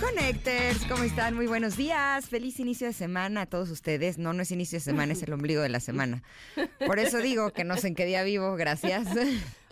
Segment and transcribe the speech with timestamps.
[0.00, 1.34] Connectors, ¿cómo están?
[1.34, 2.26] Muy buenos días.
[2.28, 4.18] Feliz inicio de semana a todos ustedes.
[4.18, 6.22] No, no es inicio de semana, es el ombligo de la semana.
[6.86, 9.06] Por eso digo que no sé en qué día vivo, gracias.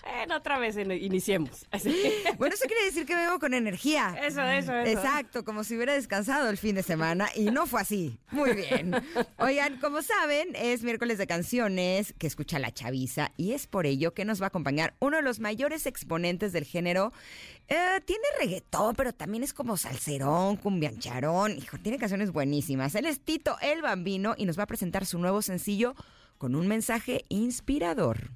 [0.05, 1.67] Bueno, otra vez in- iniciemos.
[2.39, 4.17] Bueno, eso quiere decir que vengo con energía.
[4.23, 4.91] Eso, eso, eso.
[4.99, 8.19] Exacto, como si hubiera descansado el fin de semana y no fue así.
[8.31, 8.93] Muy bien.
[9.39, 14.13] Oigan, como saben, es miércoles de canciones que escucha la chaviza y es por ello
[14.15, 17.13] que nos va a acompañar uno de los mayores exponentes del género.
[17.69, 21.57] Eh, tiene reggaetón, pero también es como salserón, cumbiancharón.
[21.57, 22.95] Hijo, tiene canciones buenísimas.
[22.97, 25.95] Él es Tito el Bambino y nos va a presentar su nuevo sencillo
[26.39, 28.31] con un mensaje inspirador.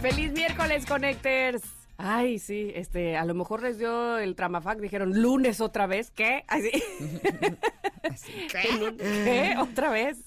[0.00, 1.62] Feliz miércoles, Connectors.
[1.98, 6.44] Ay, sí, este, a lo mejor les dio el tramafac, dijeron lunes otra vez, ¿qué?
[6.46, 6.70] Así.
[8.52, 9.56] ¿Qué?
[9.58, 10.18] ¿Otra vez?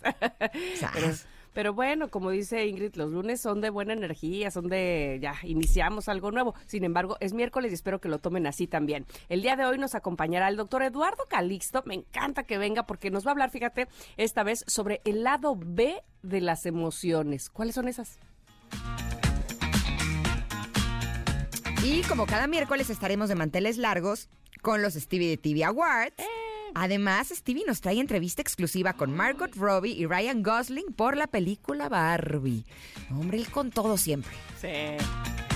[0.94, 1.14] Pero,
[1.54, 6.10] pero bueno, como dice Ingrid, los lunes son de buena energía, son de ya iniciamos
[6.10, 6.56] algo nuevo.
[6.66, 9.06] Sin embargo, es miércoles y espero que lo tomen así también.
[9.30, 11.84] El día de hoy nos acompañará el doctor Eduardo Calixto.
[11.86, 15.56] Me encanta que venga porque nos va a hablar, fíjate, esta vez sobre el lado
[15.56, 17.52] B de las emociones.
[17.52, 18.18] ¿Cuáles son esas?
[21.84, 24.30] Y como cada miércoles estaremos de manteles largos
[24.62, 26.16] con los Stevie de TV Awards.
[26.76, 31.90] Además, Stevie nos trae entrevista exclusiva con Margot Robbie y Ryan Gosling por la película
[31.90, 32.66] Barbie.
[33.10, 34.34] Hombre, él con todo siempre.
[34.62, 35.48] Sí.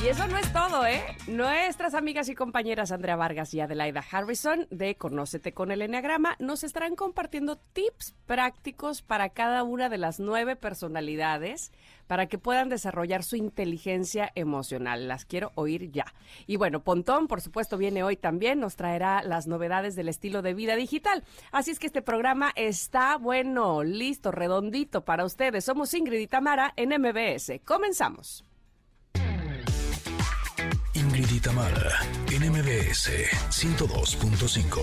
[0.00, 1.02] Y eso no es todo, ¿eh?
[1.26, 6.62] Nuestras amigas y compañeras Andrea Vargas y Adelaida Harrison de Conócete con el Enneagrama nos
[6.62, 11.72] estarán compartiendo tips prácticos para cada una de las nueve personalidades
[12.06, 15.08] para que puedan desarrollar su inteligencia emocional.
[15.08, 16.06] Las quiero oír ya.
[16.46, 20.54] Y bueno, Pontón, por supuesto, viene hoy también, nos traerá las novedades del estilo de
[20.54, 21.24] vida digital.
[21.50, 25.64] Así es que este programa está bueno, listo, redondito para ustedes.
[25.64, 27.60] Somos Ingrid y Tamara en MBS.
[27.64, 28.47] Comenzamos.
[31.18, 31.98] Ingrid y Tamara
[32.30, 33.10] en MBS
[33.50, 34.78] 102.5.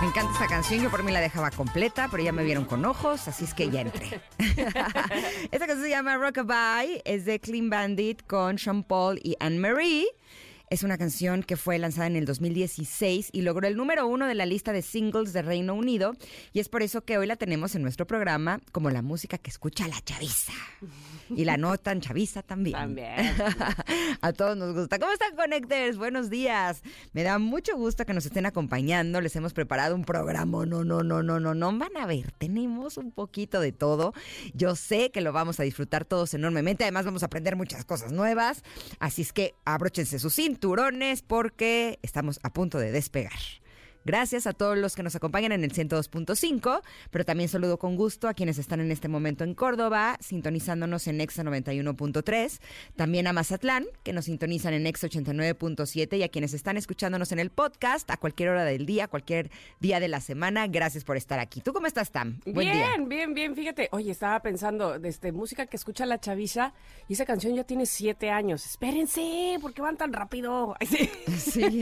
[0.00, 2.86] Me encanta esta canción, yo por mí la dejaba completa, pero ya me vieron con
[2.86, 4.22] ojos, así es que ya entré.
[4.38, 10.06] esta canción se llama Rockabye, es de Clean Bandit con Sean Paul y Anne-Marie.
[10.68, 14.34] Es una canción que fue lanzada en el 2016 y logró el número uno de
[14.34, 16.14] la lista de singles de Reino Unido.
[16.52, 19.48] Y es por eso que hoy la tenemos en nuestro programa como la música que
[19.48, 20.52] escucha la chaviza.
[21.30, 22.76] Y la no tan chaviza también.
[22.76, 23.14] También.
[24.20, 24.98] A todos nos gusta.
[24.98, 25.98] ¿Cómo están, Connectors?
[25.98, 26.82] Buenos días.
[27.12, 29.20] Me da mucho gusto que nos estén acompañando.
[29.20, 30.66] Les hemos preparado un programa.
[30.66, 31.78] No, no, no, no, no, no.
[31.78, 34.14] Van a ver, tenemos un poquito de todo.
[34.52, 36.82] Yo sé que lo vamos a disfrutar todos enormemente.
[36.82, 38.64] Además, vamos a aprender muchas cosas nuevas.
[38.98, 43.32] Así es que abróchense sus cinturones porque estamos a punto de despegar.
[44.06, 46.80] Gracias a todos los que nos acompañan en el 102.5,
[47.10, 51.20] pero también saludo con gusto a quienes están en este momento en Córdoba, sintonizándonos en
[51.20, 52.60] Exa 91.3,
[52.94, 57.40] también a Mazatlán, que nos sintonizan en Exa 89.7 y a quienes están escuchándonos en
[57.40, 59.50] el podcast a cualquier hora del día, cualquier
[59.80, 60.68] día de la semana.
[60.68, 61.60] Gracias por estar aquí.
[61.60, 62.38] ¿Tú cómo estás, Tam?
[62.44, 62.96] Buen bien, día.
[63.08, 63.54] bien, bien.
[63.56, 66.74] Fíjate, oye, estaba pensando, desde música que escucha la chaviza,
[67.08, 68.66] y esa canción ya tiene siete años.
[68.66, 70.76] Espérense, ¿por qué van tan rápido?
[71.36, 71.80] Sí.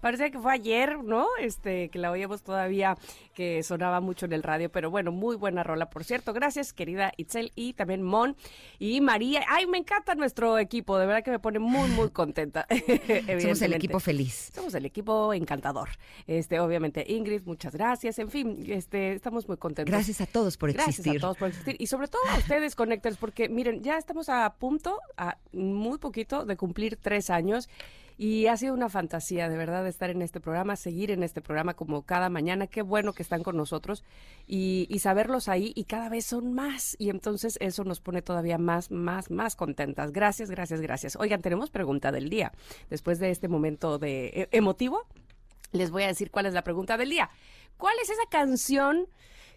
[0.00, 1.26] Parece que fue ayer, ¿no?
[1.40, 2.96] Este, que la oíamos todavía,
[3.34, 6.32] que sonaba mucho en el radio, pero bueno, muy buena rola, por cierto.
[6.32, 8.36] Gracias, querida Itzel, y también Mon
[8.78, 9.44] y María.
[9.48, 12.66] Ay, me encanta nuestro equipo, de verdad que me pone muy, muy contenta.
[13.40, 14.50] Somos el equipo feliz.
[14.54, 15.90] Somos el equipo encantador.
[16.26, 18.18] Este, obviamente, Ingrid, muchas gracias.
[18.18, 19.92] En fin, este, estamos muy contentos.
[19.92, 21.18] Gracias a todos por Gracias existir.
[21.18, 21.76] a todos por existir.
[21.78, 26.44] Y sobre todo a ustedes, Connectors, porque miren, ya estamos a punto, a muy poquito,
[26.44, 27.68] de cumplir tres años.
[28.16, 31.74] Y ha sido una fantasía, de verdad, estar en este programa, seguir en este programa
[31.74, 32.68] como cada mañana.
[32.68, 34.04] Qué bueno que están con nosotros
[34.46, 36.94] y, y saberlos ahí y cada vez son más.
[36.98, 40.12] Y entonces eso nos pone todavía más, más, más contentas.
[40.12, 41.16] Gracias, gracias, gracias.
[41.16, 42.52] Oigan, tenemos pregunta del día.
[42.88, 45.06] Después de este momento de e- emotivo,
[45.72, 47.30] les voy a decir cuál es la pregunta del día.
[47.76, 49.08] ¿Cuál es esa canción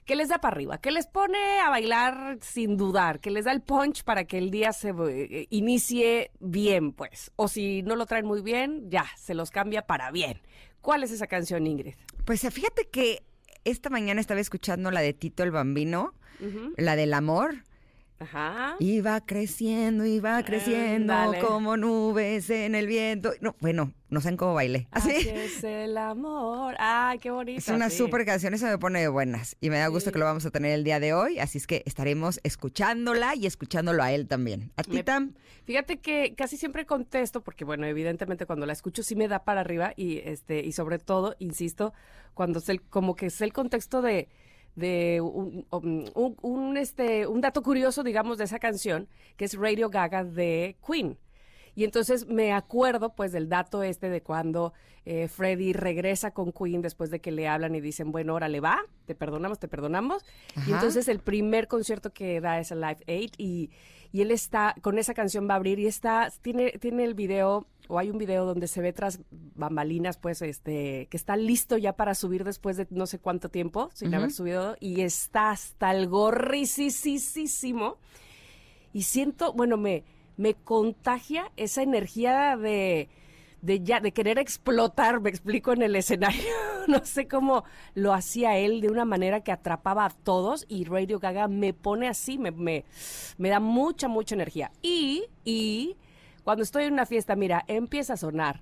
[0.07, 3.51] que les da para arriba, que les pone a bailar sin dudar, que les da
[3.51, 7.31] el punch para que el día se eh, inicie bien, pues?
[7.36, 10.42] O si no lo traen muy bien, ya, se los cambia para bien.
[10.80, 11.95] ¿Cuál es esa canción, Ingrid?
[12.24, 13.24] Pues fíjate que
[13.65, 16.13] esta mañana estaba escuchando la de Tito el Bambino,
[16.77, 17.65] la del amor.
[18.19, 18.75] Ajá.
[18.80, 21.40] Iba creciendo, iba creciendo Ándale.
[21.40, 23.31] como nubes en el viento.
[23.42, 24.88] No, bueno, no sé cómo bailé.
[24.92, 25.12] Así.
[25.12, 26.75] Es el amor.
[26.80, 27.60] Ay, qué bonito.
[27.60, 27.98] Es una sí.
[27.98, 29.56] super canción, eso me pone de buenas.
[29.62, 30.14] Y me da gusto Sí.
[30.14, 31.38] que lo vamos a tener el día de hoy.
[31.40, 34.72] Así es que estaremos escuchándola y escuchándolo a él también.
[34.78, 35.34] ¿A ti, Tam?
[35.66, 39.62] Fíjate que casi siempre contesto, porque bueno, evidentemente cuando la escucho sí me da para
[39.62, 41.94] arriba y este, y sobre todo, insisto,
[42.34, 44.30] cuando es el, como que es el contexto de,
[44.77, 49.56] de un, um, un- un, este, un dato curioso, digamos, de esa canción, que es
[49.57, 51.18] Radio Gaga de Queen.
[51.77, 54.74] Y entonces me acuerdo pues del dato este de cuando
[55.06, 58.79] eh, Freddie regresa con Queen después de que le hablan y dicen, bueno, órale, va,
[59.06, 60.25] te perdonamos, te perdonamos.
[60.56, 60.68] Ajá.
[60.68, 63.69] Y entonces el primer concierto que da es a Live 8 y,
[64.12, 67.68] y él está, con esa canción va a abrir y está, tiene, tiene el video,
[67.88, 71.94] o hay un video donde se ve tras bambalinas, pues, este, que está listo ya
[71.94, 76.07] para subir después de no sé cuánto tiempo, sin haber subido, y está hasta el
[76.07, 77.97] gorricisísimo.
[78.94, 80.06] Y siento, bueno, me,
[80.38, 83.10] me contagia esa energía de,
[83.62, 86.42] de ya, de querer explotar, me explico, en el escenario.
[86.88, 91.19] No sé cómo lo hacía él de una manera que atrapaba a todos y Radio
[91.19, 92.86] Gaga me pone así, me, me,
[93.38, 94.72] me da mucha, mucha energía.
[94.81, 95.98] Y, y
[96.45, 98.62] cuando estoy en una fiesta, mira, empieza a sonar.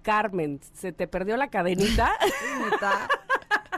[0.00, 2.12] Carmen, ¿se te perdió la cadenita?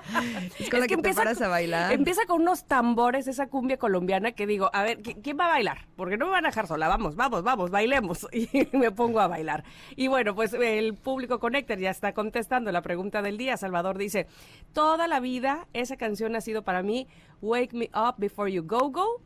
[0.58, 1.92] Es con la Es que, te empieza paras con- a bailar.
[1.92, 5.48] Empieza con unos tambores, esa cumbia colombiana que digo, a ver, ¿qui- ¿quién va a
[5.50, 5.86] bailar?
[5.96, 8.26] Porque no me van a dejar sola, vamos, vamos, vamos, bailemos.
[8.32, 9.64] Y me pongo a bailar.
[9.96, 13.56] Y bueno, pues el público Connector ya está contestando la pregunta del día.
[13.56, 14.26] Salvador dice,
[14.72, 17.06] toda la vida esa canción ha sido para mí
[17.42, 19.20] Wake Me Up Before You Go Go.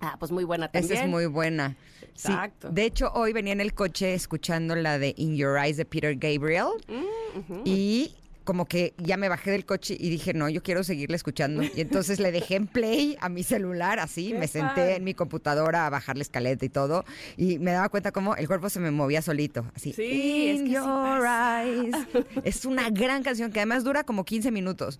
[0.00, 0.92] Ah, pues muy buena también.
[0.92, 1.76] Esa es muy buena.
[2.14, 2.70] Sí, Exacto.
[2.70, 6.14] De hecho, hoy venía en el coche escuchando la de In Your Eyes de Peter
[6.14, 7.62] Gabriel Mm, ujú.
[7.64, 8.14] y
[8.48, 11.62] como que ya me bajé del coche y dije, no, yo quiero seguirla escuchando.
[11.62, 15.84] Y entonces le dejé en play a mi celular, así, me senté en mi computadora
[15.84, 17.04] a bajar la escaleta y todo,
[17.36, 19.92] y me daba cuenta cómo el cuerpo se me movía solito, así.
[19.92, 21.26] Sí, es que Your.
[21.26, 21.94] Eyes.
[22.42, 24.98] Es una gran canción que además dura como 15 minutos,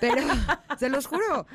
[0.00, 0.24] pero
[0.80, 1.46] se los juro.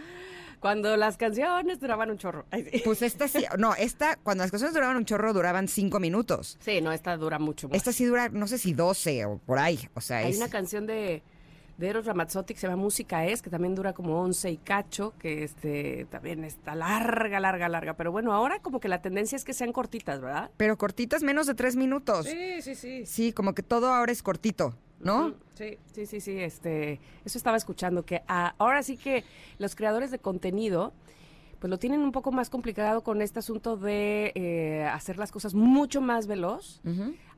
[0.60, 2.46] Cuando las canciones duraban un chorro.
[2.52, 2.82] Ay, sí.
[2.84, 6.58] Pues esta sí, no, esta, cuando las canciones duraban un chorro, duraban 5 minutos.
[6.62, 7.78] Sí, no, esta dura mucho más.
[7.78, 9.80] Esta sí dura, no sé si 12 o por ahí.
[9.94, 10.38] O sea, Hay es.
[10.38, 11.22] una canción de,
[11.78, 15.14] de Eros Ramazzotti que se llama Música Es, que también dura como 11 y cacho,
[15.20, 17.94] que este también está larga, larga, larga.
[17.96, 20.52] Pero bueno, ahora como que la tendencia es que sean cortitas, ¿verdad?
[20.58, 22.26] Pero cortitas, menos de 3 minutos.
[22.28, 23.06] Sí, sí, sí.
[23.06, 25.34] Sí, como que todo ahora es cortito, ¿no?
[25.54, 29.24] Sí, sí, sí, sí, este, eso estaba escuchando, que ah, ahora sí que
[29.58, 30.94] los creadores de contenido,
[31.60, 35.54] pues lo tienen un poco más complicado con este asunto de eh, hacer las cosas
[35.54, 36.82] mucho más veloz,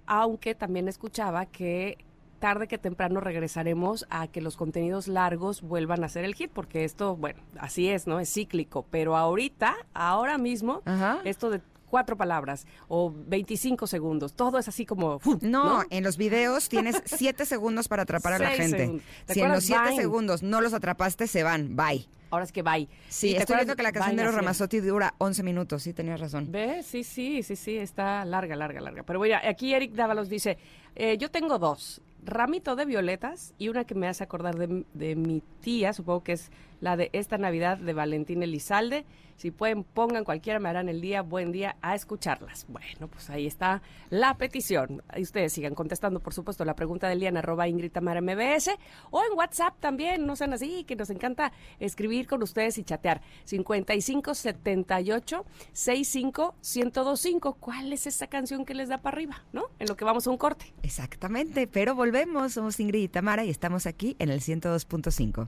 [0.05, 1.97] aunque también escuchaba que
[2.39, 6.83] tarde que temprano regresaremos a que los contenidos largos vuelvan a ser el hit, porque
[6.83, 8.19] esto, bueno, así es, ¿no?
[8.19, 11.19] Es cíclico, pero ahorita, ahora mismo, Ajá.
[11.23, 15.19] esto de cuatro palabras o 25 segundos, todo es así como...
[15.19, 15.39] ¡fum!
[15.41, 18.77] No, en los videos tienes 7 segundos para atrapar a la gente.
[18.77, 19.05] segundos.
[19.25, 20.01] ¿Te Si en los acuerdas 7 Vine?
[20.01, 21.75] segundos no los atrapaste, se van.
[21.75, 22.07] Bye.
[22.29, 22.89] Ahora es que bye.
[23.07, 24.35] Sí, ¿Y te estoy viendo que la canción de los?
[24.35, 25.83] Ramazzotti dura 11 minutos.
[25.83, 26.51] Sí, tenías razón.
[26.51, 26.85] ¿Ves?
[26.85, 29.03] Sí, sí, sí, sí, está larga, larga, larga.
[29.03, 30.57] Pero bueno, aquí Eric Dávalos dice,
[30.95, 35.15] eh, yo tengo dos, ramito de violetas y una que me hace acordar de, de
[35.15, 39.05] mi tía, supongo que es la de esta Navidad de Valentín Elizalde.
[39.35, 42.65] Si pueden, pongan cualquiera, me harán el día, buen día a escucharlas.
[42.67, 45.03] Bueno, pues ahí está la petición.
[45.09, 48.71] Ahí ustedes sigan contestando, por supuesto, la pregunta del día en arroba Ingrid Tamara MBS
[49.11, 53.21] o en WhatsApp también, no sean así, que nos encanta escribir con ustedes y chatear.
[53.43, 57.53] 55 78 65 1025.
[57.59, 59.65] ¿Cuál es esa canción que les da para arriba, no?
[59.77, 60.73] En lo que vamos a un corte.
[60.81, 62.53] Exactamente, pero volvemos.
[62.53, 65.47] Somos Ingrid y Tamara y estamos aquí en el 102.5.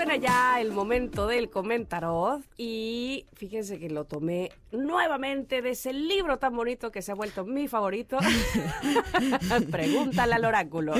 [0.00, 6.38] Suena ya el momento del comentarot y fíjense que lo tomé nuevamente de ese libro
[6.38, 8.16] tan bonito que se ha vuelto mi favorito.
[9.70, 10.94] Pregúntale al oráculo.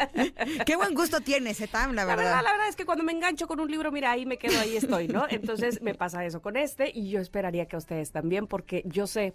[0.66, 2.42] Qué buen gusto tienes, Etam, la La verdad, verdad.
[2.42, 4.76] la verdad es que cuando me engancho con un libro, mira, ahí me quedo, ahí
[4.76, 5.24] estoy, ¿no?
[5.30, 9.06] Entonces me pasa eso con este y yo esperaría que a ustedes también, porque yo
[9.06, 9.34] sé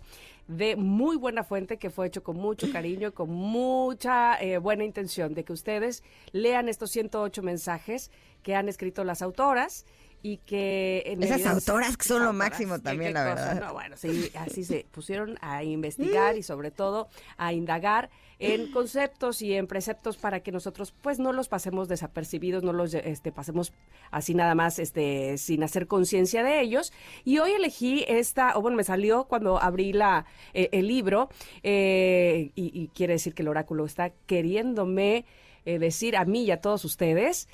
[0.50, 5.34] de muy buena fuente que fue hecho con mucho cariño, con mucha eh, buena intención
[5.34, 8.12] de que ustedes lean estos 108 mensajes
[8.44, 9.86] que han escrito las autoras
[10.24, 11.03] y que...
[11.06, 13.67] en Esas autoras que son lo máximo también, la cosa, verdad.
[13.67, 19.41] no, bueno, sí, así se pusieron a investigar y sobre todo a indagar en conceptos
[19.41, 23.74] y en preceptos para que nosotros pues no los pasemos desapercibidos, no los este, pasemos
[24.12, 26.94] así nada más este, sin hacer conciencia de ellos.
[27.24, 31.29] Y hoy elegí esta, o bueno, me salió cuando abrí la, eh, el libro
[31.63, 35.25] eh, y, y quiere decir que el oráculo está queriéndome
[35.65, 37.48] eh, decir a mí y a todos ustedes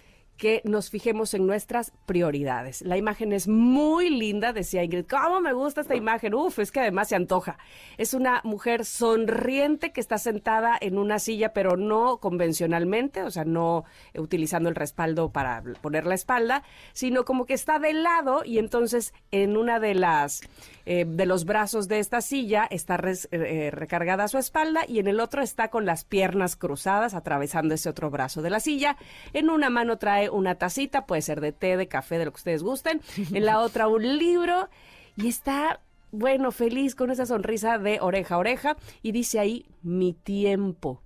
[0.43, 2.81] que nos fijemos en nuestras prioridades.
[2.81, 5.05] La imagen es muy linda, decía Ingrid.
[5.05, 6.33] ¿Cómo me gusta esta imagen?
[6.33, 7.57] Uf, es que además se antoja.
[7.97, 13.45] Es una mujer sonriente que está sentada en una silla, pero no convencionalmente, o sea,
[13.45, 13.85] no
[14.17, 19.13] utilizando el respaldo para poner la espalda, sino como que está de lado y entonces
[19.31, 20.41] en una de las
[20.85, 25.07] eh, de los brazos de esta silla está res- eh, recargada su espalda y en
[25.07, 28.97] el otro está con las piernas cruzadas atravesando ese otro brazo de la silla.
[29.33, 32.37] En una mano trae una tacita, puede ser de té, de café, de lo que
[32.37, 33.01] ustedes gusten.
[33.33, 34.69] En la otra un libro
[35.15, 35.79] y está,
[36.11, 41.02] bueno, feliz con esa sonrisa de oreja a oreja y dice ahí mi tiempo.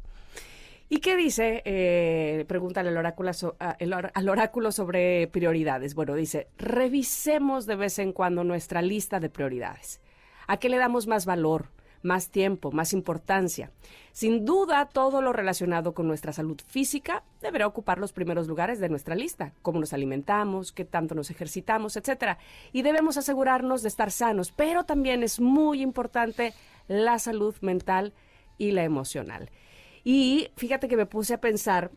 [0.89, 1.61] ¿Y qué dice?
[1.65, 3.31] Eh, pregúntale al oráculo,
[3.79, 5.95] el al oráculo sobre prioridades.
[5.95, 9.99] Bueno, dice, revisemos de vez en cuando nuestra lista de prioridades.
[10.47, 11.67] ¿A qué le damos más valor,
[12.03, 13.69] más tiempo, más importancia?
[14.13, 18.87] Sin duda, todo lo relacionado con nuestra salud física deberá ocupar los primeros lugares de
[18.87, 19.51] nuestra lista.
[19.61, 22.37] Cómo nos alimentamos, qué tanto nos ejercitamos, etcétera.
[22.71, 26.53] Y debemos asegurarnos de estar sanos, pero también es muy importante
[26.87, 28.13] la salud mental
[28.57, 29.49] y la emocional.
[30.09, 31.91] Y fíjate que me puse a pensar,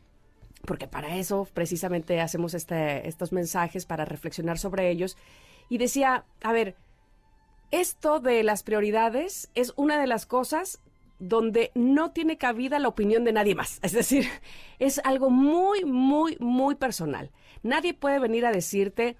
[0.66, 5.16] porque para eso precisamente hacemos este, estos mensajes, para reflexionar sobre ellos,
[5.68, 6.74] y decía, a ver,
[7.70, 10.80] esto de las prioridades es una de las cosas
[11.20, 13.78] donde no tiene cabida la opinión de nadie más.
[13.80, 14.26] Es decir,
[14.80, 17.30] es algo muy, muy, muy personal.
[17.62, 19.16] Nadie puede venir a decirte,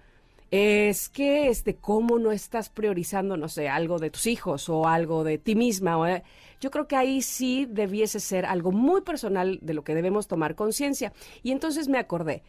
[0.51, 5.23] es que, este, ¿cómo no estás priorizando, no sé, algo de tus hijos o algo
[5.23, 5.97] de ti misma?
[5.97, 6.25] o, eh?
[6.61, 10.55] Yo creo que ahí sí debiese ser algo muy personal de lo que debemos tomar
[10.55, 11.13] conciencia.
[11.43, 12.43] Y entonces me acordé,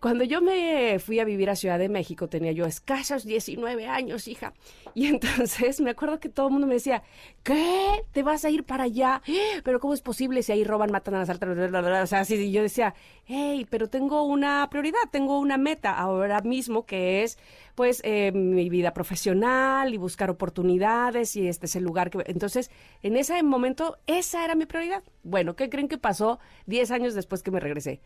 [0.00, 4.28] cuando yo me fui a vivir a Ciudad de México, tenía yo escasos 19 años,
[4.28, 4.54] hija.
[4.94, 7.02] Y entonces me acuerdo que todo el mundo me decía,
[7.42, 8.02] ¿qué?
[8.12, 9.20] ¿Te vas a ir para allá?
[9.62, 12.02] Pero ¿cómo es posible si ahí roban, matan, bla, bla, bla?
[12.02, 12.94] O sea, así yo decía,
[13.26, 17.38] hey, pero tengo una prioridad, tengo una meta ahora mismo que es,
[17.74, 22.24] pues, eh, mi vida profesional y buscar oportunidades y este es el lugar que...
[22.26, 22.70] Entonces,
[23.02, 25.02] en ese momento, esa era mi prioridad.
[25.22, 28.00] Bueno, ¿qué creen que pasó 10 años después que me regresé?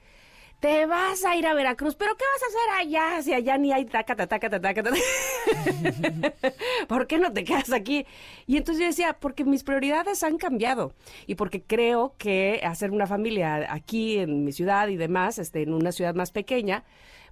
[0.60, 3.22] Te vas a ir a Veracruz, pero ¿qué vas a hacer allá?
[3.22, 4.82] Si allá ni hay taca, taca, taca.
[6.88, 8.06] ¿Por qué no te quedas aquí?
[8.46, 10.92] Y entonces yo decía, porque mis prioridades han cambiado
[11.26, 15.74] y porque creo que hacer una familia aquí en mi ciudad y demás, este, en
[15.74, 16.84] una ciudad más pequeña,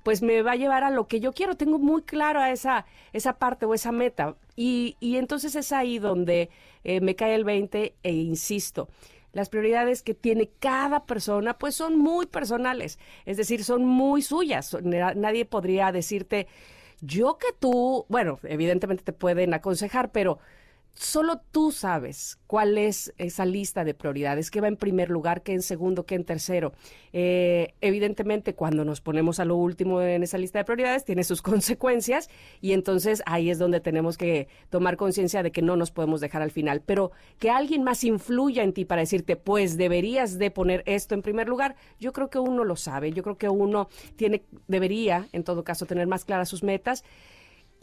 [0.02, 1.56] pues me va a llevar a lo que yo quiero.
[1.56, 4.34] Tengo muy claro a esa, esa parte o esa meta.
[4.56, 6.50] Y, y entonces es ahí donde
[6.84, 8.88] eh, me cae el 20 e insisto
[9.32, 14.76] las prioridades que tiene cada persona pues son muy personales, es decir, son muy suyas.
[14.82, 16.46] Nadie podría decirte,
[17.00, 20.38] yo que tú, bueno, evidentemente te pueden aconsejar, pero
[20.94, 25.52] solo tú sabes cuál es esa lista de prioridades, qué va en primer lugar, qué
[25.52, 26.72] en segundo, qué en tercero.
[27.12, 31.42] Eh, evidentemente, cuando nos ponemos a lo último en esa lista de prioridades, tiene sus
[31.42, 32.28] consecuencias
[32.60, 36.42] y entonces ahí es donde tenemos que tomar conciencia de que no nos podemos dejar
[36.42, 36.82] al final.
[36.84, 41.22] Pero que alguien más influya en ti para decirte, pues deberías de poner esto en
[41.22, 45.44] primer lugar, yo creo que uno lo sabe, yo creo que uno tiene, debería, en
[45.44, 47.04] todo caso, tener más claras sus metas.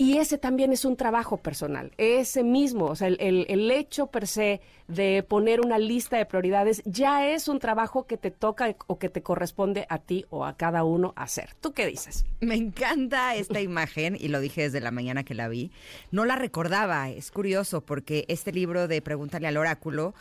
[0.01, 3.18] Y ese también es un trabajo personal, ese mismo, o sea, el,
[3.50, 8.15] el- hecho per se de poner una lista de prioridades ya es un trabajo que
[8.18, 11.50] te toca o que te corresponde a ti o a cada uno hacer.
[11.60, 12.24] ¿Tú qué dices?
[12.39, 15.70] Me encanta esta imagen y lo dije desde la mañana que la vi.
[16.12, 20.13] No la recordaba, es curioso porque este libro de Pregúntale al oráculo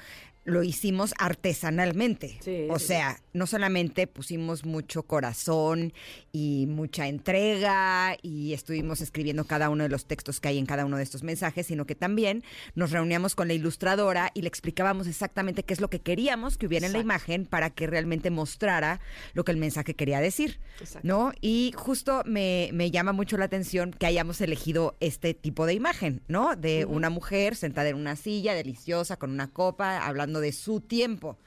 [0.48, 2.38] lo hicimos artesanalmente.
[2.40, 2.86] Sí, o sí.
[2.86, 5.92] sea, no solamente pusimos mucho corazón
[6.32, 10.84] y mucha entrega y estuvimos escribiendo cada uno de los textos que hay en cada
[10.84, 12.42] uno de estos mensajes, sino que también
[12.74, 16.66] nos reuníamos con la ilustradora y le explicábamos exactamente qué es lo que queríamos que
[16.66, 19.00] hubiera en la imagen para que realmente mostrara
[19.34, 20.58] lo que el mensaje quería decir.
[20.80, 21.06] Exacto.
[21.06, 21.32] ¿no?
[21.40, 26.22] Y justo me, me llama mucho la atención que hayamos elegido este tipo de imagen,
[26.28, 26.56] ¿no?
[26.56, 31.38] De una mujer sentada en una silla deliciosa con una copa, hablando de su tiempo,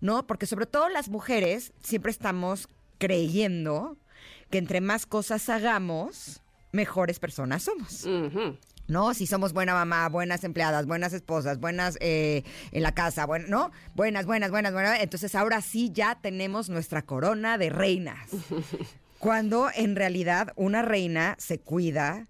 [0.00, 0.26] ¿no?
[0.26, 3.96] Porque sobre todo las mujeres siempre estamos creyendo
[4.50, 6.40] que entre más cosas hagamos,
[6.72, 8.06] mejores personas somos.
[8.88, 9.12] ¿no?
[9.12, 13.70] Si somos buena mamá, buenas empleadas, buenas esposas, buenas eh, en la casa, buen- ¿no?
[13.94, 15.00] Buenas, buenas, buenas, buenas.
[15.00, 18.30] Entonces ahora sí ya tenemos nuestra corona de reinas.
[19.18, 22.26] Cuando en realidad una reina se cuida,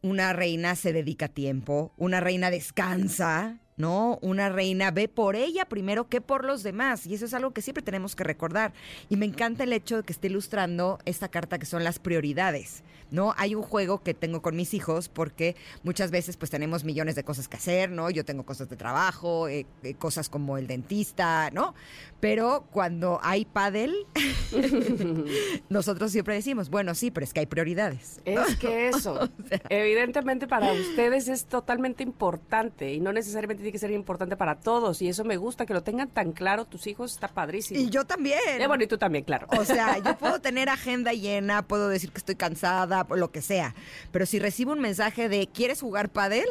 [0.00, 4.18] una reina se dedica tiempo, una reina descansa, ¿no?
[4.22, 7.06] Una reina ve por ella primero que por los demás.
[7.06, 8.72] Y eso es algo que siempre tenemos que recordar.
[9.08, 12.82] Y me encanta el hecho de que esté ilustrando esta carta que son las prioridades.
[13.10, 13.34] ¿No?
[13.36, 17.24] Hay un juego que tengo con mis hijos porque muchas veces pues tenemos millones de
[17.24, 18.10] cosas que hacer, ¿no?
[18.10, 21.74] Yo tengo cosas de trabajo, eh, eh, cosas como el dentista, ¿no?
[22.20, 24.06] Pero cuando hay pádel,
[25.68, 28.20] nosotros siempre decimos, bueno, sí, pero es que hay prioridades.
[28.24, 29.28] Es que eso,
[29.68, 35.02] evidentemente para ustedes es totalmente importante y no necesariamente tiene que ser importante para todos
[35.02, 37.80] y eso me gusta, que lo tengan tan claro tus hijos, está padrísimo.
[37.80, 38.38] Y yo también.
[38.58, 39.46] Eh, bueno, y tú también, claro.
[39.58, 43.74] O sea, yo puedo tener agenda llena, puedo decir que estoy cansada, lo que sea,
[44.12, 46.46] pero si recibo un mensaje de ¿quieres jugar pádel?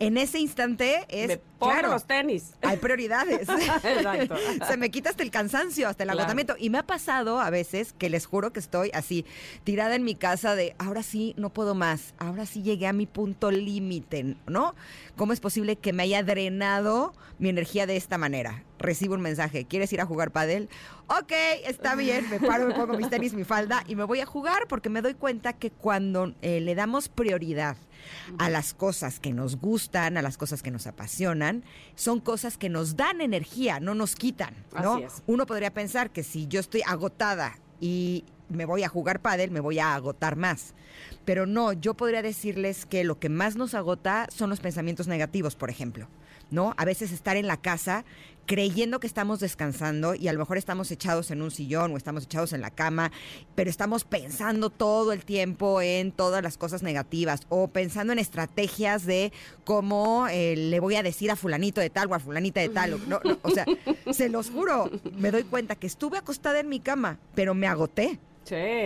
[0.00, 1.40] En ese instante es.
[1.58, 2.54] claro, los tenis.
[2.62, 3.48] Hay prioridades.
[4.68, 6.54] Se me quita hasta el cansancio, hasta el agotamiento.
[6.58, 9.24] Y me ha pasado a veces que les juro que estoy así,
[9.64, 12.14] tirada en mi casa de ahora sí no puedo más.
[12.18, 14.74] Ahora sí llegué a mi punto límite, ¿no?
[15.16, 18.64] ¿Cómo es posible que me haya drenado mi energía de esta manera?
[18.78, 20.68] Recibo un mensaje, ¿quieres ir a jugar pádel?
[21.08, 21.32] Ok,
[21.64, 24.68] está bien, me paro, me pongo mis tenis, mi falda y me voy a jugar
[24.68, 27.76] porque me doy cuenta que cuando eh, le damos prioridad
[28.38, 31.64] a las cosas que nos gustan, a las cosas que nos apasionan,
[31.94, 35.00] son cosas que nos dan energía, no nos quitan, ¿no?
[35.26, 39.60] Uno podría pensar que si yo estoy agotada y me voy a jugar pádel, me
[39.60, 40.74] voy a agotar más.
[41.24, 45.54] Pero no, yo podría decirles que lo que más nos agota son los pensamientos negativos,
[45.54, 46.08] por ejemplo.
[46.50, 46.74] ¿no?
[46.76, 48.04] A veces estar en la casa
[48.48, 52.24] creyendo que estamos descansando y a lo mejor estamos echados en un sillón o estamos
[52.24, 53.12] echados en la cama,
[53.54, 59.04] pero estamos pensando todo el tiempo en todas las cosas negativas o pensando en estrategias
[59.04, 62.70] de cómo eh, le voy a decir a fulanito de tal o a fulanita de
[62.70, 62.98] tal.
[63.42, 63.66] o sea,
[64.10, 68.18] se los juro, me doy cuenta que estuve acostada en mi cama, pero me agoté.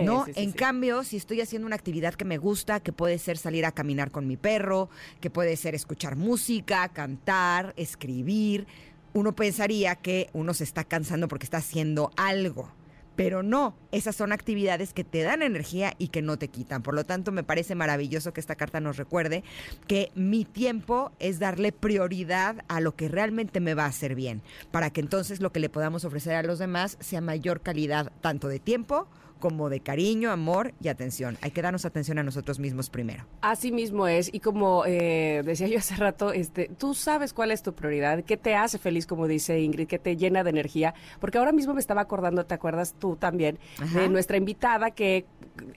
[0.03, 0.25] ¿No?
[0.35, 3.71] en cambio, si estoy haciendo una actividad que me gusta, que puede ser salir a
[3.71, 4.89] caminar con mi perro,
[5.21, 8.67] que puede ser escuchar música, cantar, escribir,
[9.13, 12.71] uno pensaría que uno se está cansando porque está haciendo algo.
[13.15, 16.81] Pero no, esas son actividades que te dan energía y que no te quitan.
[16.81, 19.43] Por lo tanto, me parece maravilloso que esta carta nos recuerde
[19.87, 24.41] que mi tiempo es darle prioridad a lo que realmente me va a hacer bien,
[24.71, 28.47] para que entonces lo que le podamos ofrecer a los demás sea mayor calidad tanto
[28.47, 29.07] de tiempo
[29.43, 31.37] como de cariño, amor y atención.
[31.41, 33.25] Hay que darnos atención a nosotros mismos primero.
[33.41, 34.33] Así mismo es.
[34.33, 38.37] Y como eh, decía yo hace rato, este, tú sabes cuál es tu prioridad, qué
[38.37, 40.93] te hace feliz, como dice Ingrid, qué te llena de energía.
[41.19, 43.59] Porque ahora mismo me estaba acordando, ¿te acuerdas tú también?
[43.93, 45.25] De nuestra invitada que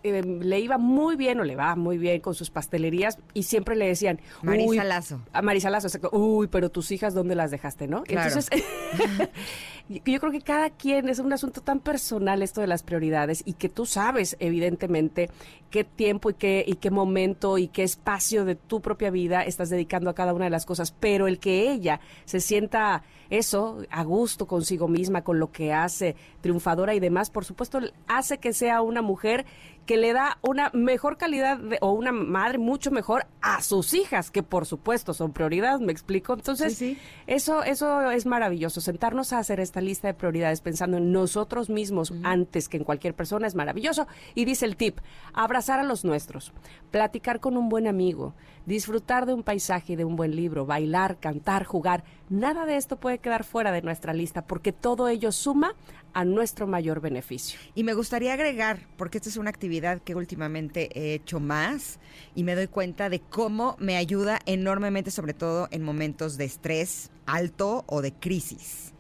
[0.05, 3.75] eh, le iba muy bien o le va muy bien con sus pastelerías y siempre
[3.75, 4.21] le decían...
[4.43, 5.23] Marisa Lazo.
[5.33, 8.05] A Marisa Lazo, Uy, pero tus hijas, ¿dónde las dejaste, no?
[8.07, 8.49] Entonces,
[9.89, 13.56] yo creo que cada quien es un asunto tan personal esto de las prioridades y
[13.57, 15.31] que tú sabes, evidentemente,
[15.71, 19.71] qué tiempo y qué, y qué momento y qué espacio de tu propia vida estás
[19.71, 24.05] dedicando a cada una de las cosas, pero el que ella se sienta eso, a
[24.05, 28.83] gusto consigo misma, con lo que hace, triunfadora y demás, por supuesto, hace que sea
[28.83, 29.47] una mujer
[29.87, 34.43] que le da una mejor calidad o una madre mucho mejor a sus hijas, que
[34.43, 36.35] por supuesto son prioridad, me explico.
[36.35, 36.83] Entonces,
[37.27, 42.13] eso eso es maravilloso, sentarnos a hacer esta lista de prioridades pensando en nosotros mismos
[42.25, 44.07] antes que en cualquier persona es maravilloso.
[44.35, 44.99] Y dice el tip,
[45.33, 46.53] abrazar a los nuestros,
[46.91, 48.35] platicar con un buen amigo,
[48.67, 52.05] disfrutar de un paisaje y de un buen libro, bailar, cantar, jugar.
[52.29, 55.75] Nada de esto puede quedar fuera de nuestra lista porque todo ello suma
[56.13, 57.59] a nuestro mayor beneficio.
[57.75, 61.99] Y me gustaría agregar, porque esta es una actividad que últimamente he hecho más
[62.35, 67.11] y me doy cuenta de cómo me ayuda enormemente, sobre todo en momentos de estrés
[67.27, 68.93] alto o de crisis,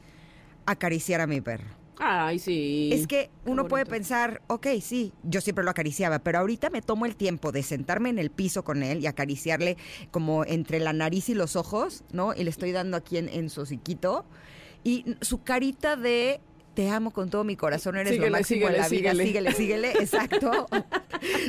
[0.67, 1.76] acariciar a mi perro.
[1.99, 2.91] Ay, sí.
[2.93, 7.07] Es que uno puede pensar, ok, sí, yo siempre lo acariciaba, pero ahorita me tomo
[7.07, 9.77] el tiempo de sentarme en el piso con él y acariciarle
[10.11, 12.35] como entre la nariz y los ojos, ¿no?
[12.35, 14.25] Y le estoy dando aquí en, en su hociquito.
[14.85, 16.41] Y su carita de
[16.77, 20.69] te amo con todo mi corazón, eres lo máximo de la vida, síguele, síguele, exacto.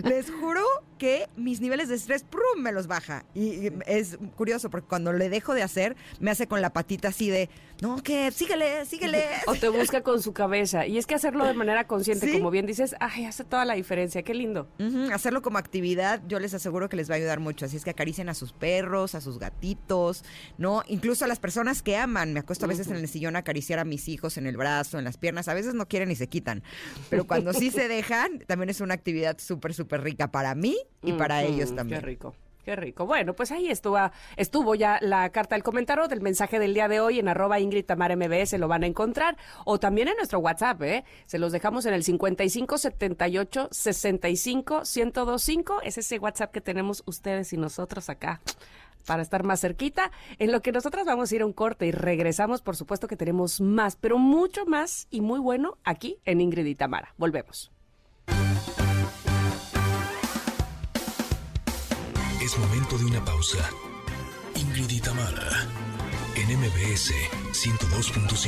[0.06, 0.64] Les juro
[0.98, 2.62] que mis niveles de estrés ¡prum!
[2.62, 3.26] me los baja.
[3.34, 7.30] Y, es curioso porque cuando le dejo de hacer, me hace con la patita así
[7.30, 7.50] de,
[7.82, 9.24] no, que síguele, síguele.
[9.46, 10.88] O te busca con su cabeza.
[10.88, 14.24] Y es que hacerlo de manera consciente, como bien dices, ay, hace toda la diferencia,
[14.24, 14.68] qué lindo.
[15.14, 17.66] Hacerlo como actividad, yo les aseguro que les va a ayudar mucho.
[17.66, 20.24] Así es que acaricien a sus perros, a sus gatitos,
[20.58, 20.84] ¿no?
[20.88, 22.34] Incluso a las personas que aman.
[22.34, 24.98] Me acuesto a veces en el sillón a acariciar a mis hijos en el brazo,
[24.98, 25.48] en las piernas.
[25.48, 26.64] A veces no quieren y se quitan.
[27.10, 31.14] Pero cuando sí se dejan, también es una actividad súper, súper rica para mí y
[31.14, 32.02] para ellos también.
[32.02, 32.36] Qué rico.
[32.68, 33.06] Qué rico.
[33.06, 33.98] Bueno, pues ahí estuvo,
[34.36, 37.86] estuvo ya la carta del comentario del mensaje del día de hoy en arroba Ingrid
[37.86, 39.38] Tamar MBS, lo van a encontrar.
[39.64, 41.06] O también en nuestro WhatsApp, ¿eh?
[41.28, 45.82] Se los dejamos en el 55 78 65 1025.
[45.82, 48.42] Es ese WhatsApp que tenemos ustedes y nosotros acá
[49.06, 50.12] para estar más cerquita.
[50.38, 53.16] En lo que nosotros vamos a ir a un corte y regresamos, por supuesto que
[53.16, 57.14] tenemos más, pero mucho más y muy bueno aquí en Ingrid y Tamara.
[57.18, 57.72] Volvemos.
[62.96, 63.70] De una pausa.
[64.56, 65.68] Ingrid y Tamara,
[66.36, 67.12] en MBS
[67.52, 68.48] 102.5.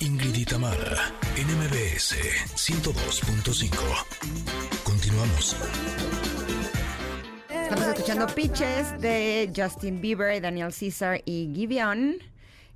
[0.00, 2.16] Ingrid y Tamara, en MBS
[2.54, 3.70] 102.5.
[4.84, 5.56] Continuamos.
[7.48, 12.29] Estamos escuchando Pitches de Justin Bieber, Daniel Caesar y Giveon.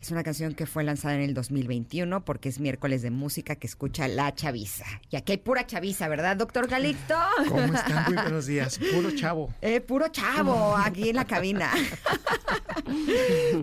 [0.05, 3.67] Es una canción que fue lanzada en el 2021 porque es miércoles de música que
[3.67, 4.85] escucha la chaviza.
[5.09, 7.17] Y aquí hay pura chaviza, ¿verdad, doctor Galito?
[7.49, 8.13] ¿Cómo están?
[8.13, 8.79] Muy buenos días.
[8.93, 9.55] Puro chavo.
[9.63, 11.73] Eh, puro chavo aquí en la cabina.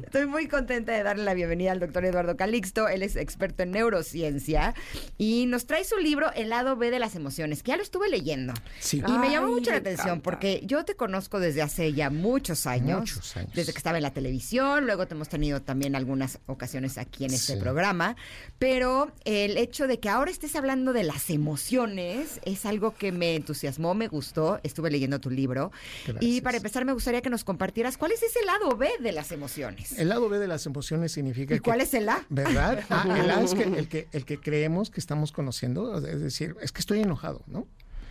[0.04, 2.88] Estoy muy contenta de darle la bienvenida al doctor Eduardo Calixto.
[2.88, 4.74] Él es experto en neurociencia
[5.20, 8.10] y nos trae su libro El lado B de las emociones, que ya lo estuve
[8.10, 8.54] leyendo.
[8.80, 9.04] Sí.
[9.08, 10.24] Y me llamó mucho la atención encanta.
[10.24, 13.02] porque yo te conozco desde hace ya muchos años.
[13.02, 13.54] Muchos años.
[13.54, 17.34] Desde que estaba en la televisión, luego te hemos tenido también algunas ocasiones aquí en
[17.34, 17.60] este Sí.
[17.60, 18.16] programa.
[18.60, 23.36] Pero el hecho de que ahora estés hablando de las emociones es algo que me
[23.36, 24.60] entusiasmó, me gustó.
[24.64, 25.72] Estuve leyendo tu libro.
[26.20, 29.32] Y para empezar, me gustaría que nos compartieras cuál es ese lado B de las
[29.32, 29.98] emociones.
[29.98, 32.26] El lado B de las emociones significa ¿Y que- cuál es el A?
[32.30, 32.84] ¿Verdad?
[32.90, 36.56] Ah, el A es que, el, que, el que creemos que estamos conociendo, es decir,
[36.62, 37.68] es que estoy enojado, ¿no?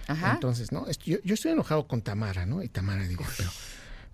[0.08, 0.32] Ajá.
[0.32, 0.86] Entonces, ¿no?
[1.04, 2.62] Yo estoy enojado con Tamara, ¿no?
[2.62, 3.50] Y Tamara digo, pero,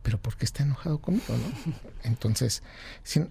[0.02, 1.72] pero ¿por qué está enojado conmigo, no?
[2.04, 2.62] Entonces,
[3.02, 3.24] si-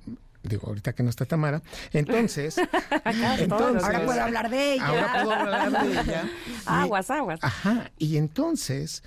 [0.47, 1.62] digo, ahorita que no está Tamara,
[1.93, 2.58] entonces,
[3.39, 4.86] entonces Ahora puedo hablar de ella.
[4.88, 6.29] Ahora puedo hablar de ella.
[6.65, 7.39] Aguas, aguas.
[7.43, 9.03] Ajá, y entonces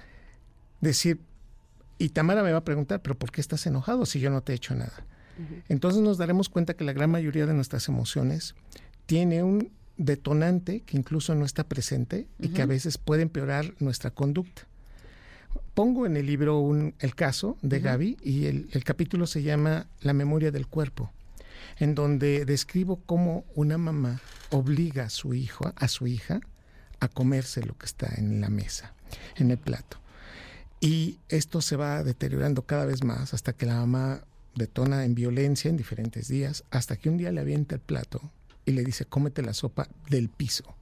[0.80, 1.20] decir,
[1.98, 4.52] y Tamara me va a preguntar, pero ¿por qué estás enojado si yo no te
[4.52, 5.04] he hecho nada?
[5.68, 8.56] Entonces nos daremos cuenta que la gran mayoría de nuestras emociones
[9.06, 14.10] tiene un detonante que incluso no está presente y que a veces puede empeorar nuestra
[14.10, 14.62] conducta.
[15.74, 19.86] Pongo en el libro un- el caso de Gaby y el, el capítulo se llama
[20.00, 21.12] La memoria del cuerpo,
[21.78, 26.40] en donde describo cómo una mamá obliga a su hijo, a su hija,
[27.00, 28.94] a comerse lo que está en la mesa,
[29.36, 29.98] en el plato.
[30.80, 34.22] Y esto se va deteriorando cada vez más hasta que la mamá
[34.54, 38.20] detona en violencia en diferentes días, hasta que un día le avienta el plato
[38.64, 40.74] y le dice, cómete la sopa del piso.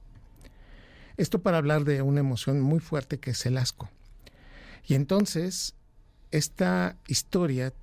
[1.15, 3.89] Esto para hablar de una emoción muy fuerte que es el asco.
[4.87, 5.73] Y entonces,
[6.31, 7.73] esta historia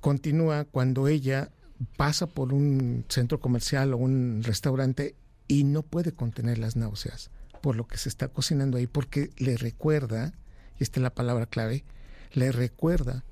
[0.00, 1.50] continúa cuando ella
[1.96, 5.14] pasa por un centro comercial o un restaurante
[5.48, 9.56] y no puede contener las náuseas por lo que se está cocinando ahí, porque le
[9.56, 10.32] recuerda,
[10.78, 11.84] y esta es la palabra clave,
[12.32, 13.24] le recuerda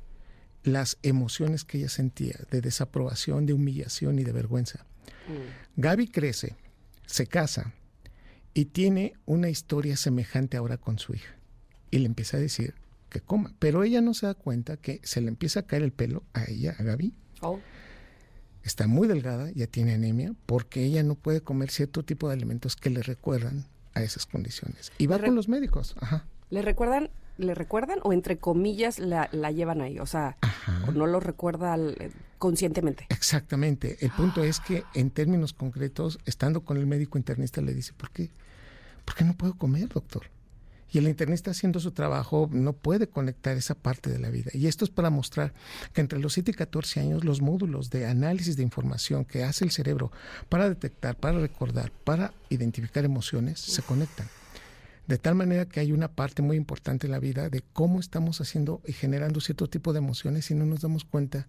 [0.63, 4.85] las emociones que ella sentía de desaprobación, de humillación y de vergüenza.
[5.77, 6.57] Gaby crece,
[7.07, 7.73] se casa
[8.55, 11.37] y tiene una historia semejante ahora con su hija.
[11.91, 12.75] Y le empieza a decir
[13.09, 15.93] que coma, pero ella no se da cuenta que se le empieza a caer el
[15.93, 17.15] pelo a ella, a Gaby.
[17.41, 17.61] Oh.
[18.69, 22.77] Está muy delgada, ya tiene anemia, porque ella no puede comer cierto tipo de alimentos
[22.77, 24.93] que le recuerdan a esas condiciones.
[24.99, 25.95] Y va con los médicos.
[26.01, 26.27] Ajá.
[26.51, 29.99] ¿Le recuerdan, le recuerdan o entre comillas la, la llevan ahí?
[30.01, 30.37] O sea,
[30.87, 33.07] o no lo recuerda al- eh, conscientemente.
[33.09, 33.97] Exactamente.
[34.05, 38.11] El punto es que en términos concretos, estando con el médico internista, le dice, ¿por
[38.11, 38.29] qué?
[39.07, 40.25] ¿Por qué no puedo comer, doctor?
[40.90, 44.51] Y el internista haciendo su trabajo no puede conectar esa parte de la vida.
[44.55, 45.53] Y esto es para mostrar
[45.92, 49.64] que entre los 7 y 14 años los módulos de análisis de información que hace
[49.64, 50.11] el cerebro
[50.48, 54.29] para detectar, para recordar, para identificar emociones, se conectan.
[55.07, 58.42] De tal manera que hay una parte muy importante en la vida de cómo estamos
[58.42, 61.48] haciendo y generando cierto tipo de emociones y no nos damos cuenta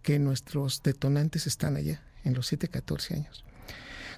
[0.00, 3.44] que nuestros detonantes están allá, en los 7, 14 años.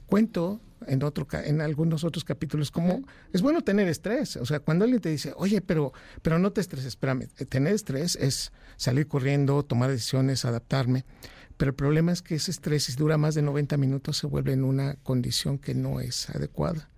[0.06, 4.36] Cuento en, otro, en algunos otros capítulos cómo es bueno tener estrés.
[4.36, 7.74] O sea, cuando alguien te dice, oye, pero, pero no te estreses, espérame, eh, tener
[7.74, 11.04] estrés es salir corriendo, tomar decisiones, adaptarme.
[11.56, 14.52] Pero el problema es que ese estrés, si dura más de 90 minutos, se vuelve
[14.52, 16.88] en una condición que no es adecuada.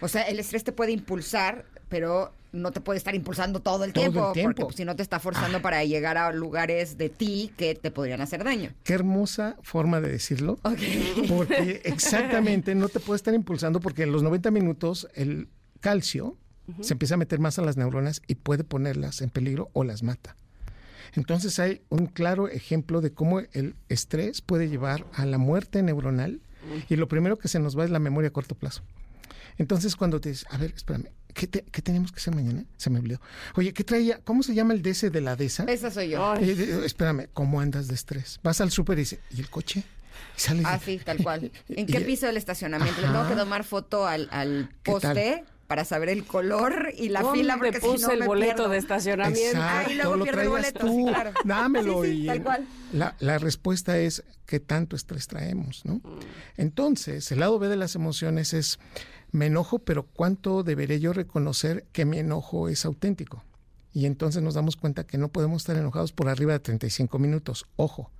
[0.00, 3.92] O sea, el estrés te puede impulsar, pero no te puede estar impulsando todo el
[3.92, 7.08] Todo el tiempo, porque pues, si no te está forzando para llegar a lugares de
[7.08, 8.70] ti que te podrían hacer daño.
[8.82, 10.58] Qué hermosa forma de decirlo.
[11.28, 15.48] Porque exactamente no te puede estar impulsando porque en los 90 minutos el
[15.80, 16.36] calcio
[16.80, 20.02] se empieza a meter más a las neuronas y puede ponerlas en peligro o las
[20.02, 20.36] mata.
[21.14, 26.40] Entonces hay un claro ejemplo de cómo el estrés puede llevar a la muerte neuronal
[26.88, 28.82] y lo primero que se nos va es la memoria a corto plazo.
[29.58, 32.64] Entonces cuando te dices, a ver, espérame, ¿qué, ¿qué, tenemos que hacer mañana?
[32.76, 33.20] Se me olvidó.
[33.54, 34.20] Oye, ¿qué traía?
[34.24, 35.64] ¿Cómo se llama el DC de la DESA?
[35.64, 36.34] Esa soy yo.
[36.36, 38.40] Eh, espérame, ¿cómo andas de estrés?
[38.42, 39.84] Vas al súper y dices, ¿y el coche?
[40.38, 41.50] Y ah, sí, tal cual.
[41.68, 43.00] ¿En qué piso del estacionamiento?
[43.00, 47.56] Le tengo que tomar foto al, al poste para saber el color y la fila
[47.56, 49.58] porque puse si no el boleto de estacionamiento.
[49.58, 50.86] Exacto, luego pierde el boleto.
[50.86, 51.12] Tú,
[51.44, 52.04] Dámelo.
[52.04, 52.66] y tal cual.
[52.92, 55.96] La, la, respuesta es qué tanto estrés traemos, ¿no?
[55.96, 56.20] Mm.
[56.56, 58.78] Entonces, el lado B de las emociones es
[59.32, 63.44] me enojo, pero ¿cuánto deberé yo reconocer que mi enojo es auténtico?
[63.92, 67.66] Y entonces nos damos cuenta que no podemos estar enojados por arriba de 35 minutos.
[67.76, 68.10] Ojo,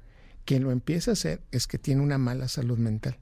[0.45, 3.19] quien lo empieza a hacer es que tiene una mala salud mental.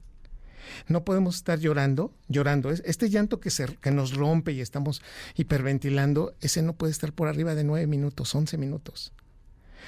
[0.87, 2.69] No podemos estar llorando, llorando.
[2.69, 3.49] Este llanto que,
[3.81, 5.01] que nos rompe y estamos
[5.35, 9.13] hiperventilando, ese no puede estar por arriba de 9 minutos, 11 minutos.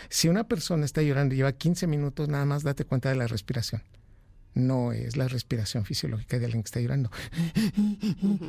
[0.10, 3.28] Si una persona está llorando y lleva 15 minutos, nada más date cuenta de la
[3.28, 3.82] respiración.
[4.58, 7.12] No es la respiración fisiológica de alguien que está llorando.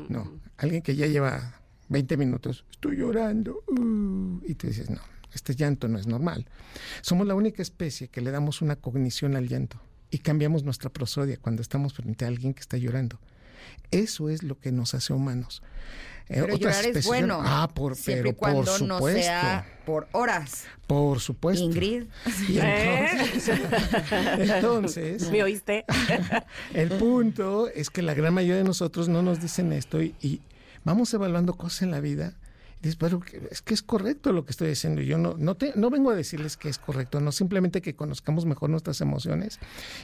[0.09, 3.63] No, alguien que ya lleva 20 minutos, estoy llorando.
[3.67, 5.01] Uh, y tú dices, no,
[5.35, 6.47] este llanto no es normal.
[7.03, 11.37] Somos la única especie que le damos una cognición al llanto y cambiamos nuestra prosodia
[11.37, 13.19] cuando estamos frente a alguien que está llorando.
[13.91, 15.63] Eso es lo que nos hace humanos.
[16.29, 17.41] Eh, pero llorar es bueno.
[17.43, 18.87] Ah, por, pero por supuesto.
[18.87, 20.65] no sea por horas.
[20.87, 21.65] Por supuesto.
[21.65, 22.05] Ingrid.
[22.49, 23.51] entonces,
[24.39, 25.87] entonces, ¿me oíste?
[26.75, 30.43] el punto es que la gran mayoría de nosotros no nos dicen esto y
[30.85, 32.35] vamos evaluando cosas en la vida
[32.81, 35.03] dices, pero es que es correcto lo que estoy diciendo.
[35.03, 38.47] Yo no, no, te, no vengo a decirles que es correcto, no, simplemente que conozcamos
[38.47, 39.59] mejor nuestras emociones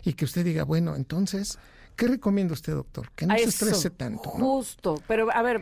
[0.04, 1.58] y que usted diga, bueno, entonces,
[1.96, 3.10] ¿qué recomienda usted, doctor?
[3.14, 4.30] Que no se estrese tanto.
[4.30, 5.60] Justo, pero a ver,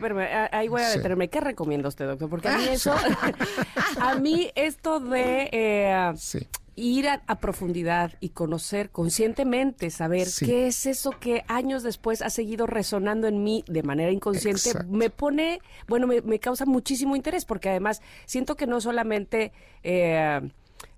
[0.51, 1.29] ahí voy a detenerme.
[1.29, 2.29] ¿Qué recomienda usted, doctor?
[2.29, 2.93] Porque a mí eso,
[3.99, 5.49] a mí esto de...
[5.51, 12.21] Eh, sí ir a, profundidad y conocer conscientemente, saber qué es eso que años después
[12.21, 17.45] ha seguido resonando en mí de manera inconsciente, me pone, bueno, me, causa muchísimo interés
[17.45, 19.51] porque además siento que no solamente...
[19.83, 20.41] Eh,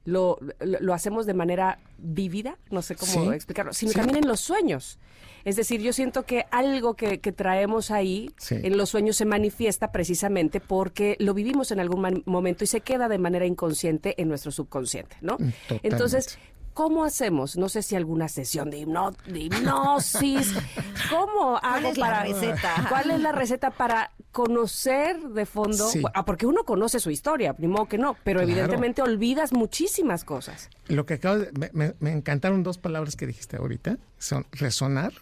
[0.05, 4.99] lo, lo, hacemos de manera vívida, no sé cómo explicarlo, sino también en los sueños.
[5.45, 10.59] Es decir, yo siento que algo que, traemos ahí en los sueños se manifiesta precisamente
[10.59, 15.17] porque lo vivimos en algún momento y se queda de manera inconsciente en nuestro subconsciente,
[15.21, 15.37] ¿no?
[15.39, 15.51] Mm,
[15.83, 16.39] Entonces,
[16.75, 17.55] ¿Cómo hacemos?
[17.55, 20.53] No sé si alguna sesión de, hipnosis.
[21.09, 22.87] ¿Cómo hago ¿Cuál para, la receta?
[22.89, 25.87] ¿Cuál es la receta para conocer de fondo?
[26.13, 30.69] Ah, porque uno conoce su historia, primo que no, pero evidentemente olvidas muchísimas cosas.
[30.89, 35.13] Lo que acabo de, me, me, encantaron dos palabras que dijiste ahorita, son resonar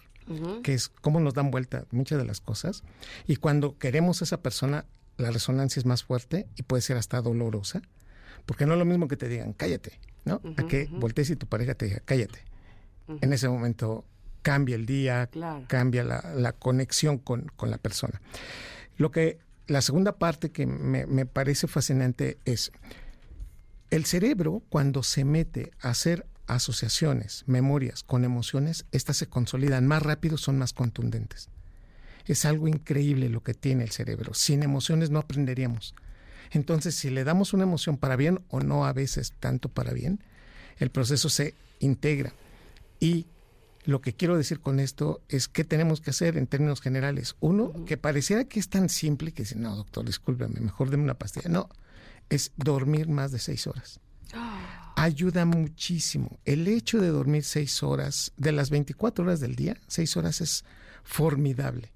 [0.62, 2.82] que es cómo nos dan vuelta muchas de las cosas.
[3.26, 7.20] Y cuando queremos a esa persona, la resonancia es más fuerte y puede ser hasta
[7.20, 7.82] dolorosa,
[8.46, 10.40] porque no es lo mismo que te digan, cállate, ¿no?
[10.56, 12.40] a que voltees y tu pareja te diga, cállate.
[13.20, 14.04] En ese momento
[14.42, 15.28] cambia el día,
[15.68, 18.20] cambia la, conexión con, la persona.
[18.96, 22.70] Lo que la segunda parte que me, me, parece fascinante es
[23.90, 30.02] el cerebro cuando se mete a hacer asociaciones, memorias con emociones, estas se consolidan más
[30.02, 31.48] rápido, son más contundentes.
[32.26, 34.34] Es algo increíble lo que tiene el cerebro.
[34.34, 35.94] Sin emociones no aprenderíamos.
[36.50, 40.20] Entonces, si le damos una emoción para bien o no a veces tanto para bien,
[40.78, 42.32] el proceso se integra.
[43.00, 43.26] Y
[43.84, 47.36] lo que quiero decir con esto es qué tenemos que hacer en términos generales.
[47.40, 51.14] Uno, que pareciera que es tan simple que dice, no, doctor, discúlpeme, mejor deme una
[51.14, 51.50] pastilla.
[51.50, 51.68] No,
[52.30, 54.00] es dormir más de seis horas.
[54.96, 56.38] Ayuda muchísimo.
[56.44, 60.64] El hecho de dormir seis horas, de las 24 horas del día, seis horas es
[61.02, 61.92] formidable.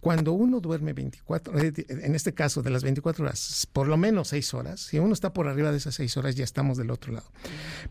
[0.00, 4.28] Cuando uno duerme 24, eh, en este caso de las 24 horas, por lo menos
[4.28, 7.12] seis horas, si uno está por arriba de esas seis horas ya estamos del otro
[7.12, 7.28] lado.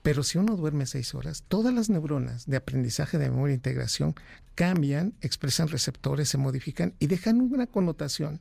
[0.01, 4.15] Pero si uno duerme seis horas, todas las neuronas de aprendizaje de memoria e integración
[4.53, 8.39] cambian, expresan receptores, se modifican y dejan una connotación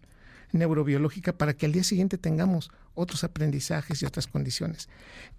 [0.54, 4.88] neurobiológica para que al día siguiente tengamos otros aprendizajes y otras condiciones.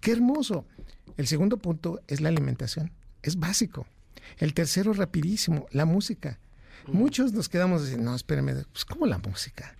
[0.00, 0.66] ¡Qué hermoso!
[1.16, 2.92] El segundo punto es la alimentación.
[3.22, 3.86] Es básico.
[4.38, 6.38] El tercero, rapidísimo, la música.
[6.86, 9.74] Muchos nos quedamos diciendo, no, espérame, pues ¿cómo la música?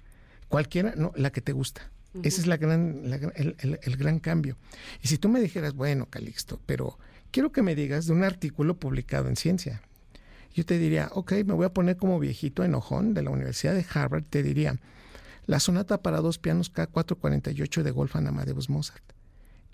[0.48, 1.90] Cualquiera, no, la que te gusta.
[2.22, 3.02] Ese es la gran,
[3.34, 4.56] el, el, gran cambio.
[5.02, 6.98] Y si tú me dijeras, bueno, Calixto, pero
[7.30, 9.82] quiero que me digas de un artículo publicado en Ciencia.
[10.54, 13.84] Yo te diría, ok, me voy a poner como viejito enojón de la Universidad de
[13.92, 14.78] Harvard, te diría,
[15.46, 19.04] la sonata para dos pianos K448 de Wolfgang Amadeus Mozart.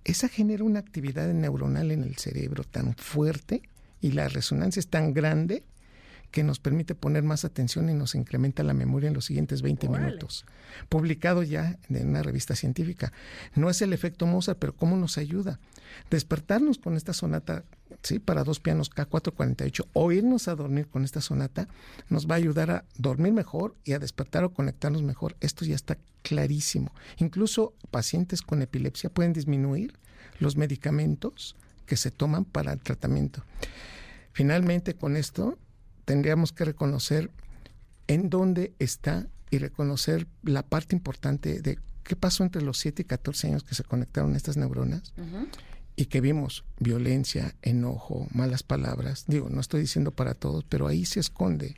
[0.04, 3.62] Esa genera una actividad neuronal en el cerebro tan fuerte
[4.00, 5.64] y la resonancia es tan grande
[6.32, 9.88] que nos permite poner más atención y nos incrementa la memoria en los siguientes 20
[9.88, 10.46] minutos.
[10.88, 13.12] Publicado ya en una revista científica.
[13.54, 15.60] No es el efecto Mozart, pero cómo nos ayuda.
[16.10, 17.64] Despertarnos con esta sonata
[18.02, 18.18] ¿sí?
[18.18, 21.68] para dos pianos K448 o irnos a dormir con esta sonata
[22.08, 25.36] nos va a ayudar a dormir mejor y a despertar o conectarnos mejor.
[25.40, 26.92] Esto ya está clarísimo.
[27.18, 29.98] Incluso pacientes con epilepsia pueden disminuir
[30.38, 33.44] los medicamentos que se toman para el tratamiento.
[34.32, 35.58] Finalmente, con esto
[36.04, 37.30] tendríamos que reconocer
[38.06, 43.04] en dónde está y reconocer la parte importante de qué pasó entre los 7 y
[43.04, 45.12] 14 años que se conectaron estas neuronas
[45.96, 49.24] y que vimos violencia, enojo, malas palabras.
[49.26, 51.76] Digo, no estoy diciendo para todos, pero ahí se esconde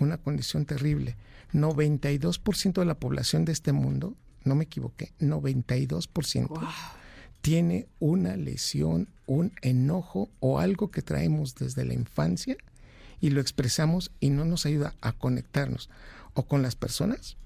[0.00, 1.16] una condición terrible.
[1.52, 6.60] 92% de la población de este mundo, no me equivoqué, 92%
[7.40, 12.56] tiene una lesión, un enojo o algo que traemos desde la infancia
[13.20, 15.90] y lo expresamos y no nos ayuda a conectarnos
[16.32, 17.36] o con las personas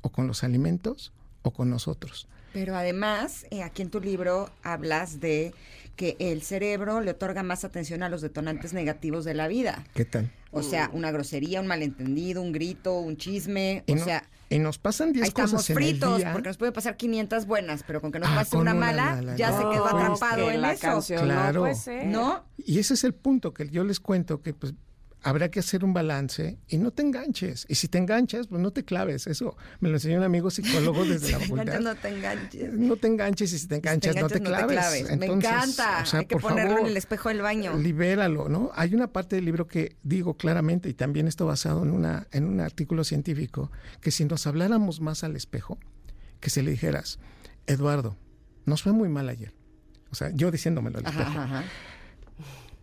[0.00, 2.28] o con los alimentos o con nosotros.
[2.52, 5.54] Pero además, eh, aquí en tu libro hablas de
[5.96, 9.84] que el cerebro le otorga más atención a los detonantes negativos de la vida.
[9.94, 10.30] ¿Qué tal?
[10.50, 14.28] O sea, una grosería, un malentendido, un grito, un chisme, y o sea...
[14.50, 16.32] Y nos pasan 10 cosas en fritos, el día.
[16.32, 19.50] porque nos puede pasar 500 buenas, pero con que nos ah, pase una, mala, ya
[19.50, 21.00] se quedó atrapado en eso.
[21.22, 21.66] claro.
[22.04, 24.74] No, Y ese es el punto que yo les cuento, que pues
[25.22, 27.66] habrá que hacer un balance y no te enganches.
[27.68, 29.26] Y si te enganchas, pues no te claves.
[29.26, 31.80] Eso me lo enseñó un amigo psicólogo desde la facultad.
[31.80, 32.72] no te enganches.
[32.72, 35.16] No te enganches y si te enganchas, no, te, claves.
[35.16, 36.04] me encanta.
[36.12, 37.76] Hay que ponerlo en el espejo del baño.
[37.76, 38.70] Libéralo, ¿no?
[38.74, 42.44] Hay una parte del libro que digo claramente, y también esto basado en, una, en
[42.44, 45.78] un artículo científico, que si nos habláramos más al espejo,
[46.40, 47.18] que se le dijeras,
[47.66, 48.16] Eduardo,
[48.66, 49.54] nos fue muy mal ayer.
[50.10, 51.30] O sea, yo diciéndomelo al espejo.
[51.30, 51.64] ajá.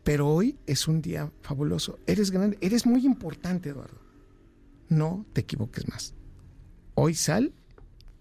[0.10, 2.00] Pero hoy es un día fabuloso.
[2.08, 4.02] Eres grande, eres muy importante, Eduardo.
[4.88, 6.16] No te equivoques más.
[6.96, 7.54] Hoy sal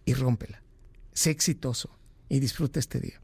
[0.05, 0.63] y rómpela.
[1.15, 1.99] Sé exitoso
[2.29, 3.23] y disfruta este día.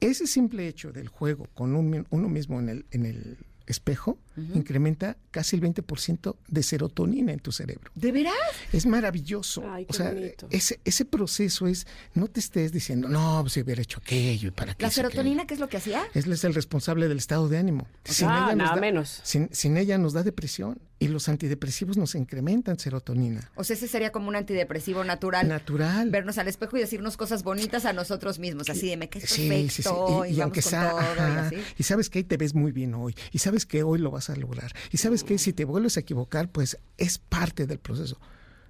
[0.00, 4.18] Ese simple hecho del juego con uno mismo en el espejo
[4.54, 7.90] incrementa casi el 20% de serotonina en tu cerebro.
[7.94, 8.34] ¿De veras?
[8.72, 9.62] Es maravilloso.
[9.88, 10.14] o sea,
[10.50, 14.50] ese, ese proceso es, no te estés diciendo, no, pues si hubiera hecho aquello y
[14.50, 14.82] para qué.
[14.82, 16.04] ¿La serotonina qué es lo que hacía?
[16.14, 17.86] Es, es el responsable del estado de ánimo.
[18.04, 19.20] sin ah, ella nada menos.
[19.22, 23.50] Sin, sin ella nos da depresión y los antidepresivos nos incrementan serotonina.
[23.56, 25.46] O sea, ese sería como un antidepresivo natural.
[25.46, 26.08] Natural.
[26.10, 29.24] Vernos al espejo y decirnos cosas bonitas a nosotros mismos, así de me que es
[29.24, 33.66] perfecto y, aunque sea, y, sabes que ahí te ves muy bien hoy y sabes
[33.66, 34.72] que hoy lo vas a lograr.
[34.90, 38.18] Y sabes que si te vuelves a equivocar, pues es parte del proceso.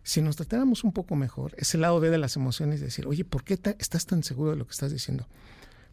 [0.03, 3.43] Si nos tratáramos un poco mejor, ese lado B de las emociones, decir, oye, ¿por
[3.43, 5.27] qué estás tan seguro de lo que estás diciendo?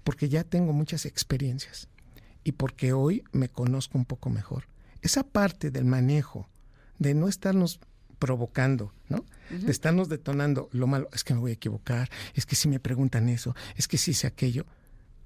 [0.03, 1.87] Porque ya tengo muchas experiencias
[2.43, 4.65] y porque hoy me conozco un poco mejor
[5.01, 6.47] esa parte del manejo,
[6.99, 7.79] de no estarnos
[8.19, 9.25] provocando, ¿no?
[9.49, 12.79] De estarnos detonando lo malo, es que me voy a equivocar, es que si me
[12.79, 14.65] preguntan eso, es que si sé aquello,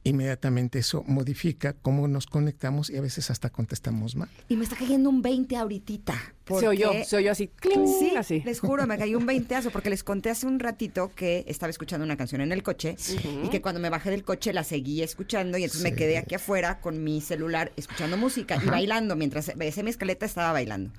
[0.06, 4.30] inmediatamente eso modifica cómo nos conectamos y a veces hasta contestamos mal.
[4.48, 6.14] Y me está cayendo un 20 ahorita.
[6.48, 7.50] Se oyó, se oyó así,
[8.00, 8.44] sí, así.
[8.46, 12.06] les juro, me cayó un 20 porque les conté hace un ratito que estaba escuchando
[12.06, 12.96] una canción en el coche
[13.44, 16.36] y que cuando me bajé del coche la seguí escuchando y entonces me quedé aquí
[16.36, 19.16] afuera con mi celular escuchando música y bailando.
[19.16, 20.92] Mientras besé mi escaleta estaba bailando.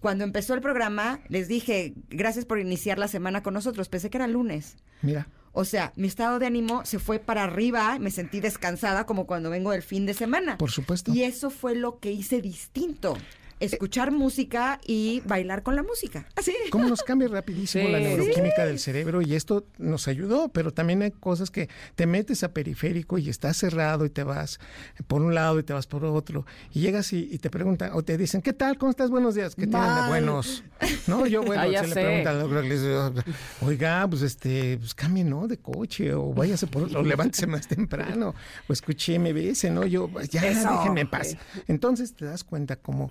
[0.00, 3.88] Cuando empezó el programa les dije, gracias por iniciar la semana con nosotros.
[3.88, 4.76] Pensé que era lunes.
[5.00, 5.26] Mira.
[5.52, 9.50] O sea, mi estado de ánimo se fue para arriba, me sentí descansada como cuando
[9.50, 10.56] vengo del fin de semana.
[10.58, 11.12] Por supuesto.
[11.12, 13.16] Y eso fue lo que hice distinto
[13.64, 16.26] escuchar música y bailar con la música.
[16.36, 16.54] Así.
[16.70, 21.12] Cómo nos cambia rapidísimo la neuroquímica del cerebro y esto nos ayudó, pero también hay
[21.12, 24.58] cosas que te metes a periférico y estás cerrado y te vas
[25.06, 28.16] por un lado y te vas por otro y llegas y, te preguntan o te
[28.16, 28.78] dicen, ¿qué tal?
[28.78, 29.10] ¿Cómo estás?
[29.10, 29.54] Buenos días.
[29.54, 30.08] ¿Qué tal?
[30.08, 30.62] buenos.
[31.06, 33.24] No, yo bueno, ah, se le pregunta al doctor,
[33.62, 35.46] oiga, pues este, pues cambie, ¿no?
[35.46, 38.34] De coche o váyase por otro, o levántese más temprano
[38.68, 39.84] o escuché MBS, ¿no?
[39.86, 41.36] Yo, ya, déjenme en paz.
[41.68, 43.10] Entonces te das cuenta cómo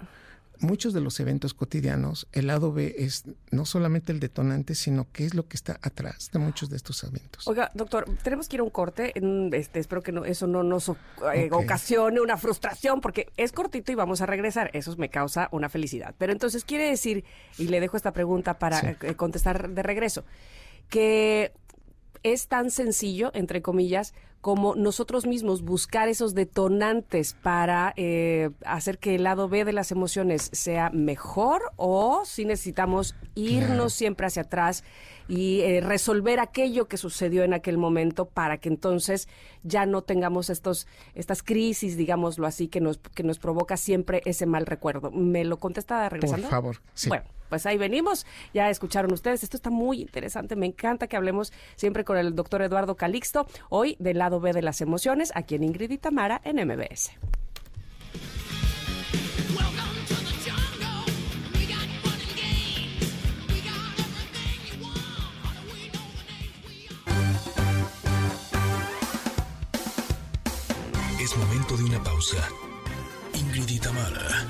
[0.62, 5.26] muchos de los eventos cotidianos, el lado B es no solamente el detonante, sino qué
[5.26, 7.48] es lo que está atrás de muchos de estos eventos.
[7.48, 9.14] Oiga, doctor, tenemos que ir a un corte.
[9.54, 10.90] Este, espero que no, eso no nos
[11.34, 14.70] eh, ocasione una frustración, porque es cortito y vamos a regresar.
[14.74, 16.16] Eso me causa una felicidad.
[16.18, 17.24] Pero entonces quiere decir,
[17.58, 20.24] y le dejo esta pregunta para eh, contestar de regreso,
[20.90, 21.54] que
[22.24, 29.16] es tan sencillo, entre comillas, como nosotros mismos buscar esos detonantes para eh, hacer que
[29.16, 34.84] el lado B de las emociones sea mejor o si necesitamos irnos siempre hacia atrás
[35.28, 39.30] y eh, resolver aquello que sucedió en aquel momento para que entonces
[39.64, 44.48] ya no tengamos estos estas crisis, digámoslo así, que nos que nos provoca siempre ese
[44.48, 45.12] mal recuerdo.
[45.12, 46.48] ¿Me lo contesta regresando?
[46.48, 47.10] Por favor, sí.
[47.10, 48.26] Bueno, pues ahí venimos.
[48.54, 49.44] Ya escucharon ustedes.
[49.44, 50.56] Esto está muy interesante.
[50.56, 54.54] Me encanta que hablemos siempre con el doctor Eduardo Calixto, hoy del lado lado B
[54.54, 57.12] de las emociones, aquí en Ingrid y Tamara en MBS.
[71.20, 72.38] Es momento de una pausa.
[73.34, 74.48] Ingrid y Tamara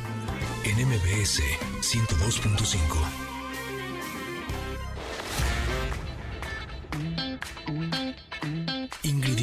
[0.63, 1.41] en MBS
[1.81, 3.30] 102.5.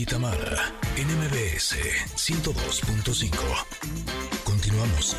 [0.09, 1.76] Tamara, en MBS
[2.16, 3.30] 102.5.
[4.42, 5.16] Continuamos.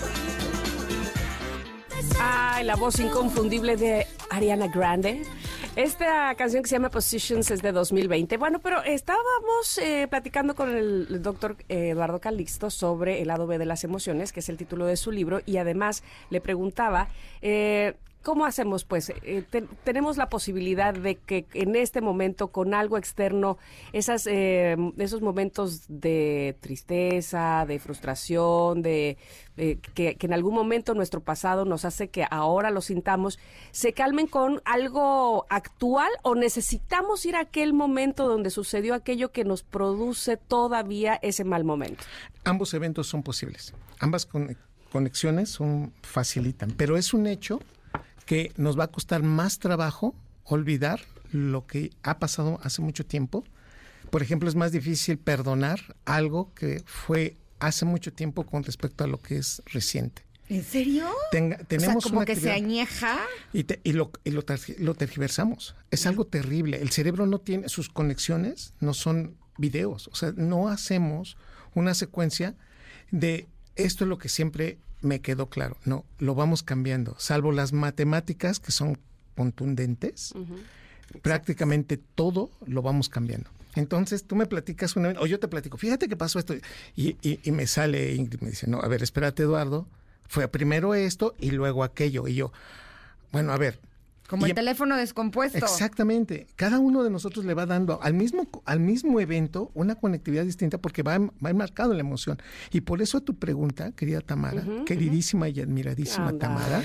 [2.20, 5.22] Ay, la voz inconfundible de Ariana Grande.
[5.76, 8.38] Esta canción que se llama Positions es de 2020.
[8.38, 13.60] Bueno, pero estábamos eh, platicando con el doctor eh, Eduardo Calixto sobre el lado B
[13.60, 17.10] de las emociones, que es el título de su libro, y además le preguntaba
[17.44, 18.84] eh, ¿Cómo hacemos?
[18.84, 19.46] Pues eh,
[19.86, 23.58] tenemos la posibilidad de que en este momento, con algo externo,
[23.94, 29.18] esas, eh, esos momentos de tristeza, de frustración, de
[29.56, 33.40] eh, que, en algún momento nuestro pasado nos hace que ahora lo sintamos,
[33.72, 39.46] se calmen con algo actual o necesitamos ir a aquel momento donde sucedió aquello que
[39.46, 42.04] nos produce todavía ese mal momento.
[42.44, 43.74] Ambos eventos son posibles.
[44.00, 44.28] Ambas
[44.92, 47.62] conexiones son, facilitan, pero es un hecho
[48.30, 50.14] que nos va a costar más trabajo
[50.44, 51.02] olvidar
[51.32, 53.44] lo que ha pasado hace mucho tiempo.
[54.12, 59.08] Por ejemplo, es más difícil perdonar algo que fue hace mucho tiempo con respecto a
[59.08, 60.22] lo que es reciente.
[60.48, 61.08] ¿En serio?
[61.68, 63.18] tenemos como que se añeja.
[63.52, 65.76] Y, lo, lo, tergiversamos.
[65.90, 66.84] Es algo terrible.
[66.84, 70.08] El cerebro no tiene, sus conexiones no son videos.
[70.10, 71.36] O sea, no hacemos
[71.74, 72.56] una secuencia
[73.10, 75.78] de esto es lo que siempre me quedó claro.
[75.86, 78.98] No, lo vamos cambiando, salvo las matemáticas que son
[79.36, 80.34] contundentes.
[81.22, 83.50] Prácticamente todo lo vamos cambiando.
[83.76, 86.56] Entonces tú me platicas una o yo te platico, fíjate que pasó esto,
[86.96, 89.88] y, y, me sale Ingrid, me dice, no, a ver, espérate Eduardo,
[90.28, 92.52] fue primero esto y luego aquello, y yo,
[93.32, 93.80] bueno, a ver,
[94.30, 95.58] como el em teléfono descompuesto.
[95.58, 96.46] Exactamente.
[96.56, 100.78] Cada uno de nosotros le va dando al mismo, al mismo evento una conectividad distinta
[100.78, 102.38] porque va, va enmarcado en la emoción.
[102.72, 106.84] Y por eso a tu pregunta, querida Tamara, queridísima y admiradísima Tamara,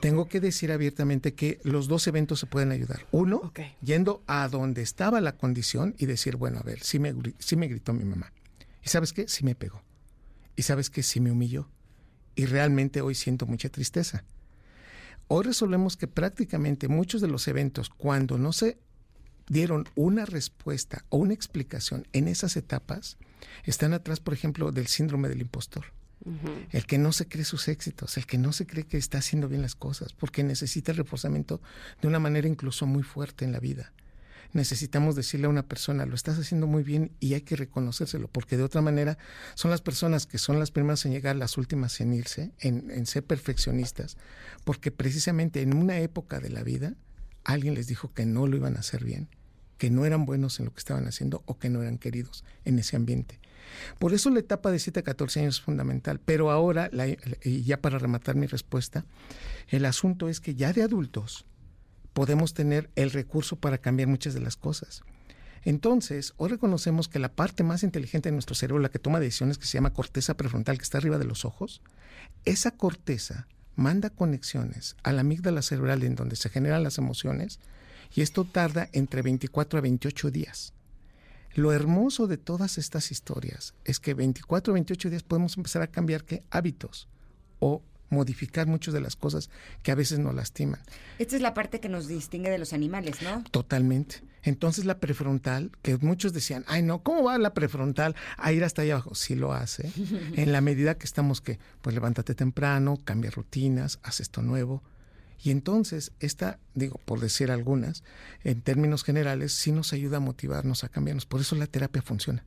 [0.00, 3.06] tengo que decir abiertamente que los dos eventos se pueden ayudar.
[3.10, 3.52] Uno,
[3.82, 7.68] yendo a donde estaba la condición y decir, bueno, a ver, sí me, sí me
[7.68, 8.32] gritó mi mamá.
[8.82, 9.28] ¿Y sabes qué?
[9.28, 9.82] Sí me pegó.
[10.56, 11.02] ¿Y sabes qué?
[11.02, 11.68] Sí me humilló.
[12.34, 14.24] Y realmente hoy siento mucha tristeza
[15.32, 18.80] Hoy resolvemos que prácticamente muchos de los eventos, cuando no se
[19.48, 23.16] dieron una respuesta o una explicación en esas etapas,
[23.62, 25.84] están atrás, por ejemplo, del síndrome del impostor.
[26.72, 29.48] El que no se cree sus éxitos, el que no se cree que está haciendo
[29.48, 31.62] bien las cosas, porque necesita el reforzamiento
[32.02, 33.92] de una manera incluso muy fuerte en la vida
[34.52, 38.56] necesitamos decirle a una persona, lo estás haciendo muy bien y hay que reconocérselo, porque
[38.56, 39.18] de otra manera
[39.54, 43.24] son las personas que son las primeras en llegar, las últimas en irse, en, ser
[43.24, 44.16] perfeccionistas,
[44.64, 46.94] porque precisamente en una época de la vida
[47.44, 49.28] alguien les dijo que no lo iban a hacer bien,
[49.78, 52.78] que no eran buenos en lo que estaban haciendo o que no eran queridos en
[52.78, 53.40] ese ambiente.
[53.98, 56.20] Por eso la etapa de 7 a 14 años es fundamental.
[56.20, 56.90] Pero ahora,
[57.44, 59.04] y ya para rematar mi respuesta,
[59.68, 61.46] el asunto es que ya de adultos
[62.12, 65.02] podemos tener el recurso para cambiar muchas de las cosas.
[65.62, 69.58] Entonces, hoy reconocemos que la parte más inteligente de nuestro cerebro, la que toma decisiones,
[69.58, 71.82] que se llama corteza prefrontal, que está arriba de los ojos,
[72.44, 73.46] esa corteza
[73.76, 77.60] manda conexiones a la amígdala cerebral en donde se generan las emociones
[78.14, 80.72] y esto tarda entre 24 a 28 días.
[81.54, 85.88] Lo hermoso de todas estas historias es que 24 a 28 días podemos empezar a
[85.88, 86.42] cambiar ¿qué?
[86.50, 87.08] hábitos
[87.58, 89.50] o modificar muchas de las cosas
[89.82, 90.80] que a veces nos lastiman.
[91.18, 93.42] Esta es la parte que nos distingue de los animales, ¿no?
[93.50, 94.22] Totalmente.
[94.42, 98.82] Entonces la prefrontal, que muchos decían, ay no, ¿cómo va la prefrontal a ir hasta
[98.82, 99.14] allá abajo?
[99.14, 99.90] Sí lo hace,
[100.36, 104.82] en la medida que estamos que, pues levántate temprano, cambia rutinas, haz esto nuevo.
[105.42, 108.04] Y entonces, esta, digo, por decir algunas,
[108.44, 111.24] en términos generales, sí nos ayuda a motivarnos, a cambiarnos.
[111.24, 112.44] Por eso la terapia funciona.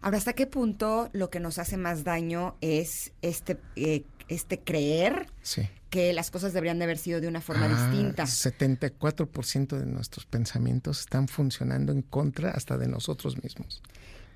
[0.00, 5.26] Ahora, ¿hasta qué punto lo que nos hace más daño es este, eh, este creer
[5.90, 8.24] que las cosas deberían de haber sido de una forma ah, distinta?
[8.24, 13.82] 74% de nuestros pensamientos están funcionando en contra hasta de nosotros mismos.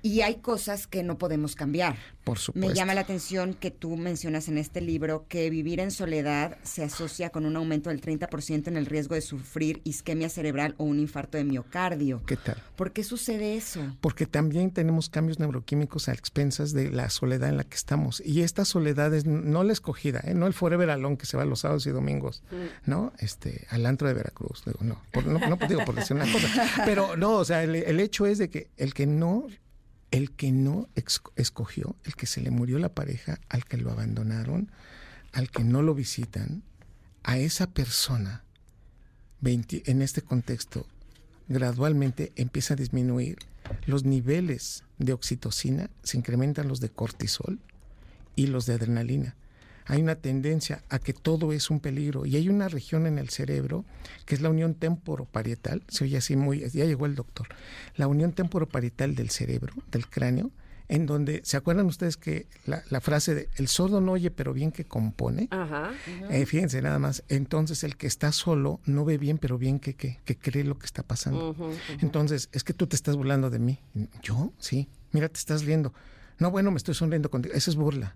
[0.03, 1.95] Y hay cosas que no podemos cambiar.
[2.23, 2.69] Por supuesto.
[2.69, 6.83] Me llama la atención que tú mencionas en este libro que vivir en soledad se
[6.83, 10.99] asocia con un aumento del 30% en el riesgo de sufrir isquemia cerebral o un
[10.99, 12.21] infarto de miocardio.
[12.25, 12.61] ¿Qué tal?
[12.75, 13.81] ¿Por qué sucede eso?
[14.01, 18.21] Porque también tenemos cambios neuroquímicos a expensas de la soledad en la que estamos.
[18.25, 20.33] Y esta soledad es no la escogida, ¿eh?
[20.33, 22.89] no el forever alone que se va los sábados y domingos, mm.
[22.89, 23.13] ¿no?
[23.19, 24.63] Este, al antro de Veracruz.
[24.65, 26.47] Digo, no, no, digo por decir una cosa.
[26.85, 29.47] Pero no, o sea, el hecho es de que el que no
[30.11, 30.89] el que no
[31.35, 34.71] escogió, el que se le murió la pareja, al que lo abandonaron,
[35.31, 36.63] al que no lo visitan,
[37.23, 38.43] a esa persona,
[39.43, 40.85] en este contexto,
[41.47, 43.39] gradualmente empieza a disminuir
[43.85, 47.59] los niveles de oxitocina, se incrementan los de cortisol
[48.35, 49.35] y los de adrenalina.
[49.91, 53.27] Hay una tendencia a que todo es un peligro y hay una región en el
[53.27, 53.83] cerebro
[54.25, 57.49] que es la unión temporoparietal, se oye así muy, ya llegó el doctor,
[57.97, 60.49] la unión temporoparietal del cerebro, del cráneo,
[60.87, 64.71] en donde, ¿se acuerdan ustedes que la, frase de el sordo no oye pero bien
[64.71, 65.49] que compone?
[65.51, 65.91] Ajá.
[66.29, 69.97] Eh, fíjense nada más, entonces el que está solo no ve bien pero bien que,
[69.97, 71.53] que, cree lo que está pasando.
[71.99, 73.79] Entonces, es que tú te estás burlando de mí.
[74.23, 74.53] ¿Yo?
[74.57, 74.87] Sí.
[75.11, 75.93] Mira, te estás riendo.
[76.39, 77.53] No, bueno, me estoy sonriendo contigo.
[77.53, 78.15] Esa es burla.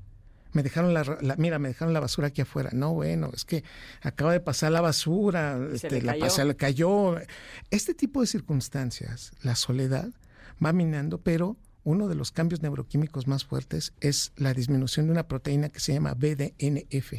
[0.56, 2.70] Me dejaron la, mira, me dejaron la basura aquí afuera.
[2.72, 3.66] No, bueno, es que
[4.02, 7.18] acaba de pasar la basura, este, la pasó, le cayó.
[7.72, 10.10] Este tipo de circunstancias, la soledad
[10.64, 15.28] va minando, pero uno de los cambios neuroquímicos más fuertes es la disminución de una
[15.28, 17.14] proteína que se llama BDNF.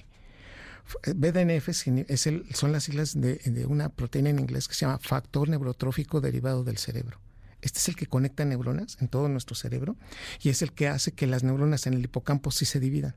[1.14, 5.50] BDNF es el, son las siglas de, una proteína en inglés que se llama factor
[5.50, 7.20] neurotrófico derivado del cerebro.
[7.60, 9.96] Este es el que conecta neuronas en todo nuestro cerebro
[10.40, 13.14] y es el que hace que las neuronas en el hipocampo sí se dividan.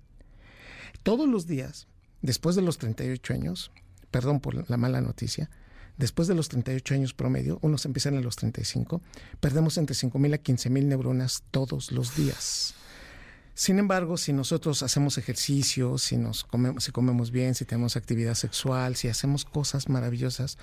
[1.04, 1.88] Todos los días,
[2.22, 3.72] después de los 38 años,
[4.12, 5.50] perdón por la mala noticia,
[6.00, 9.02] Después de los 38 años promedio, unos empiezan a los 35,
[9.42, 12.74] perdemos entre 5.000 a 15.000 neuronas todos los días.
[13.54, 18.36] Sin embargo, si nosotros hacemos ejercicio, si, nos comemos, si comemos bien, si tenemos actividad
[18.36, 20.58] sexual, si hacemos cosas maravillosas,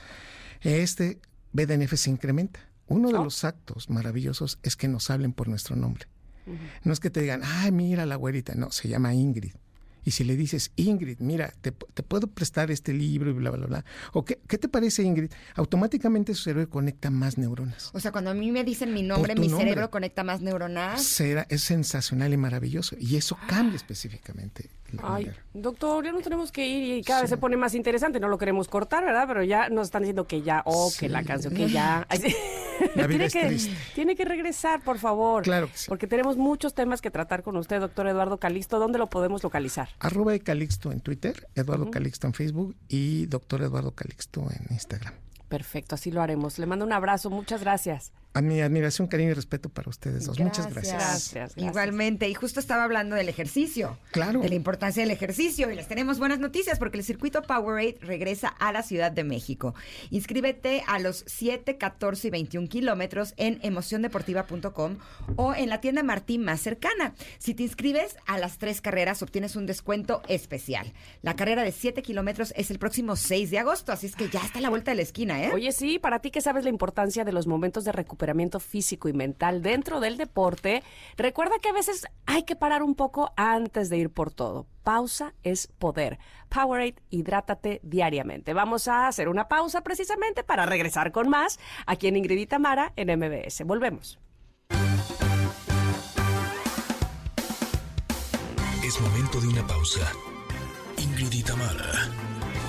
[0.63, 1.21] este
[1.53, 2.61] BDNF se incrementa.
[2.87, 3.25] Uno de oh.
[3.25, 6.07] los actos maravillosos es que nos hablen por nuestro nombre.
[6.83, 9.53] No es que te digan, ay, mira la güerita, no, se llama Ingrid.
[10.07, 13.85] Y si le dices, Ingrid, mira, te, puedo prestar este libro y bla, bla, bla.
[14.13, 15.33] ¿O qué, qué, te parece, Ingrid?
[15.57, 17.91] Automáticamente su cerebro conecta más neuronas.
[17.93, 21.03] O sea, cuando a mí me dicen mi nombre, mi cerebro conecta más neuronas.
[21.03, 22.95] Será, es sensacional y maravilloso.
[23.01, 24.71] Y eso cambia específicamente.
[25.03, 28.21] Ay, doctor, ya no tenemos que ir y cada vez se pone más interesante.
[28.21, 29.25] No lo queremos cortar, ¿verdad?
[29.29, 32.07] Pero ya nos están diciendo que ya, oh, que la canción, que ya.
[32.95, 35.43] tiene, que, tiene que regresar, por favor.
[35.43, 35.87] Claro que sí.
[35.89, 38.79] Porque tenemos muchos temas que tratar con usted, doctor Eduardo Calixto.
[38.79, 39.89] ¿Dónde lo podemos localizar?
[39.99, 45.15] Arroba de Calixto en Twitter, Eduardo Calixto en Facebook y doctor Eduardo Calixto en Instagram.
[45.49, 46.59] Perfecto, así lo haremos.
[46.59, 48.13] Le mando un abrazo, muchas gracias.
[48.37, 50.39] A mi admiración, cariño y respeto para ustedes dos.
[50.39, 51.33] Muchas gracias.
[51.33, 51.57] gracias.
[51.57, 52.29] Igualmente.
[52.29, 53.99] Y justo estaba hablando del ejercicio.
[54.11, 54.41] Claro.
[54.41, 55.71] De la importancia del ejercicio.
[55.71, 59.75] Y les tenemos buenas noticias porque el circuito Powerade regresa a la Ciudad de México.
[60.11, 64.99] Inscríbete a los 7, 14 y 21 kilómetros en emociondeportiva.com
[65.37, 67.15] o en la tienda Martín más cercana.
[67.39, 70.93] Si te inscribes a las tres carreras, obtienes un descuento especial.
[71.23, 74.41] La carrera de 7 kilómetros es el próximo 6 de agosto, así es que ya
[74.41, 75.53] está a la vuelta de la esquina, ¿eh?
[75.55, 78.26] Oye, sí, para ti que sabes la importancia de los momentos de recuperación
[78.61, 80.83] físico y mental dentro del deporte,
[81.17, 84.67] recuerda que a veces hay que parar un poco antes de ir por todo.
[84.83, 86.19] Pausa es poder.
[86.49, 88.53] Powerade, hidrátate diariamente.
[88.53, 93.19] Vamos a hacer una pausa precisamente para regresar con más aquí en Ingrid Mara en
[93.19, 93.65] MBS.
[93.65, 94.19] Volvemos.
[98.85, 100.13] Es momento de una pausa.
[100.99, 102.09] Ingrid Mara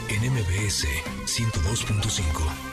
[0.10, 0.88] en MBS
[1.26, 2.66] 102.5.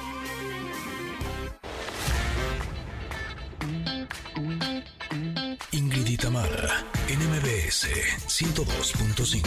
[6.24, 7.86] Tamara, NMBS
[8.28, 9.44] 102.5.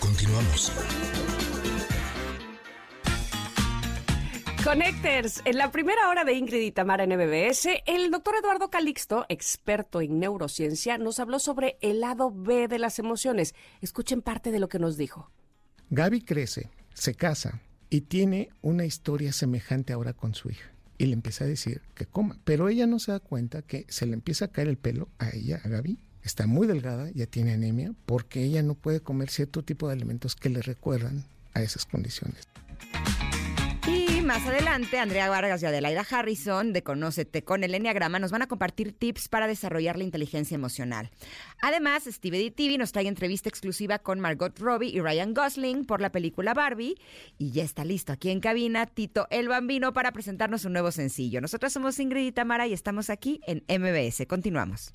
[0.00, 0.72] Continuamos.
[4.64, 9.26] Connectors, en la primera hora de Ingrid y Tamara en MBS, el doctor Eduardo Calixto,
[9.28, 13.54] experto en neurociencia, nos habló sobre el lado B de las emociones.
[13.82, 15.30] Escuchen parte de lo que nos dijo.
[15.90, 21.12] Gaby crece, se casa y tiene una historia semejante ahora con su hija y le
[21.14, 22.38] empieza a decir que coma.
[22.44, 25.30] Pero ella no se da cuenta que se le empieza a caer el pelo a
[25.30, 25.98] ella, a Gaby.
[26.22, 30.34] Está muy delgada, ya tiene anemia, porque ella no puede comer cierto tipo de alimentos
[30.34, 31.24] que le recuerdan
[31.54, 32.48] a esas condiciones.
[34.28, 38.46] Más adelante, Andrea Vargas y Adelaida Harrison de Conócete con el Enneagrama nos van a
[38.46, 41.08] compartir tips para desarrollar la inteligencia emocional.
[41.62, 46.12] Además, Steve TV nos trae entrevista exclusiva con Margot Robbie y Ryan Gosling por la
[46.12, 46.96] película Barbie.
[47.38, 51.40] Y ya está listo aquí en cabina Tito el Bambino para presentarnos un nuevo sencillo.
[51.40, 54.26] Nosotros somos Ingrid y Tamara y estamos aquí en MBS.
[54.26, 54.92] Continuamos.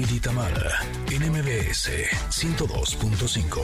[0.00, 0.80] Ingrid y Tamara,
[1.10, 1.90] en MBS
[2.30, 3.60] 102.5.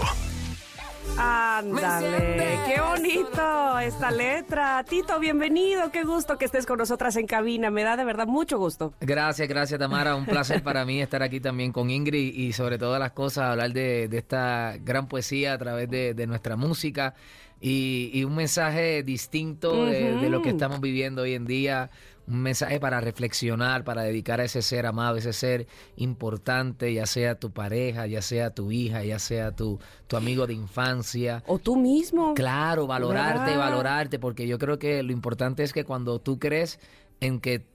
[1.16, 4.84] Ándale, qué bonito esta letra.
[4.84, 7.70] Tito, bienvenido, qué gusto que estés con nosotras en cabina.
[7.70, 8.92] Me da de verdad mucho gusto.
[9.00, 10.14] Gracias, gracias Tamara.
[10.14, 13.72] Un placer para mí estar aquí también con Ingrid y sobre todas las cosas, hablar
[13.72, 17.14] de, esta gran poesía a través de, nuestra música
[17.62, 21.88] y, un mensaje distinto de, lo que estamos viviendo hoy en día
[22.28, 25.66] un mensaje para reflexionar, para dedicar a ese ser amado, ese ser
[25.96, 30.54] importante, ya sea tu pareja, ya sea tu hija, ya sea tu, tu amigo de
[30.54, 31.44] infancia.
[31.46, 32.34] O tú mismo.
[32.34, 33.58] Claro, valorarte, ¿Verdad?
[33.58, 36.80] valorarte, porque yo creo que lo importante es que cuando tú crees
[37.20, 37.66] en que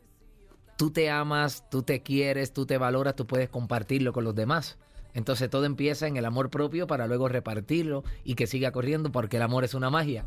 [0.77, 4.77] tú te amas, tú te quieres, tú te valoras, tú puedes compartirlo con los demás.
[5.13, 9.37] Entonces todo empieza en el amor propio para luego repartirlo y que siga corriendo porque
[9.37, 10.25] el amor es una magia.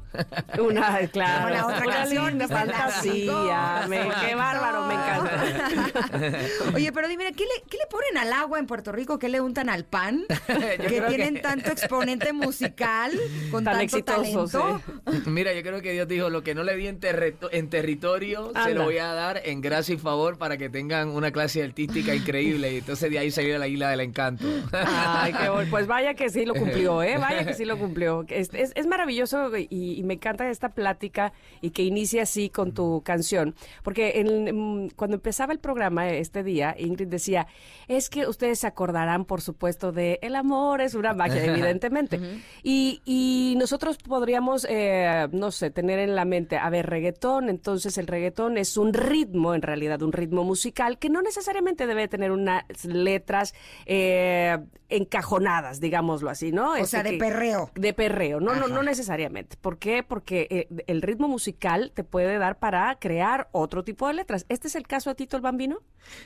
[0.58, 1.54] Una, claro.
[1.54, 2.58] La otra una canción, ¿verdad?
[2.58, 3.86] fantasía.
[3.88, 6.40] Me- qué bárbaro, me encanta.
[6.74, 9.18] Oye, pero dime, ¿qué le, ¿qué le ponen al agua en Puerto Rico?
[9.18, 10.24] ¿Qué le untan al pan?
[10.46, 13.12] que tienen que- tanto exponente musical
[13.50, 15.30] con Tan tanto exitosos, talento.
[15.30, 18.52] Mira, yo creo que Dios dijo, lo que no le di en, terreto- en territorio,
[18.64, 22.14] se lo voy a dar en gracia y favor para que tengan una clase artística
[22.14, 22.72] increíble.
[22.74, 24.44] Y entonces de ahí salió la isla del encanto.
[24.86, 25.70] Ay, qué bueno.
[25.70, 27.16] Pues vaya que sí lo cumplió, ¿eh?
[27.18, 28.24] Vaya que sí lo cumplió.
[28.28, 32.72] Es, es- es maravilloso y, y me encanta esta plática y que inicie así con
[32.72, 33.54] tu canción.
[33.82, 37.46] Porque en- cuando empezaba el programa este día, Ingrid decía,
[37.88, 42.20] es que ustedes se acordarán, por supuesto, de el amor es una magia, evidentemente.
[42.62, 47.96] y, y nosotros podríamos, eh, no sé, tener en la mente, a ver, reggaetón, entonces
[47.98, 52.32] el reggaetón es un ritmo, en realidad, un ritmo musical que no necesariamente debe tener
[52.32, 53.54] unas letras
[53.86, 54.58] eh,
[54.88, 56.72] encajonadas, digámoslo así, ¿no?
[56.72, 57.70] O Este sea, de que- perreo.
[57.74, 58.74] De perreo, no, no, Ajá.
[58.74, 59.56] no necesariamente.
[59.60, 60.02] ¿Por qué?
[60.02, 64.46] Porque eh, el ritmo musical te puede dar para crear otro tipo de letras.
[64.48, 65.78] ¿Este es el caso de Tito el Bambino?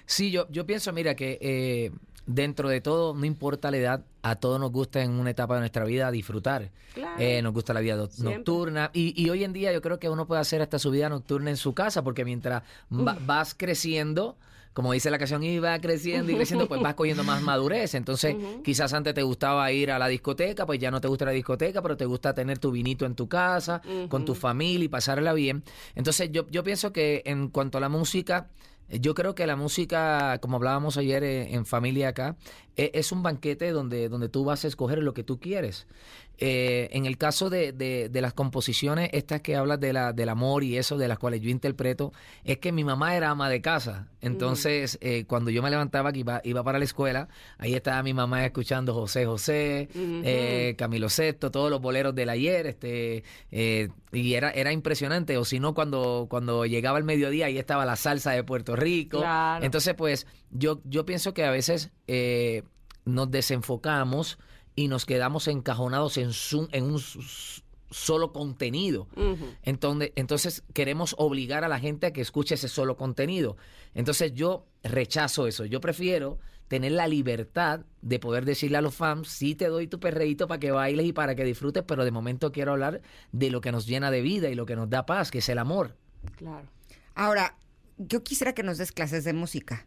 [0.06, 1.90] Sí, yo, yo pienso, mira, que eh,
[2.26, 5.60] dentro de todo, no importa la edad, a todos nos gusta en una etapa de
[5.60, 6.70] nuestra vida disfrutar.
[6.94, 7.16] Claro.
[7.20, 8.90] Eh, nos gusta la vida nocturna.
[8.92, 11.50] Y, y hoy en día yo creo que uno puede hacer hasta su vida nocturna
[11.50, 12.62] en su casa, porque mientras
[12.92, 14.36] va- vas creciendo,
[14.78, 17.96] como dice la canción, y va creciendo y creciendo, pues vas cogiendo más madurez.
[17.96, 21.32] Entonces, quizás antes te gustaba ir a la discoteca, pues ya no te gusta la
[21.32, 25.32] discoteca, pero te gusta tener tu vinito en tu casa, con tu familia y pasarla
[25.32, 25.64] bien.
[25.96, 28.50] Entonces, yo, yo pienso que en cuanto a la música,
[28.88, 32.36] yo creo que la música, como hablábamos ayer eh, en familia acá,
[32.76, 35.88] eh, es un banquete donde, donde tú vas a escoger lo que tú quieres.
[36.40, 40.28] Eh, en el caso de, de- de las composiciones, estas que hablas de la, del
[40.28, 42.12] amor y eso, de las cuales yo interpreto,
[42.44, 44.06] es que mi mamá era ama de casa.
[44.20, 47.28] Entonces, eh, cuando yo me levantaba, que iba, iba para la escuela,
[47.58, 52.66] ahí estaba mi mamá escuchando José José, eh, Camilo Sesto, todos los boleros del ayer,
[52.66, 55.36] este, eh, y era, era impresionante.
[55.38, 59.18] O si no, cuando, cuando llegaba el mediodía, ahí estaba la salsa de Puerto Rico.
[59.18, 59.64] Claro.
[59.64, 62.62] Entonces, pues, yo, yo pienso que a veces eh,
[63.04, 64.38] nos desenfocamos
[64.78, 67.00] y nos quedamos encajonados en, su- en un
[67.90, 69.08] solo contenido.
[69.62, 73.56] Entonces, entonces queremos obligar a la gente a que escuche ese solo contenido.
[73.94, 75.64] Entonces yo rechazo eso.
[75.64, 79.98] Yo prefiero tener la libertad de poder decirle a los fans, sí te doy tu
[79.98, 83.00] perreíto para que bailes y para que disfrutes, pero de momento quiero hablar
[83.32, 85.48] de lo que nos llena de vida y lo que nos da paz, que es
[85.48, 85.96] el amor.
[86.36, 86.68] Claro.
[87.14, 87.56] Ahora,
[87.96, 89.86] yo quisiera que nos des clases de música,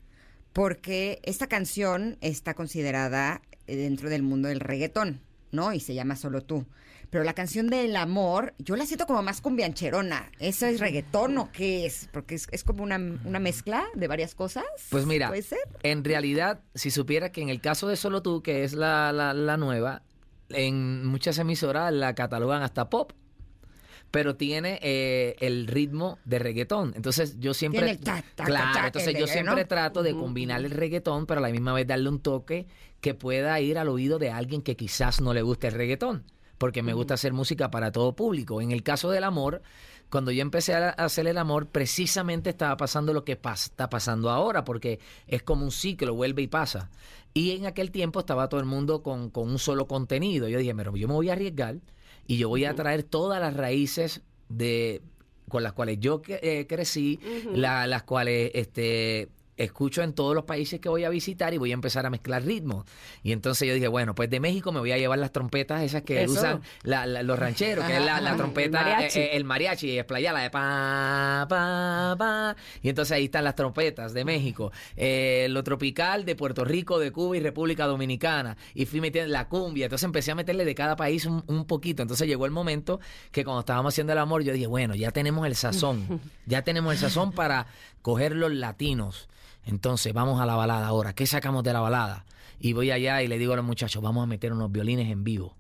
[0.54, 3.42] porque esta canción está considerada
[3.76, 5.74] dentro del mundo del reggaetón, ¿no?
[5.74, 6.66] Y se llama Solo tú.
[7.12, 10.32] Pero la canción del amor, yo la siento como más cumbiancherona.
[10.40, 12.08] ¿Eso es reggaetón o qué es?
[12.14, 12.96] Porque es, es como una,
[13.26, 14.64] una mezcla de varias cosas.
[14.90, 15.60] Pues mira, ¿Puede ser?
[15.84, 19.34] en realidad, si supiera que en el caso de Solo Tú, que es la, la,
[19.34, 20.04] la nueva,
[20.50, 23.12] en muchas emisoras la catalogan hasta pop.
[24.10, 26.94] Pero tiene eh, el ritmo de reggaetón.
[26.96, 27.80] Entonces yo siempre...
[27.80, 29.68] Tiene el ta, ta, claro, ta, entonces yo siempre ¿no?
[29.68, 32.68] trato de combinar el reggaetón, pero a la misma vez darle un toque
[33.02, 36.24] que pueda ir al oído de alguien que quizás no le guste el reggaetón.
[36.58, 38.62] Porque me gusta hacer música para todo público.
[38.62, 39.64] En el caso del amor,
[40.12, 44.64] cuando yo empecé a hacer el amor, precisamente estaba pasando lo que está pasando ahora,
[44.64, 46.92] porque es como un ciclo, vuelve y pasa.
[47.34, 50.48] Y en aquel tiempo estaba todo el mundo con, con un solo contenido.
[50.48, 51.78] Yo dije, pero yo me voy a arriesgar
[52.28, 55.02] y yo voy a traer todas las raíces de
[55.50, 57.20] con las cuales yo eh, crecí,
[57.54, 59.30] la- las cuales este
[59.64, 62.44] escucho en todos los países que voy a visitar y voy a empezar a mezclar
[62.44, 62.86] ritmos.
[63.24, 66.02] Y entonces yo dije, bueno, pues de México me voy a llevar las trompetas esas
[66.04, 66.34] que Eso.
[66.34, 69.20] usan la- la- los rancheros, que es la, trompeta, el mariachi.
[69.20, 72.56] eh, eh, el mariachi, y explayar la de pa, pa, pa.
[72.82, 74.72] Y entonces ahí están las trompetas de México.
[74.96, 78.58] Eh, lo tropical de Puerto Rico, de Cuba y República Dominicana.
[78.74, 79.86] Y fui metiendo la cumbia.
[79.86, 82.02] Entonces empecé a meterle de cada país un, un poquito.
[82.02, 83.00] Entonces llegó el momento
[83.32, 86.20] que cuando estábamos haciendo el amor, yo dije, bueno, ya tenemos el sazón.
[86.48, 87.68] Ya tenemos el sazón para
[88.02, 89.30] coger los latinos.
[89.66, 91.14] Entonces vamos a la balada ahora.
[91.14, 92.26] ¿Qué sacamos de la balada?
[92.60, 95.24] Y voy allá y le digo a los muchachos, vamos a meter unos violines en
[95.24, 95.56] vivo.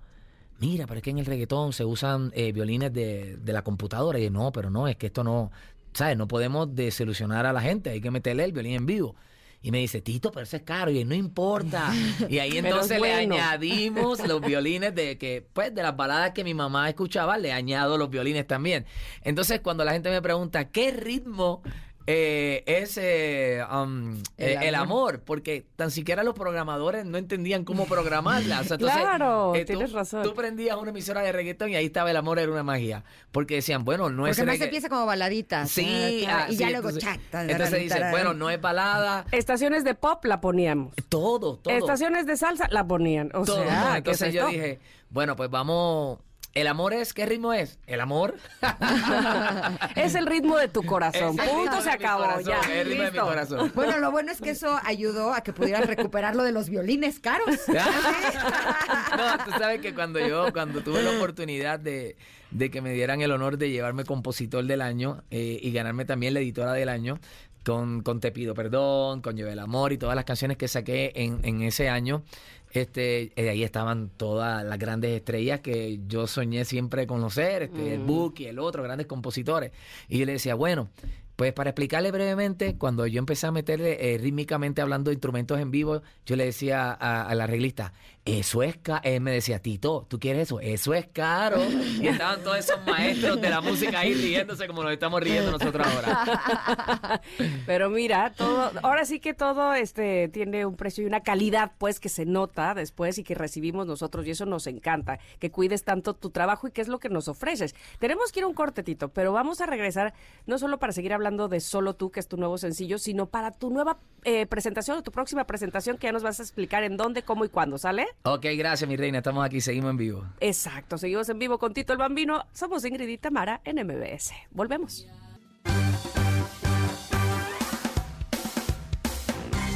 [0.60, 4.20] Mira, pero es que en el reggaetón se usan eh, violines de, de la computadora.
[4.20, 5.52] Y yo, no, pero no, es que esto no,
[5.93, 6.18] ¿sabes?
[6.18, 9.16] No podemos desilusionar a la gente, hay que meterle el violín en vivo.
[9.64, 10.89] Y me dice, Tito, pero eso es caro.
[10.89, 11.93] Y yo, no importa.
[12.28, 13.36] Y ahí entonces bueno.
[13.36, 17.54] le añadimos los violines de que, pues, de las baladas que mi mamá escuchaba, le
[17.54, 18.86] añado los violines también.
[19.24, 21.62] Entonces, cuando la gente me pregunta, ¿qué ritmo
[22.08, 25.14] eh, es eh, um, El eh, el, amor.
[25.16, 25.22] amor.
[25.26, 28.62] porque tan siquiera los programadores no entendían cómo programarla.
[28.62, 30.24] O sea, entonces, Claro, tú- tienes razón.
[30.24, 33.04] Tú prendías una emisora de reggaetón y ahí estaba el amor, era una magia.
[33.32, 35.66] Porque decían, bueno, no es Porque más regga- empieza como baladita.
[35.68, 37.20] Sí, ah, y ya sí, luego entonces, chat.
[37.30, 38.12] ta, entonces tarán, dice, tarán.
[38.12, 40.93] bueno, no es balada, Estaciones de pop la poníamos.
[41.10, 41.74] todo, todo.
[41.74, 43.30] Estaciones de salsa la ponían.
[43.34, 43.64] O todo.
[43.64, 44.80] sea, ¿qué entonces es yo dije,
[45.10, 46.20] bueno, pues vamos.
[46.54, 47.14] ¿El amor es?
[47.14, 47.80] ¿Qué ritmo es?
[47.88, 48.36] ¿El amor?
[49.95, 51.39] es el ritmo de tu corazón.
[51.39, 52.24] Es Punto, se acabó.
[52.24, 52.60] corazón, Ya.
[52.60, 53.72] es el ritmo de mi corazón.
[53.74, 57.20] Bueno, lo bueno es que eso ayudó a que pudieras recuperar lo de los violines
[57.22, 57.56] caros.
[57.68, 62.18] no, tú sabes que cuando yo, cuando tuve la oportunidad de,
[62.52, 66.34] de que me dieran el honor de llevarme compositor del año eh, y ganarme también
[66.34, 67.20] la editora del año,
[67.66, 71.12] con, con Te pido perdón, con Lleve el amor y todas las canciones que saqué
[71.16, 72.24] en, en ese año,
[72.72, 77.99] este, eh, ahí estaban todas las grandes estrellas que yo soñé siempre conocer, este, el
[77.99, 79.72] Buki, el otro, grandes compositores.
[80.07, 80.89] Y yo le decía, bueno,
[81.36, 85.72] pues para explicarle brevemente, cuando yo empecé a meterle eh, rítmicamente hablando de instrumentos en
[85.72, 87.93] vivo, yo le decía a, a la arreglista,
[88.24, 89.02] eso es caro.
[89.04, 90.60] Él me decía, Tito, ¿tú quieres eso?
[90.60, 91.58] Eso es caro.
[92.00, 95.88] Y estaban todos esos maestros de la música ahí riéndose como nos estamos riendo nosotros
[95.88, 97.22] ahora.
[97.66, 102.00] Pero mira, todo, ahora sí que todo este tiene un precio y una calidad pues
[102.00, 106.14] que se nota después y que recibimos nosotros y eso nos encanta, que cuides tanto
[106.14, 107.76] tu trabajo y qué es lo que nos ofreces.
[108.00, 110.14] Tenemos que ir a un cortetito, pero vamos a regresar
[110.46, 113.52] no solo para seguir hablando de Solo tú, que es tu nuevo sencillo, sino para
[113.52, 116.98] tu nueva eh, presentación o tu próxima presentación que ya nos vas a explicar en
[116.98, 118.08] dónde, cómo y cuándo, ¿sale?
[118.24, 120.26] Ok, gracias mi reina, estamos aquí, seguimos en vivo.
[120.39, 124.34] Exacto, seguimos en vivo con Tito el Bambino, somos Ingrid y Tamara en MBS.
[124.51, 125.07] Volvemos.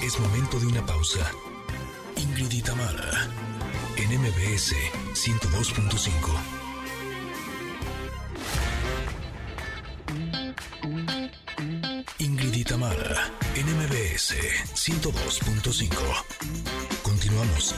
[0.03, 1.31] Es momento de una pausa.
[2.17, 3.27] Ingrid y Tamara,
[3.97, 4.75] en MBS
[5.13, 6.65] 102.5.
[12.19, 14.35] Ingrid y Tamara, en MBS
[14.73, 15.95] 102.5.
[17.03, 17.75] Continuamos.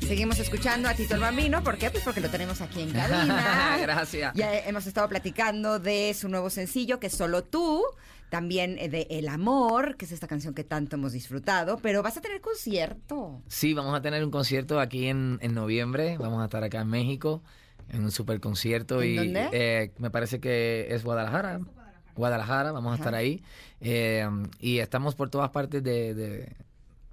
[0.00, 1.62] Seguimos escuchando a Tito el Bambino.
[1.62, 1.90] ¿Por qué?
[1.90, 3.76] Pues porque lo tenemos aquí en cabina.
[3.80, 4.34] Gracias.
[4.34, 7.82] Ya hemos estado platicando de su nuevo sencillo, que es Solo tú.
[8.30, 11.78] También eh, de El Amor, que es esta canción que tanto hemos disfrutado.
[11.78, 13.42] Pero vas a tener concierto.
[13.46, 16.18] Sí, vamos a tener un concierto aquí en, en noviembre.
[16.18, 17.42] Vamos a estar acá en México
[17.90, 19.00] en un super concierto.
[19.00, 19.48] ¿En y dónde?
[19.52, 21.60] eh, me parece que es Guadalajara.
[22.14, 23.42] Guadalajara, vamos a estar ahí.
[23.80, 24.28] Eh,
[24.60, 26.52] y estamos por todas partes de, de-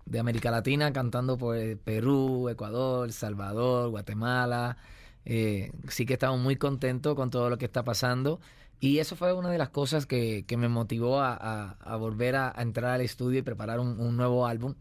[0.05, 4.77] de América Latina cantando por eh, Perú, Ecuador, Salvador, Guatemala.
[5.25, 8.39] Eh, sí que estamos muy contentos con todo lo que está pasando.
[8.79, 12.35] Y eso fue una de las cosas que, que me motivó a, a- a volver
[12.35, 14.73] a, a entrar al estudio y preparar un, un nuevo álbum,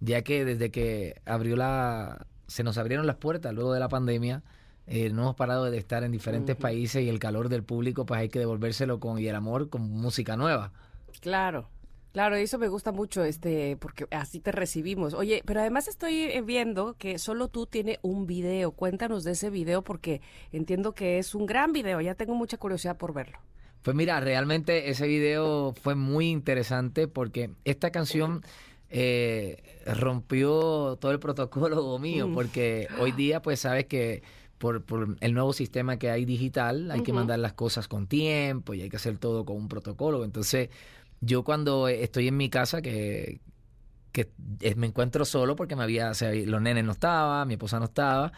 [0.00, 4.42] ya que desde que abrió la, se nos abrieron las puertas luego de la pandemia,
[4.86, 8.20] eh, no hemos parado de estar en diferentes países y el calor del público, pues
[8.20, 10.72] hay que devolvérselo con y el amor con música nueva.
[11.20, 11.68] Claro.
[12.12, 15.14] Claro, eso me gusta mucho, este, porque así te recibimos.
[15.14, 18.70] Oye, pero además estoy eh, viendo que solo tú tiene un video.
[18.70, 20.20] Cuéntanos de ese video porque
[20.52, 22.00] entiendo que es un gran video.
[22.00, 23.38] Ya tengo mucha curiosidad por verlo.
[23.82, 28.42] Pues mira, realmente ese video fue muy interesante porque esta canción
[28.90, 34.22] eh, rompió todo el protocolo mío, porque hoy día pues sabes que
[34.58, 38.74] por, por el nuevo sistema que hay digital hay que mandar las cosas con tiempo
[38.74, 40.24] y hay que hacer todo con un protocolo.
[40.24, 40.70] Entonces
[41.20, 43.40] yo cuando estoy en mi casa que
[44.12, 44.30] que
[44.76, 47.86] me encuentro solo porque me había, o sea, los nenes no estaban, mi esposa no
[47.86, 48.32] estaba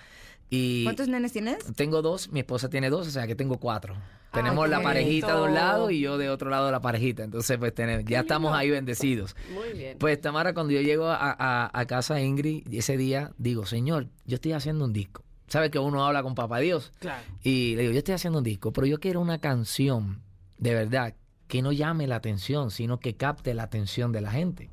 [0.49, 1.59] y ¿Cuántos nenes tienes?
[1.75, 3.95] tengo dos, mi esposa tiene dos, o sea que tengo cuatro.
[3.95, 7.25] Ay, Tenemos la parejita de un lado y yo de otro lado la parejita.
[7.25, 9.35] Entonces, pues tenemos, ya estamos ahí bendecidos.
[9.53, 9.99] Muy bien.
[9.99, 14.37] Pues Tamara, cuando yo llego a, a- a casa Ingrid ese día, digo, Señor, yo
[14.37, 15.25] estoy haciendo un disco.
[15.49, 16.93] ¿Sabes que uno habla con Papá Dios?
[16.99, 17.23] Claro.
[17.43, 20.23] Y le digo, yo estoy haciendo un disco, pero yo quiero una canción
[20.59, 21.15] de verdad
[21.49, 24.71] que no llame la atención, sino que capte la atención de la gente.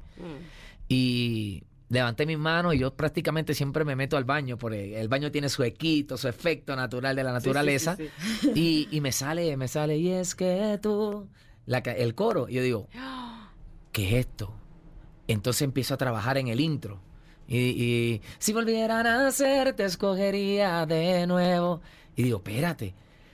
[0.88, 5.32] Y levanté mis manos y yo prácticamente siempre me meto al baño, porque el baño
[5.32, 7.96] tiene su equito, su efecto natural de la naturaleza.
[7.96, 8.10] sí,
[8.42, 8.52] sí.
[8.56, 11.28] Y, y me sale, me sale, y es que tú,
[11.66, 12.50] la el coro.
[12.50, 12.88] Y yo digo,
[13.92, 14.54] ¿qué es esto?
[15.28, 17.00] Entonces empiezo a trabajar en el intro.
[17.48, 21.82] Y, y si volvieran a nacer, te escogería de nuevo.
[22.16, 22.94] Y digo, espérate.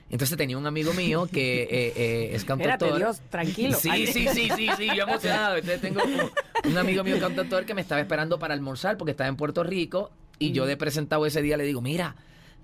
[0.10, 2.97] Entonces tenía un amigo mío que eh, eh, es cantautor.
[2.97, 3.78] Dios, tranquilo.
[3.78, 5.57] Sí, sí, sí, sí, sí, yo emocionado.
[5.57, 9.28] Entonces tengo un, un amigo mío cantautor que me estaba esperando para almorzar porque estaba
[9.28, 12.16] en Puerto Rico y yo de presentado ese día le digo, mira,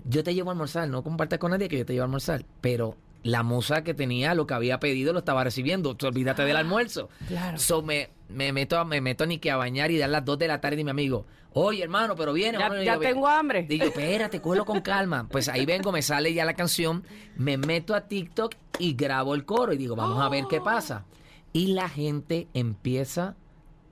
[0.06, 2.46] yo te llevo a almorzar, no compartas con nadie que yo te llevo a almorzar,
[2.62, 5.98] pero la moza que tenía lo que había pedido lo estaba recibiendo.
[6.00, 7.10] Olvídate del almuerzo.
[7.28, 7.58] Claro.
[7.58, 10.48] So me, me meto me meto ni que a bañar y dar las 2 de
[10.48, 12.60] la tarde y mi amigo, oye hermano, pero viene.
[12.60, 12.84] Ya, hermano".
[12.84, 13.64] Y ya yo, tengo hambre.
[13.64, 15.28] Digo, espérate, cógelo con calma.
[15.28, 17.04] Pues ahí vengo, me sale ya la canción,
[17.36, 21.06] me meto a TikTok y grabo el coro y digo, vamos a ver qué pasa.
[21.52, 23.36] Y la gente empieza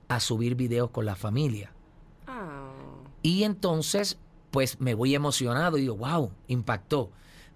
[0.06, 1.72] a subir videos con la familia.
[2.28, 2.70] Ah.
[3.20, 4.16] Y entonces,
[4.52, 7.10] pues me voy emocionado y digo, wow, impactó.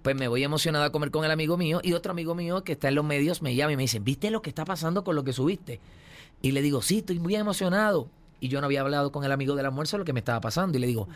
[0.08, 2.72] Pues me voy emocionado a comer con el amigo mío y otro amigo mío que
[2.72, 5.14] está en los medios me llama y me dice, ¿viste lo que está pasando con
[5.14, 5.80] lo que subiste?
[6.40, 8.08] Y le digo, sí, estoy muy emocionado.
[8.40, 10.40] Y yo no había hablado con el amigo del almuerzo de lo que me estaba
[10.40, 10.78] pasando.
[10.78, 11.10] Y le digo,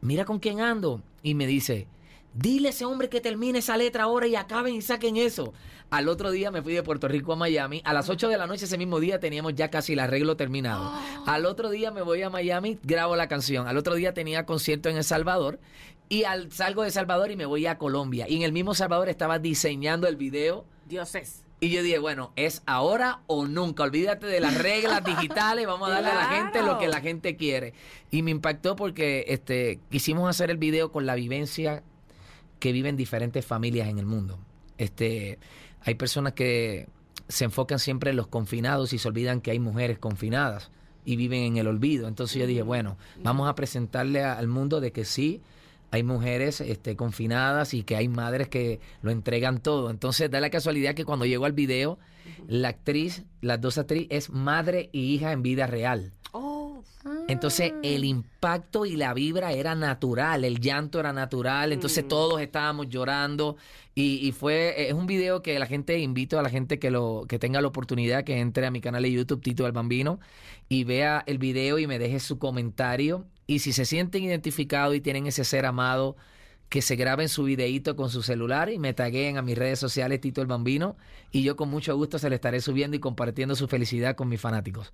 [0.00, 1.02] mira con quién ando.
[1.24, 1.88] Y me dice,
[2.34, 5.52] dile a ese hombre que termine esa letra ahora y acaben y saquen eso.
[5.90, 7.82] Al otro día me fui de Puerto Rico a Miami.
[7.84, 10.92] A las 8 de la noche ese mismo día teníamos ya casi el arreglo terminado.
[11.26, 13.66] Al otro día me voy a Miami, grabo la canción.
[13.66, 15.58] Al otro día tenía concierto en El Salvador.
[16.08, 18.26] Y al, salgo de Salvador y me voy a Colombia.
[18.28, 20.64] Y en el mismo Salvador estaba diseñando el video.
[20.88, 21.42] Dioses.
[21.58, 23.82] Y yo dije, bueno, es ahora o nunca.
[23.82, 27.34] Olvídate de las reglas digitales, vamos a darle a la gente lo que la gente
[27.36, 27.72] quiere.
[28.10, 31.82] Y me impactó porque este quisimos hacer el video con la vivencia
[32.60, 34.38] que viven diferentes familias en el mundo.
[34.78, 35.38] Este,
[35.80, 36.88] hay personas que
[37.28, 40.70] se enfocan siempre en los confinados y se olvidan que hay mujeres confinadas
[41.04, 42.06] y viven en el olvido.
[42.06, 45.40] Entonces yo dije, bueno, vamos a presentarle a- al mundo de que sí,
[45.90, 49.90] hay mujeres este, confinadas y que hay madres que lo entregan todo.
[49.90, 51.98] Entonces da la casualidad que cuando llego al video,
[52.48, 56.12] la actriz, las dos actrices, es madre y hija en vida real.
[57.28, 62.88] Entonces el impacto y la vibra era natural, el llanto era natural, entonces todos estábamos
[62.88, 63.56] llorando
[63.94, 67.24] y, y fue, es un video que la gente, invito a la gente que lo
[67.28, 70.20] que tenga la oportunidad que entre a mi canal de YouTube Tito del Bambino
[70.68, 73.24] y vea el video y me deje su comentario.
[73.46, 76.16] Y si se sienten identificados y tienen ese ser amado,
[76.68, 80.20] que se graben su videíto con su celular y me taguen a mis redes sociales
[80.20, 80.96] Tito el Bambino
[81.30, 84.40] y yo con mucho gusto se le estaré subiendo y compartiendo su felicidad con mis
[84.40, 84.92] fanáticos.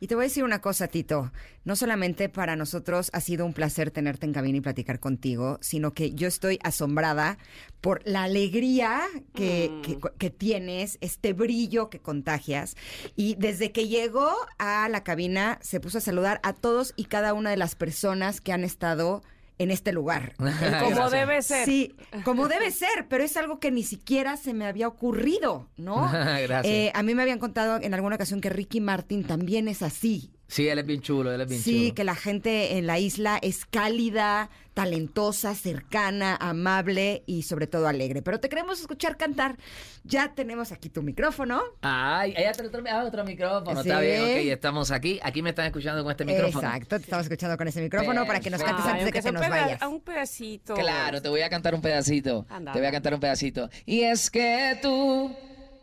[0.00, 1.32] Y te voy a decir una cosa, Tito.
[1.64, 5.92] No solamente para nosotros ha sido un placer tenerte en cabina y platicar contigo, sino
[5.92, 7.38] que yo estoy asombrada
[7.80, 9.00] por la alegría
[9.34, 12.76] que, que- que tienes, este brillo que contagias.
[13.16, 17.34] Y desde que llegó a la cabina, se puso a saludar a todos y cada
[17.34, 19.22] una de las personas que han estado
[19.58, 20.34] en este lugar.
[20.82, 21.64] Como debe ser.
[21.64, 26.10] Sí, como debe ser, pero es algo que ni siquiera se me había ocurrido, ¿no?
[26.12, 26.64] Gracias.
[26.64, 30.32] Eh, a mí me habían contado en alguna ocasión que Ricky Martin también es así.
[30.50, 31.94] Sí, él es bien chulo, él es bien Sí, chulo.
[31.94, 38.22] que la gente en la isla es cálida, talentosa, cercana, amable y sobre todo alegre.
[38.22, 39.56] Pero te queremos escuchar cantar.
[40.04, 41.60] Ya tenemos aquí tu micrófono.
[41.82, 43.82] Ay, ella tiene otro, ah, otro micrófono.
[43.82, 43.88] Sí.
[43.90, 45.20] Está bien, ok, estamos aquí.
[45.22, 46.66] Aquí me están escuchando con este micrófono.
[46.66, 49.18] Exacto, te estamos escuchando con ese micrófono para que nos cantes Ay, antes de que
[49.18, 49.82] te sea nos un peda- vayas.
[49.82, 50.74] a un pedacito.
[50.74, 52.46] Claro, te voy a cantar un pedacito.
[52.72, 53.68] Te voy a cantar un pedacito.
[53.84, 55.30] Y es que tú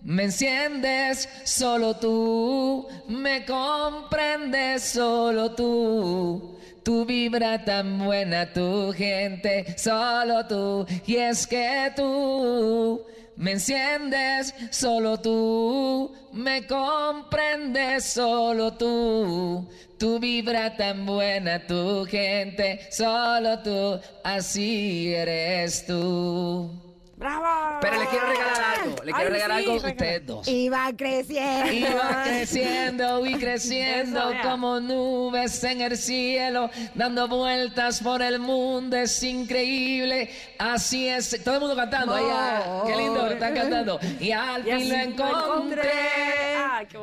[0.05, 6.59] me enciendes, solo tú me comprendes, solo tú.
[6.83, 10.85] Tu vibra tan buena, tu gente, solo tú.
[11.07, 13.03] Y es que tú
[13.35, 16.13] me enciendes, solo tú.
[16.31, 19.67] Me comprendes, solo tú.
[19.97, 23.99] Tu vibra tan buena, tu gente, solo tú.
[24.23, 26.84] Así eres tú.
[27.25, 27.79] ¡Bravo!
[27.81, 28.95] Pero les quiero regalar algo.
[29.03, 30.47] Les quiero Ay, regalar sí, algo a ustedes dos.
[30.47, 31.97] Y va creciendo.
[31.97, 38.95] Va creciendo y creciendo Eso, como nubes en el cielo, dando vueltas por el mundo,
[38.95, 40.29] es increíble.
[40.59, 41.43] Así es.
[41.43, 42.15] Todo el mundo cantando.
[42.15, 43.99] Ah, qué lindo, están cantando.
[44.19, 45.91] Y al Y fin lo encontré.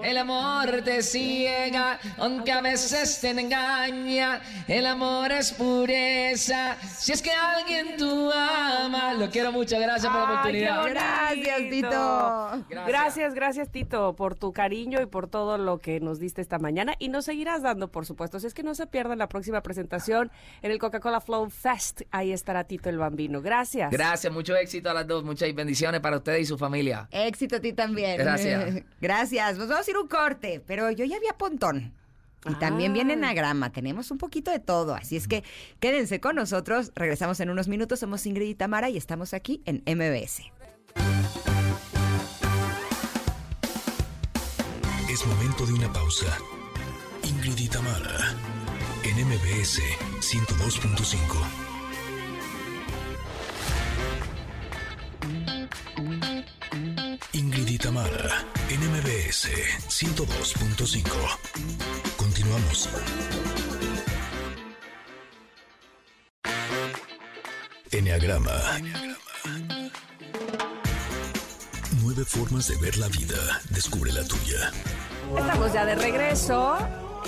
[0.03, 4.41] El amor te ciega, aunque a veces te engaña.
[4.69, 6.77] El amor es pureza.
[6.99, 9.79] Si es que alguien tú amas, lo quiero mucho.
[9.81, 10.89] Gracias por la oportunidad.
[10.89, 11.59] Gracias.
[11.71, 12.65] Tito.
[12.69, 12.87] Gracias.
[12.87, 16.95] Gracias, gracias, Tito, por tu cariño y por todo lo que nos diste esta mañana.
[16.99, 18.39] Y nos seguirás dando, por supuesto.
[18.41, 20.31] Si es que no se pierdan la próxima presentación
[20.63, 22.03] en el Coca-Cola Flow Fest.
[22.11, 23.41] Ahí estará Tito el Bambino.
[23.41, 23.91] Gracias.
[23.91, 27.09] Gracias, mucho éxito a las dos, muchas bendiciones para ustedes y su familia.
[27.11, 28.19] Éxito a ti también.
[28.19, 28.83] Gracias.
[29.01, 29.59] Gracias.
[29.59, 31.93] Nos vamos a ir a un corte, pero yo ya había pontón.
[32.49, 32.95] Y también Ah.
[32.95, 35.45] viene enagrama, tenemos un poquito de todo, así es que
[35.79, 39.83] quédense con nosotros, regresamos en unos minutos, somos Ingrid y Tamara y estamos aquí en
[39.87, 40.51] MBS.
[45.11, 46.27] Es momento de una pausa.
[47.23, 48.35] Ingrid y Tamara,
[49.05, 49.81] en MBS
[50.21, 51.37] 102.5.
[57.33, 59.49] Ingrid y Tamara, en MBS
[59.89, 62.12] 102.5.
[62.53, 62.89] Continuamos.
[67.91, 68.51] Enneagrama.
[72.03, 73.61] Nueve formas de ver la vida.
[73.71, 74.71] Descubre la tuya.
[75.39, 76.77] Estamos ya de regreso.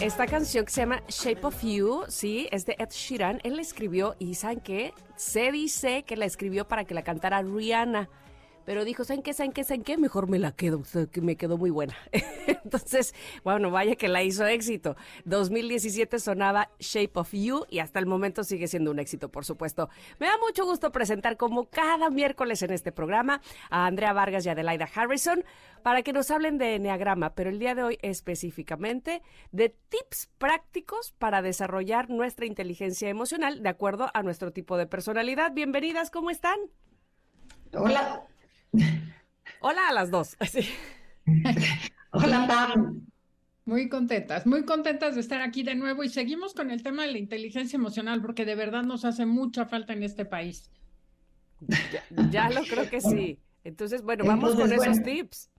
[0.00, 3.40] Esta canción que se llama Shape of You, sí, es de Ed Sheeran.
[3.44, 4.92] Él la escribió y ¿saben qué?
[5.16, 8.10] Se dice que la escribió para que la cantara Rihanna.
[8.64, 9.34] Pero dijo, ¿saben qué?
[9.34, 9.64] ¿Saben qué?
[9.64, 9.96] ¿Saben qué?
[9.98, 11.94] Mejor me la quedo, que me quedó muy buena.
[12.64, 14.96] Entonces, bueno, vaya que la hizo éxito.
[15.26, 19.90] 2017 sonaba Shape of You y hasta el momento sigue siendo un éxito, por supuesto.
[20.18, 24.48] Me da mucho gusto presentar como cada miércoles en este programa a Andrea Vargas y
[24.48, 25.44] Adelaida Harrison
[25.82, 31.12] para que nos hablen de Enneagrama, pero el día de hoy específicamente de tips prácticos
[31.12, 35.52] para desarrollar nuestra inteligencia emocional de acuerdo a nuestro tipo de personalidad.
[35.52, 36.58] Bienvenidas, ¿cómo están?
[37.74, 38.26] Hola.
[39.60, 40.36] Hola a las dos.
[42.12, 43.06] Hola, Pam.
[43.66, 47.12] Muy contentas, muy contentas de estar aquí de nuevo y seguimos con el tema de
[47.12, 50.70] la inteligencia emocional porque de verdad nos hace mucha falta en este país.
[51.60, 53.40] Ya, ya lo creo que sí.
[53.64, 55.22] Entonces, bueno, vamos Entonces, con esos bueno.
[55.22, 55.50] tips.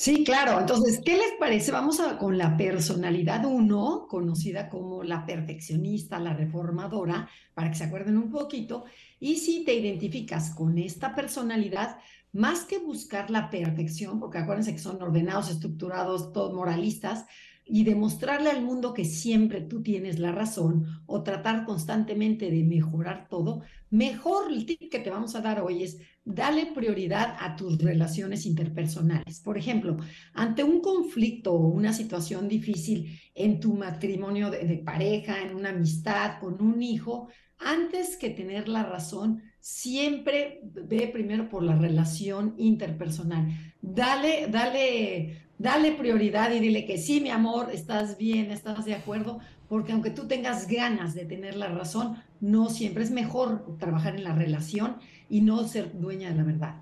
[0.00, 0.60] Sí, claro.
[0.60, 1.72] Entonces, ¿qué les parece?
[1.72, 7.84] Vamos a, con la personalidad 1, conocida como la perfeccionista, la reformadora, para que se
[7.84, 8.84] acuerden un poquito.
[9.18, 11.98] Y si te identificas con esta personalidad,
[12.32, 17.26] más que buscar la perfección, porque acuérdense que son ordenados, estructurados, todos moralistas,
[17.72, 23.28] y demostrarle al mundo que siempre tú tienes la razón o tratar constantemente de mejorar
[23.28, 27.78] todo, mejor el tip que te vamos a dar hoy es dale prioridad a tus
[27.78, 29.38] relaciones interpersonales.
[29.40, 29.96] Por ejemplo,
[30.34, 35.70] ante un conflicto o una situación difícil en tu matrimonio de, de pareja, en una
[35.70, 37.28] amistad, con un hijo,
[37.58, 43.48] antes que tener la razón, siempre ve primero por la relación interpersonal.
[43.82, 49.40] Dale, dale, dale prioridad y dile que sí, mi amor, estás bien, estás de acuerdo,
[49.68, 54.24] porque aunque tú tengas ganas de tener la razón, no siempre es mejor trabajar en
[54.24, 54.96] la relación
[55.28, 56.74] y no ser dueña de la verdad.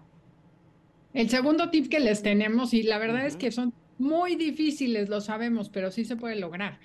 [1.12, 5.20] El segundo tip que les tenemos, y la verdad es que son muy difíciles, lo
[5.20, 6.78] sabemos, pero sí se puede lograr.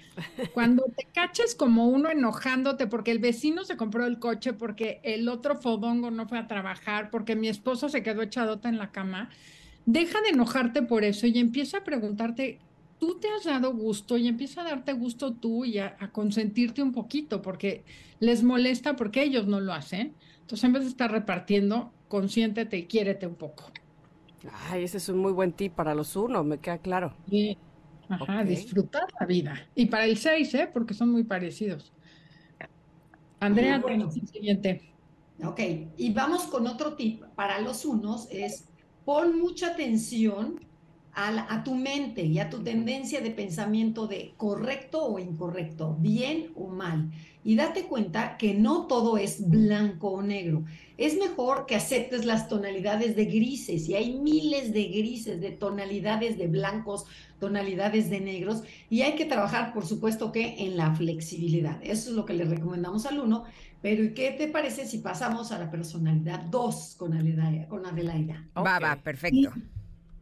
[0.53, 5.30] Cuando te caches como uno enojándote porque el vecino se compró el coche, porque el
[5.30, 9.30] otro fodongo no fue a trabajar, porque mi esposo se quedó echadota en la cama,
[9.86, 12.59] deja de enojarte por eso y empieza a preguntarte,
[12.99, 14.18] ¿tú te has dado gusto?
[14.18, 17.84] Y empieza a darte gusto tú y a, a consentirte un poquito, porque
[18.20, 20.16] les molesta porque ellos no lo hacen.
[20.41, 23.72] Entonces, en vez de estar repartiendo, consiéntete y quiérete un poco.
[24.52, 27.14] Ay, ese es un muy buen tip para los uno, me queda claro.
[27.30, 27.58] Sí.
[28.10, 29.56] Ajá, disfrutar la vida.
[29.76, 30.70] Y para el 6, ¿eh?
[30.72, 31.94] Porque son muy parecidos.
[33.39, 34.10] Andrea, bueno.
[34.14, 34.96] el siguiente.
[35.44, 35.60] Ok,
[35.98, 38.70] y vamos con otro tip para los unos, es
[39.04, 40.60] pon mucha atención
[41.12, 45.96] a, la- a tu mente y a tu tendencia de pensamiento de correcto o incorrecto,
[46.00, 47.12] bien o mal.
[47.44, 50.64] Y date cuenta que no todo es blanco o negro.
[50.98, 56.38] Es mejor que aceptes las tonalidades de grises y hay miles de grises, de tonalidades
[56.38, 57.06] de blancos,
[57.39, 61.80] tonalidades de negros y hay que trabajar, por supuesto, que en la flexibilidad.
[61.84, 63.44] Eso es lo que le recomendamos al uno.
[63.82, 67.68] Pero ¿y qué te parece si pasamos a la personalidad 2 con Adelaida?
[67.68, 68.48] Con Adelaida?
[68.56, 69.52] Va, va, perfecto.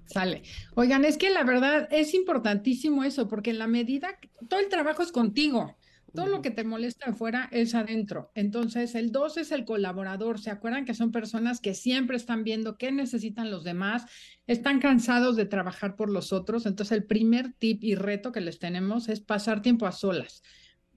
[0.05, 0.41] Sale.
[0.75, 4.67] Oigan, es que la verdad es importantísimo eso, porque en la medida, que- todo el
[4.67, 5.77] trabajo es contigo.
[6.13, 8.31] Todo lo que te molesta afuera es adentro.
[8.35, 10.39] Entonces, el 2 es el colaborador.
[10.39, 14.05] ¿Se acuerdan que son personas que siempre están viendo qué necesitan los demás?
[14.45, 16.65] Están cansados de trabajar por los otros.
[16.65, 20.43] Entonces, el primer tip y reto que les tenemos es pasar tiempo a solas,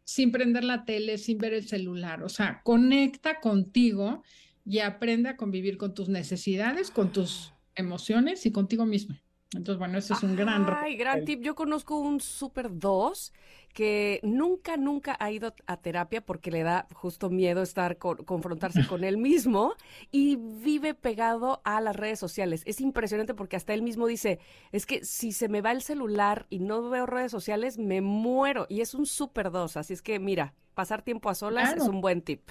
[0.02, 2.24] sin prender la tele, sin ver el celular.
[2.24, 4.22] O sea, conecta contigo
[4.64, 9.16] y aprende a convivir con tus necesidades, con tus emociones y contigo mismo.
[9.54, 10.78] Entonces, bueno, eso es un gran reto.
[10.82, 11.40] Ay, gran tip.
[11.42, 13.32] Yo conozco un super 2
[13.74, 18.84] que nunca, nunca ha ido a terapia porque le da justo miedo estar con- confrontarse
[18.86, 19.74] con él mismo
[20.12, 22.62] y vive pegado a las redes sociales.
[22.66, 24.38] Es impresionante porque hasta él mismo dice,
[24.72, 28.66] es que si se me va el celular y no veo redes sociales, me muero.
[28.70, 29.76] Y es un super 2.
[29.76, 32.42] Así es que, mira, pasar tiempo a solas es un buen tip.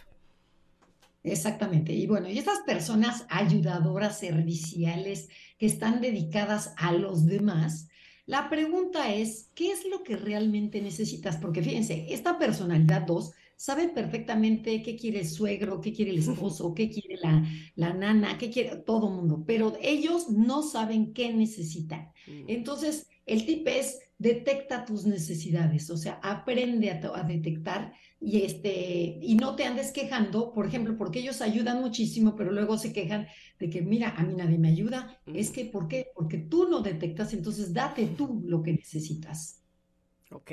[1.23, 1.93] Exactamente.
[1.93, 7.87] Y bueno, y estas personas ayudadoras, serviciales, que están dedicadas a los demás,
[8.25, 11.37] la pregunta es, ¿qué es lo que realmente necesitas?
[11.37, 16.73] Porque fíjense, esta personalidad 2 sabe perfectamente qué quiere el suegro, qué quiere el esposo,
[16.73, 17.45] qué quiere la,
[17.75, 22.11] la nana, qué quiere todo mundo, pero ellos no saben qué necesitan.
[22.47, 27.93] Entonces, el tip es detecta tus necesidades, o sea, aprende a detectar
[28.25, 32.77] y este y no te andes quejando, por ejemplo, porque ellos ayudan muchísimo, pero luego
[32.77, 33.27] se quejan
[33.59, 35.19] de que mira, a mí nadie me ayuda.
[35.25, 36.07] Es que ¿por qué?
[36.15, 39.59] Porque tú no detectas, entonces date tú lo que necesitas.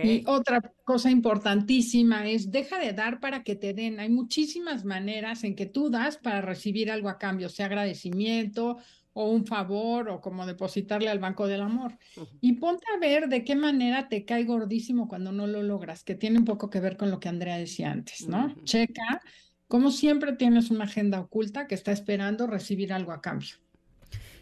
[0.02, 3.98] Y otra cosa importantísima es deja de dar para que te den.
[3.98, 8.76] Hay muchísimas maneras en que tú das para recibir algo a cambio, sea agradecimiento
[9.12, 11.98] o un favor o como depositarle al banco del amor.
[12.40, 16.14] Y ponte a ver de qué manera te cae gordísimo cuando no lo logras, que
[16.14, 18.54] tiene un poco que ver con lo que Andrea decía antes, ¿no?
[18.64, 19.20] Checa,
[19.66, 23.56] como siempre tienes una agenda oculta que está esperando recibir algo a cambio.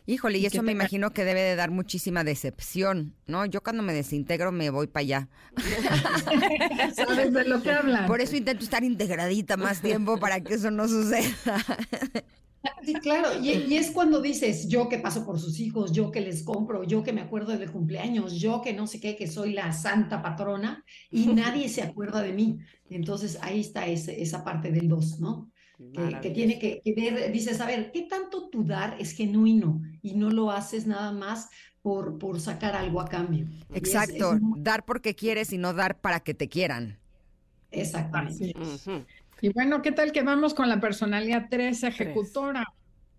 [0.06, 3.44] Híjole, y, eso me imagino que debe de dar muchísima decepción, ¿no?
[3.44, 5.28] Yo cuando me desintegro me voy para allá.
[6.96, 8.06] ¿Sabes de lo que hablan?
[8.06, 11.62] Por eso intento estar integradita más tiempo para que eso no suceda.
[12.84, 16.42] Sí, claro, y, es cuando dices, yo que paso por sus hijos, yo que les
[16.42, 19.72] compro, yo que me acuerdo del cumpleaños, yo que no sé qué, que soy la
[19.72, 22.58] santa patrona y nadie se acuerda de mí.
[22.90, 25.50] Entonces ahí está esa parte del dos, ¿no?
[26.22, 30.30] que, tiene que, ver, dices, a ver, ¿qué tanto tu dar es genuino y no
[30.30, 31.48] lo haces nada más
[31.82, 33.46] por, por sacar algo a cambio?
[33.72, 36.98] Exacto, dar porque quieres y no dar para que te quieran.
[37.70, 38.54] Exactamente.
[39.40, 42.64] Y bueno, ¿qué tal que vamos con la personalidad 3 ejecutora?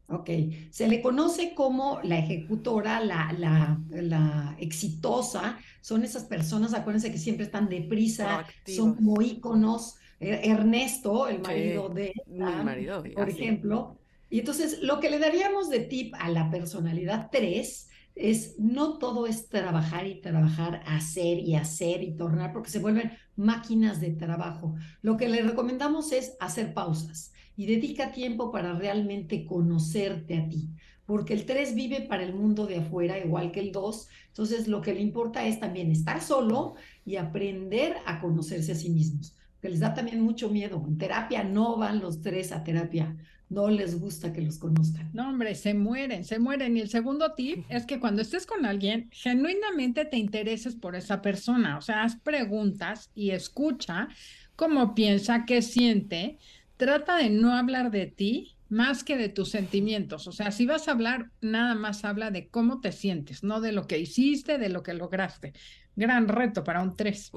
[0.08, 0.30] Ok,
[0.72, 7.20] se le conoce como la ejecutora, la, la, la, exitosa, son esas personas, acuérdense que
[7.20, 9.96] siempre están deprisa, son como íconos.
[10.20, 13.98] Eh, Ernesto, el marido de marido, por ejemplo.
[14.30, 17.89] Y entonces lo que le daríamos de tip a la personalidad 3
[18.20, 23.12] es no todo es trabajar y trabajar, hacer y hacer y tornar, porque se vuelven
[23.36, 24.76] máquinas de trabajo.
[25.02, 30.70] Lo que le recomendamos es hacer pausas y dedica tiempo para realmente conocerte a ti,
[31.06, 34.82] porque el 3 vive para el mundo de afuera igual que el 2, entonces lo
[34.82, 39.70] que le importa es también estar solo y aprender a conocerse a sí mismos que
[39.70, 40.84] les da también mucho miedo.
[40.88, 43.18] En terapia no van los tres a terapia,
[43.50, 45.10] no les gusta que los conozcan.
[45.14, 46.78] No, hombre, se mueren, se mueren.
[46.78, 51.22] Y el segundo tip es que cuando estés con alguien, genuinamente te intereses por esa
[51.22, 51.78] persona.
[51.78, 54.08] O sea, haz preguntas y escucha
[54.56, 56.38] cómo piensa, qué siente.
[56.78, 60.28] Trata de no hablar de ti más que de tus sentimientos.
[60.28, 63.72] O sea, si vas a hablar, nada más habla de cómo te sientes, no de
[63.72, 65.54] lo que hiciste, de lo que lograste.
[66.00, 67.34] Gran reto para un 3.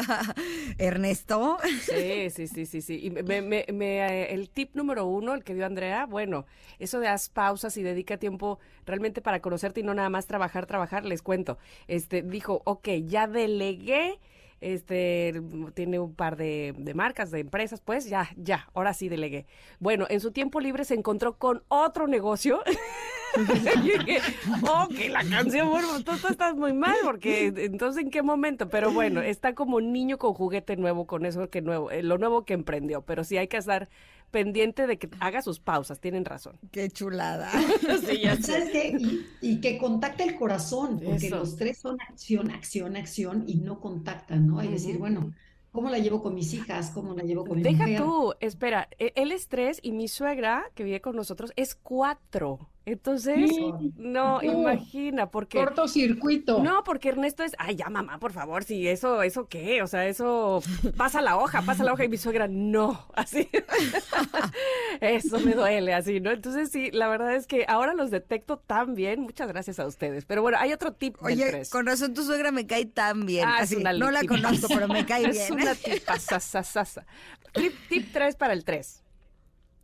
[0.78, 1.58] Ernesto.
[1.82, 3.00] Sí, sí, sí, sí, sí.
[3.02, 6.46] Y me, me, eh, el tip número uno, el que dio Andrea, bueno,
[6.78, 10.64] eso de haz pausas y dedica tiempo realmente para conocerte y no nada más trabajar,
[10.64, 11.58] trabajar, les cuento.
[11.86, 14.20] Este, dijo, ok, ya delegué
[14.60, 15.40] este
[15.74, 19.46] tiene un par de, de, marcas, de empresas, pues ya, ya, ahora sí delegué.
[19.78, 22.62] Bueno, en su tiempo libre se encontró con otro negocio
[23.36, 24.16] y
[24.68, 28.68] oh, que la canción, bueno, estás muy mal, porque entonces, ¿en qué momento?
[28.68, 32.44] Pero bueno, está como niño con juguete nuevo, con eso que nuevo, eh, lo nuevo
[32.44, 33.88] que emprendió, pero sí hay que estar
[34.30, 36.58] pendiente de que haga sus pausas, tienen razón.
[36.70, 37.50] Qué chulada.
[38.06, 38.96] sí, ¿Sabes qué?
[39.40, 44.46] Y, que contacte el corazón, porque los tres son acción, acción, acción y no contactan,
[44.46, 44.60] ¿no?
[44.60, 45.32] Es decir, bueno,
[45.76, 46.88] ¿Cómo la llevo con mis hijas?
[46.88, 50.64] ¿Cómo la llevo con mi Deja tú, espera, e, él es tres y mi suegra,
[50.74, 52.70] que vive con nosotros, es cuatro.
[52.88, 53.50] Entonces,
[53.96, 55.58] no, imagina, porque...
[55.58, 56.62] Cortocircuito.
[56.62, 60.06] No, porque Ernesto es, ay, ya mamá, por favor, si eso, eso qué, o sea,
[60.06, 60.62] eso
[60.96, 63.48] pasa la hoja, pasa la hoja y mi suegra, no, así.
[65.00, 66.30] eso me duele, así, ¿no?
[66.30, 70.24] Entonces, sí, la verdad es que ahora los detecto tan bien, muchas gracias a ustedes.
[70.24, 73.48] Pero bueno, hay otro tip Oye, con razón tu suegra me cae tan bien.
[73.48, 75.42] Ah, así, no la conozco, pero me cae bien.
[75.42, 76.14] Es una tipa,
[77.52, 79.02] Tip, tip 3 para el 3.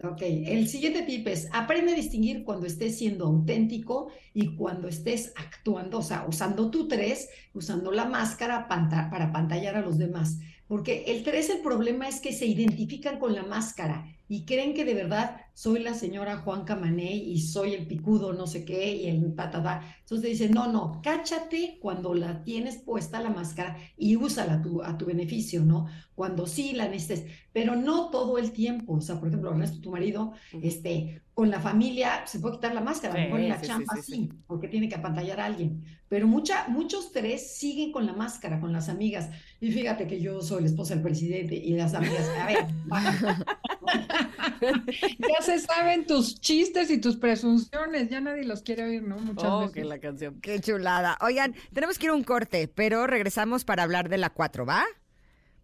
[0.05, 5.33] Ok, el siguiente tip es, aprende a distinguir cuando estés siendo auténtico y cuando estés
[5.37, 10.39] actuando, o sea, usando tu tres, usando la máscara para pantallar a los demás.
[10.67, 14.87] Porque el tres, el problema es que se identifican con la máscara y creen que
[14.87, 19.07] de verdad soy la señora Juan Camané y soy el picudo no sé qué y
[19.07, 19.83] el patada.
[20.01, 24.83] Entonces dicen, no, no, cáchate cuando la tienes puesta la máscara y úsala a tu,
[24.83, 25.87] a tu beneficio, ¿no?
[26.15, 28.95] Cuando sí la necesites, pero no todo el tiempo.
[28.95, 32.81] O sea, por ejemplo, Ernesto, tu marido, este, con la familia se puede quitar la
[32.81, 35.85] máscara, sí, la champa sí, porque tiene que apantallar a alguien.
[36.09, 39.31] Pero mucha, muchos tres siguen con la máscara, con las amigas.
[39.61, 42.67] Y fíjate que yo soy la esposa del presidente y las amigas, a ver,
[45.19, 49.19] ya se saben tus chistes y tus presunciones, ya nadie los quiere oír, ¿no?
[49.19, 49.87] Muchas oh, veces.
[49.87, 50.41] la canción.
[50.41, 51.19] Qué chulada.
[51.21, 54.85] Oigan, tenemos que ir a un corte, pero regresamos para hablar de la 4, ¿va?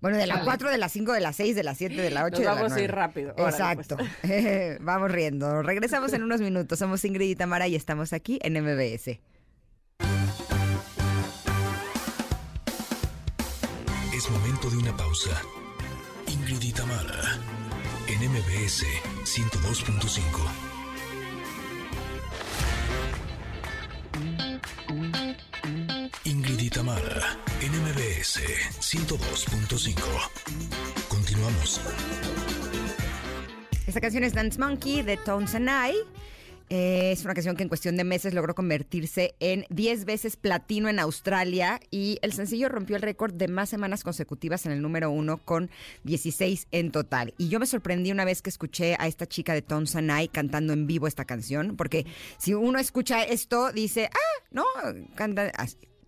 [0.00, 2.24] Bueno, de la 4, de la 5, de la 6, de la 7, de la
[2.24, 3.34] 8 Nos vamos a ir rápido.
[3.36, 3.96] Exacto.
[3.96, 4.78] Pues.
[4.80, 5.62] vamos riendo.
[5.62, 6.78] Regresamos en unos minutos.
[6.78, 9.18] Somos Ingrid y Tamara y estamos aquí en MBS.
[14.14, 15.42] Es momento de una pausa.
[16.28, 17.67] Ingrid y Tamara
[18.08, 18.84] en MBS
[19.24, 20.68] 102.5.
[26.24, 28.40] Ingrid y Tamara en MBS MBS
[28.80, 29.94] 102.5.
[31.08, 31.80] Continuamos.
[33.86, 35.94] Esta canción es Dance Monkey de Tones and I.
[36.70, 40.88] Eh, es una canción que en cuestión de meses logró convertirse en 10 veces platino
[40.88, 45.10] en Australia y el sencillo rompió el récord de más semanas consecutivas en el número
[45.10, 45.70] uno con
[46.04, 47.34] 16 en total.
[47.38, 50.28] Y yo me sorprendí una vez que escuché a esta chica de Tones and I
[50.28, 52.06] cantando en vivo esta canción, porque
[52.38, 54.64] si uno escucha esto, dice, ah, no,
[55.14, 55.50] canta,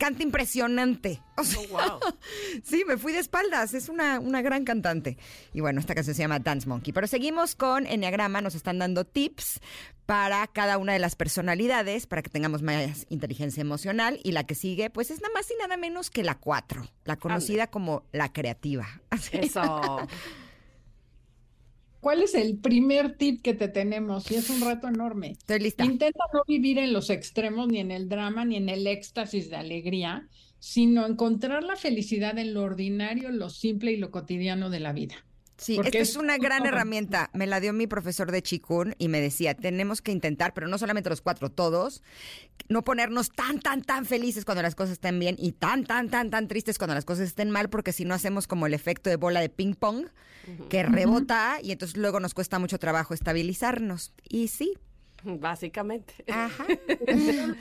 [0.00, 1.22] canta impresionante.
[1.36, 1.60] O sea,
[2.64, 3.74] sí, me fui de espaldas.
[3.74, 5.18] Es una, una gran cantante.
[5.52, 6.92] Y bueno, esta canción se llama Dance Monkey.
[6.92, 8.40] Pero seguimos con Enneagrama.
[8.40, 9.60] Nos están dando tips
[10.06, 14.18] para cada una de las personalidades, para que tengamos más inteligencia emocional.
[14.24, 17.16] Y la que sigue, pues es nada más y nada menos que la 4, la
[17.16, 18.88] conocida como la creativa.
[19.32, 20.08] Eso.
[22.00, 24.30] ¿Cuál es el primer tip que te tenemos?
[24.30, 25.32] Y es un reto enorme.
[25.32, 25.84] Estoy lista.
[25.84, 29.56] Intenta no vivir en los extremos, ni en el drama, ni en el éxtasis de
[29.56, 30.26] alegría,
[30.58, 35.14] sino encontrar la felicidad en lo ordinario, lo simple y lo cotidiano de la vida.
[35.60, 37.28] Sí, esta es es una gran herramienta.
[37.34, 40.78] Me la dio mi profesor de Chikun y me decía, tenemos que intentar, pero no
[40.78, 42.02] solamente los cuatro, todos,
[42.68, 46.30] no ponernos tan, tan, tan felices cuando las cosas estén bien y tan, tan, tan,
[46.30, 49.16] tan tristes cuando las cosas estén mal, porque si no hacemos como el efecto de
[49.16, 50.06] bola de ping pong,
[50.70, 54.14] que rebota y entonces luego nos cuesta mucho trabajo estabilizarnos.
[54.28, 54.74] Y sí,
[55.22, 56.14] Básicamente.
[56.28, 56.66] ajá.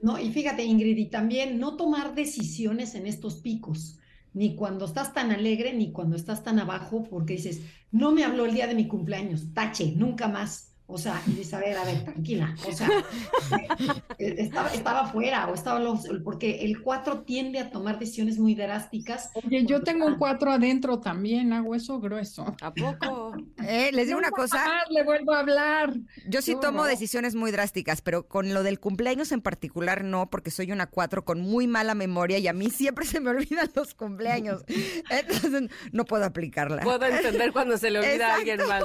[0.00, 3.98] No, y fíjate, Ingrid, y también no tomar decisiones en estos picos,
[4.38, 8.46] ni cuando estás tan alegre, ni cuando estás tan abajo, porque dices, no me habló
[8.46, 10.76] el día de mi cumpleaños, tache, nunca más.
[10.90, 12.54] O sea, y dices, a ver, a ver, tranquila.
[12.66, 12.88] O sea,
[14.18, 18.54] eh, estaba, estaba fuera, o estaba, los- porque el 4 tiende a tomar decisiones muy
[18.54, 19.30] drásticas.
[19.34, 22.56] Oye, yo tengo un cuatro adentro también, hago eso grueso.
[22.62, 23.34] ¿A poco?
[23.70, 25.92] Eh, les digo una cosa, le vuelvo a hablar.
[26.26, 26.84] yo sí No, tomo no.
[26.84, 31.24] decisiones muy drásticas, pero con lo del cumpleaños en particular no, porque soy una cuatro
[31.26, 34.64] con muy mala memoria y a mí siempre se me olvidan los cumpleaños.
[35.10, 36.82] Entonces no puedo aplicarla.
[36.82, 38.84] Puedo entender cuando se le olvida a alguien más.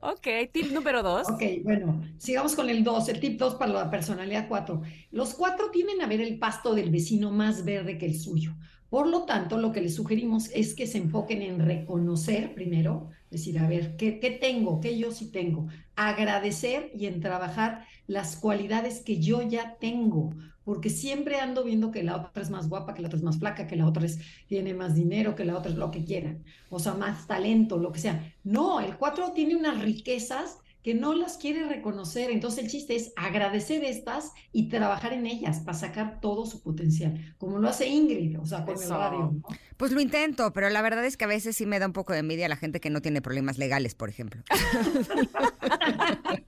[0.00, 1.30] Ok, tip número dos.
[1.30, 4.82] Ok, bueno, sigamos con el 2, el tip 2 para la personalidad 4.
[5.10, 8.54] Los 4 tienden a ver el pasto del vecino más verde que el suyo.
[8.88, 13.58] Por lo tanto, lo que les sugerimos es que se enfoquen en reconocer primero, decir,
[13.58, 14.80] a ver, ¿qué, qué tengo?
[14.80, 15.66] ¿Qué yo sí tengo?
[15.96, 20.34] Agradecer y en trabajar las cualidades que yo ya tengo,
[20.64, 23.38] porque siempre ando viendo que la otra es más guapa, que la otra es más
[23.38, 26.44] flaca, que la otra es, tiene más dinero, que la otra es lo que quieran,
[26.70, 28.34] o sea, más talento, lo que sea.
[28.44, 32.30] No, el 4 tiene unas riquezas que no las quiere reconocer.
[32.30, 37.34] Entonces el chiste es agradecer estas y trabajar en ellas para sacar todo su potencial,
[37.38, 39.32] como lo hace Ingrid, o sea, con el radio.
[39.32, 39.42] ¿no?
[39.76, 42.12] Pues lo intento, pero la verdad es que a veces sí me da un poco
[42.12, 44.44] de envidia la gente que no tiene problemas legales, por ejemplo.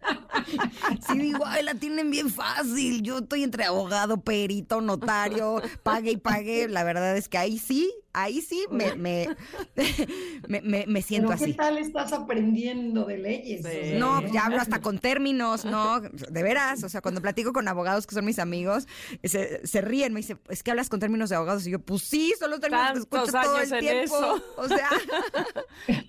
[1.08, 3.02] Sí, digo, ay, la tienen bien fácil.
[3.02, 6.68] Yo estoy entre abogado, perito, notario, pague y pague.
[6.68, 9.28] La verdad es que ahí sí, ahí sí me, me,
[10.48, 11.54] me, me- me siento Pero ¿qué así.
[11.54, 13.62] tal estás aprendiendo de leyes?
[13.64, 13.92] Sí.
[13.98, 18.06] No, ya hablo hasta con términos, no, de veras, o sea, cuando platico con abogados
[18.06, 18.86] que son mis amigos,
[19.22, 22.02] se, se ríen, me dicen, es que hablas con términos de abogados, y yo, pues
[22.02, 24.42] sí, son los términos que escucho todo años el en tiempo, eso.
[24.56, 24.88] o sea,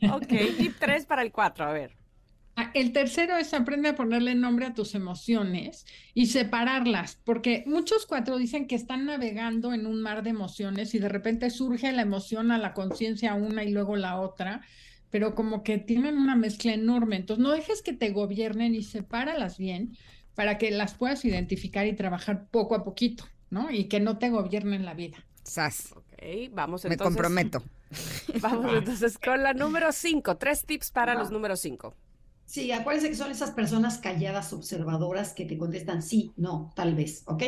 [0.16, 1.98] Ok, tip tres para el cuatro, a ver.
[2.62, 8.06] Ah, El tercero es aprende a ponerle nombre a tus emociones y separarlas, porque muchos
[8.06, 12.02] cuatro dicen que están navegando en un mar de emociones y de repente surge la
[12.02, 14.60] emoción a la conciencia una y luego la otra,
[15.10, 17.16] pero como que tienen una mezcla enorme.
[17.16, 19.96] Entonces no dejes que te gobiernen y sepáralas bien
[20.36, 23.72] para que las puedas identificar y trabajar poco a poquito, ¿no?
[23.72, 25.26] Y que no te gobiernen la vida.
[25.44, 26.98] sas, Ok, vamos me entonces.
[26.98, 27.64] comprometo.
[28.42, 30.38] Vamos entonces con la número cinco.
[30.38, 31.96] Tres tips para los números cinco.
[32.50, 37.22] Sí, acuérdense que son esas personas calladas, observadoras, que te contestan sí, no, tal vez,
[37.28, 37.44] ¿ok?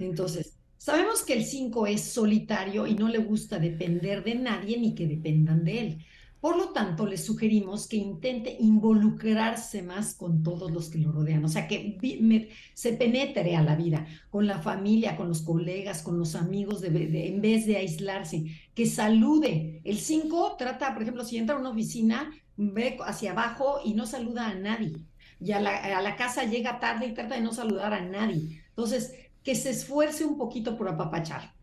[0.00, 4.94] Entonces, sabemos que el 5 es solitario y no le gusta depender de nadie ni
[4.94, 5.98] que dependan de él.
[6.40, 11.44] Por lo tanto, le sugerimos que intente involucrarse más con todos los que lo rodean,
[11.44, 16.00] o sea, que me- se penetre a la vida, con la familia, con los colegas,
[16.02, 18.44] con los amigos, de- de- en vez de aislarse,
[18.74, 19.82] que salude.
[19.84, 24.06] El 5 trata, por ejemplo, si entra a una oficina, ve hacia abajo y no
[24.06, 25.06] saluda a nadie.
[25.40, 28.62] Y a la, a la casa llega tarde y trata de no saludar a nadie.
[28.70, 31.54] Entonces, que se esfuerce un poquito por apapachar.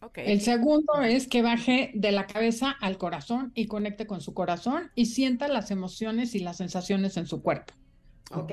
[0.00, 0.18] Ok.
[0.18, 4.90] El segundo es que baje de la cabeza al corazón y conecte con su corazón
[4.94, 7.74] y sienta las emociones y las sensaciones en su cuerpo.
[8.30, 8.50] Ok.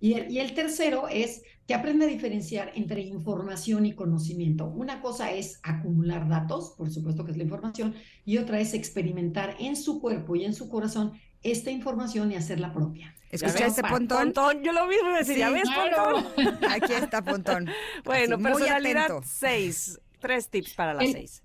[0.00, 4.66] Y el, y el tercero es que aprenda a diferenciar entre información y conocimiento.
[4.66, 7.94] Una cosa es acumular datos, por supuesto que es la información,
[8.24, 11.12] y otra es experimentar en su cuerpo y en su corazón
[11.42, 13.14] esta información y hacerla propia.
[13.32, 13.76] ¿Ya ¿Escucha ves?
[13.78, 14.32] este pontón?
[14.32, 16.22] Pontón, yo lo mismo decir, ¿ya Sí, ves, claro.
[16.34, 16.64] Pontón?
[16.70, 17.68] Aquí está Pontón.
[18.04, 19.22] Bueno, Así, muy personalidad atento.
[19.26, 20.00] seis.
[20.20, 21.42] Tres tips para la El- seis.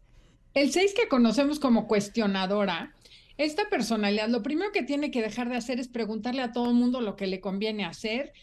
[0.53, 2.93] El 6 que conocemos como cuestionadora,
[3.41, 6.75] esta personalidad lo primero que tiene que dejar de hacer es preguntarle a todo el
[6.75, 8.33] mundo lo que le conviene hacer.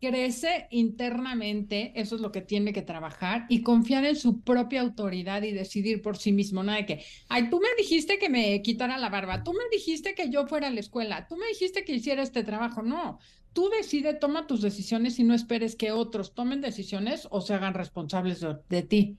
[0.00, 5.42] Crece internamente, eso es lo que tiene que trabajar, y confiar en su propia autoridad
[5.42, 8.96] y decidir por sí mismo, nada de que, ay, tú me dijiste que me quitara
[8.96, 11.96] la barba, tú me dijiste que yo fuera a la escuela, tú me dijiste que
[11.96, 13.18] hiciera este trabajo, no,
[13.52, 17.74] tú decide, toma tus decisiones y no esperes que otros tomen decisiones o se hagan
[17.74, 19.16] responsables de, ti.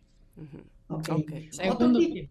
[1.51, 2.29] Segundo tip.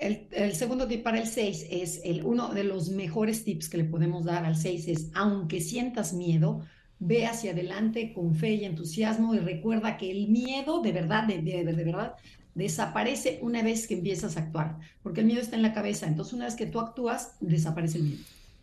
[0.00, 3.78] El, el, segundo tip para el 6 es el, uno de los mejores tips que
[3.78, 6.62] le podemos dar al 6 es, aunque sientas miedo,
[6.98, 11.40] ve hacia adelante con fe y entusiasmo y recuerda que el miedo de verdad, de,
[11.42, 12.14] de, de, verdad,
[12.54, 16.34] desaparece una vez que empiezas a actuar, porque el miedo está en la cabeza, entonces
[16.34, 18.22] una vez que tú actúas, desaparece el miedo.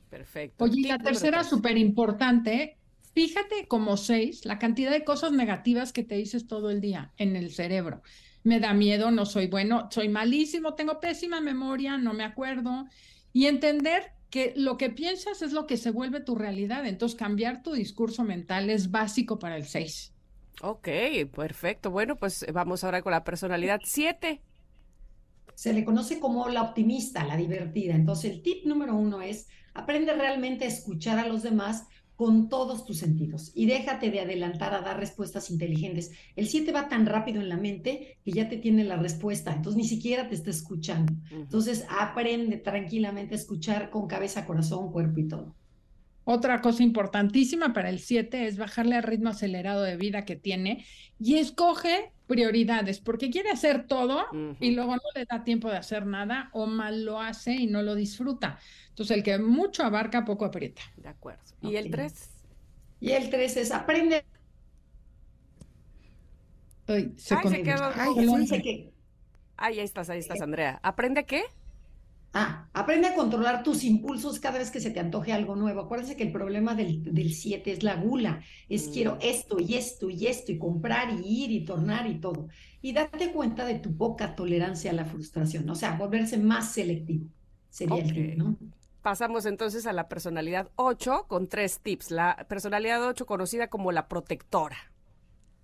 [0.09, 0.63] Perfecto.
[0.63, 2.77] Oye, y la tercera súper importante,
[3.13, 7.35] fíjate como seis, la cantidad de cosas negativas que te dices todo el día en
[7.35, 8.01] el cerebro.
[8.47, 12.85] Me da miedo, no soy bueno, soy malísimo, tengo pésima memoria, no me acuerdo.
[13.33, 16.85] Y entender que lo que piensas es lo que se vuelve tu realidad.
[16.85, 20.13] Entonces, cambiar tu discurso mental es básico para el 6.
[20.61, 20.87] Ok,
[21.35, 21.91] perfecto.
[21.91, 24.41] Bueno, pues vamos ahora con la personalidad 7.
[25.53, 27.95] Se le conoce como la optimista, la divertida.
[27.95, 31.83] Entonces, el tip número uno es aprende realmente a escuchar a los demás
[32.17, 36.11] con todos tus sentidos y déjate de adelantar a dar respuestas inteligentes.
[36.35, 39.77] El 7 va tan rápido en la mente que ya te tiene la respuesta, entonces
[39.77, 41.13] ni siquiera te está escuchando.
[41.31, 45.55] Entonces aprende tranquilamente a escuchar con cabeza, corazón, cuerpo y todo.
[46.23, 50.85] Otra cosa importantísima para el 7 es bajarle al ritmo acelerado de vida que tiene
[51.19, 54.25] y escoge prioridades, porque quiere hacer todo
[54.59, 57.81] y luego no le da tiempo de hacer nada o mal lo hace y no
[57.81, 58.59] lo disfruta.
[58.89, 60.81] Entonces, el que mucho abarca, poco aprieta.
[60.97, 61.43] De acuerdo.
[61.61, 62.29] ¿Y el 3?
[62.99, 64.25] Y el 3 es aprende.
[66.87, 67.91] Ay, se, Ay, se quedó.
[67.95, 70.79] Ay, ahí estás, ahí estás, Andrea.
[70.83, 71.43] ¿Aprende qué?
[72.39, 75.81] Ah, aprende a controlar tus impulsos cada vez que se te antoje algo nuevo.
[75.81, 78.41] Acuérdense que el problema del 7 es la gula.
[78.69, 78.91] Es mm.
[78.91, 82.47] quiero esto y esto y esto y comprar y ir y tornar y todo.
[82.79, 85.67] Y date cuenta de tu poca tolerancia a la frustración.
[85.67, 87.25] O sea, volverse más selectivo.
[87.71, 88.55] Sería el tip, ¿no?
[89.01, 92.11] Pasamos entonces a la personalidad 8 con tres tips.
[92.11, 94.77] La personalidad 8 conocida como la protectora.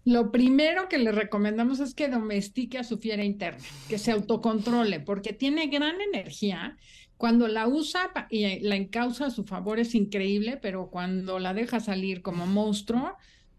[0.06, 5.00] Lo primero que le recomendamos es que domestique a su fiera interna, que se autocontrole,
[5.00, 6.78] porque tiene gran energía.
[7.16, 11.80] Cuando la usa y la encausa a su favor es increíble, pero cuando la deja
[11.80, 13.16] salir como monstruo,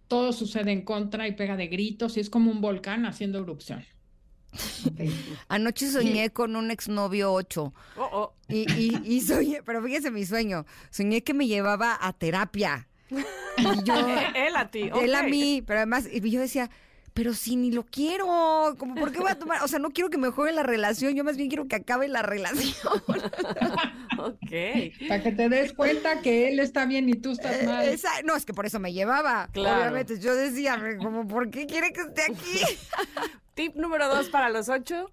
[0.06, 3.84] todo sucede en contra y pega de gritos y es como un volcán haciendo erupción.
[5.48, 7.74] Anoche soñé con un exnovio 8.
[7.96, 8.34] Oh, oh.
[8.48, 8.66] Y,
[9.04, 12.88] y, soñé, pero fíjese mi sueño, soñé que me llevaba a terapia.
[13.10, 13.94] Y yo,
[14.34, 14.90] él a ti.
[15.00, 16.70] Él a mí, pero además, y yo decía,
[17.14, 20.10] pero si ni lo quiero, como por qué voy a tomar, o sea, no quiero
[20.10, 22.92] que me juegue la relación, yo más bien quiero que acabe la relación.
[24.18, 25.08] ok.
[25.08, 27.86] Para que te des cuenta que él está bien y tú estás eh, mal.
[28.24, 29.48] no, es que por eso me llevaba.
[29.52, 29.82] Claro.
[29.82, 32.80] Obviamente, yo decía, como, ¿por qué quiere que esté aquí?
[33.54, 35.08] Tip número dos para los ocho.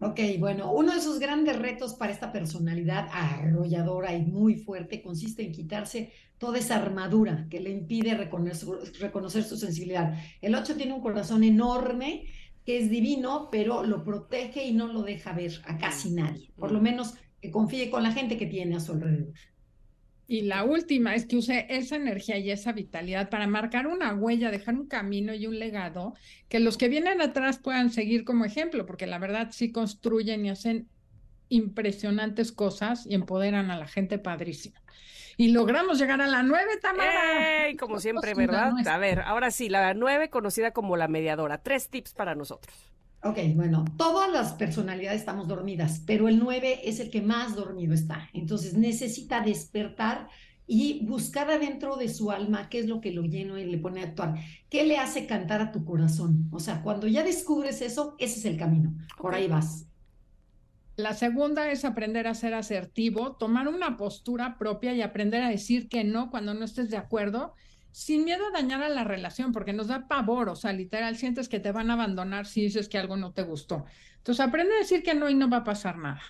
[0.00, 5.42] Ok, bueno, uno de esos grandes retos para esta personalidad arrolladora y muy fuerte consiste
[5.42, 8.68] en quitarse toda esa armadura que le impide reconocer,
[9.00, 10.14] reconocer su sensibilidad.
[10.40, 12.26] El 8 tiene un corazón enorme
[12.64, 16.50] que es divino, pero lo protege y no lo deja ver a casi nadie.
[16.56, 19.32] Por lo menos que confíe con la gente que tiene a su alrededor.
[20.30, 24.50] Y la última es que use esa energía y esa vitalidad para marcar una huella,
[24.50, 26.12] dejar un camino y un legado
[26.50, 30.50] que los que vienen atrás puedan seguir como ejemplo, porque la verdad sí construyen y
[30.50, 30.86] hacen
[31.48, 34.82] impresionantes cosas y empoderan a la gente padrísima.
[35.40, 37.68] Y logramos llegar a la nueve, Tamara.
[37.78, 38.72] Como siempre, ¿verdad?
[38.86, 41.62] A ver, ahora sí, la nueve conocida como la mediadora.
[41.62, 42.74] Tres tips para nosotros.
[43.22, 47.94] Ok, bueno, todas las personalidades estamos dormidas, pero el 9 es el que más dormido
[47.94, 48.28] está.
[48.32, 50.28] Entonces necesita despertar
[50.68, 54.02] y buscar adentro de su alma qué es lo que lo llena y le pone
[54.02, 54.34] a actuar.
[54.68, 56.48] ¿Qué le hace cantar a tu corazón?
[56.52, 58.94] O sea, cuando ya descubres eso, ese es el camino.
[59.20, 59.86] Por ahí vas.
[60.98, 65.88] La segunda es aprender a ser asertivo, tomar una postura propia y aprender a decir
[65.88, 67.54] que no cuando no estés de acuerdo
[67.92, 71.48] sin miedo a dañar a la relación, porque nos da pavor, o sea, literal, sientes
[71.48, 73.84] que te van a abandonar si dices que algo no te gustó.
[74.16, 76.20] Entonces, aprende a decir que no y no va a pasar nada.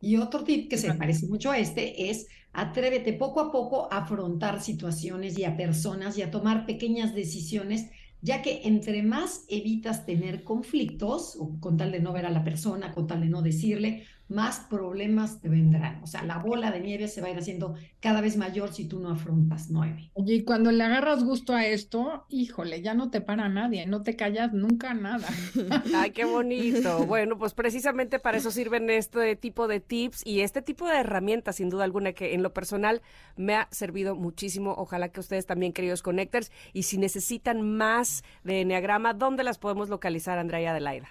[0.00, 3.98] Y otro tip que se parece mucho a este es atrévete poco a poco a
[3.98, 7.90] afrontar situaciones y a personas y a tomar pequeñas decisiones,
[8.24, 12.42] ya que entre más evitas tener conflictos, o con tal de no ver a la
[12.42, 16.02] persona, con tal de no decirle, más problemas te vendrán.
[16.02, 18.86] O sea, la bola de nieve se va a ir haciendo cada vez mayor si
[18.86, 20.10] tú no afrontas nueve.
[20.14, 24.02] Oye, y cuando le agarras gusto a esto, híjole, ya no te para nadie, no
[24.02, 25.28] te callas nunca nada.
[25.94, 27.04] Ay, qué bonito.
[27.14, 31.56] Bueno, pues precisamente para eso sirven este tipo de tips y este tipo de herramientas,
[31.56, 33.02] sin duda alguna, que en lo personal
[33.36, 34.74] me ha servido muchísimo.
[34.76, 39.88] Ojalá que ustedes también, queridos connectors, y si necesitan más de Enneagrama, ¿dónde las podemos
[39.88, 41.08] localizar, Andrea y Adelaida?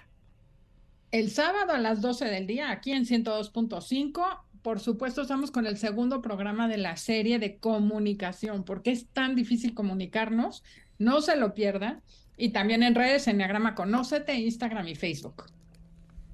[1.14, 5.78] El sábado a las 12 del día, aquí en 102.5, por supuesto, estamos con el
[5.78, 10.64] segundo programa de la serie de comunicación, porque es tan difícil comunicarnos,
[10.98, 12.02] no se lo pierdan.
[12.36, 15.44] Y también en redes, Enneagrama Conócete, Instagram y Facebook.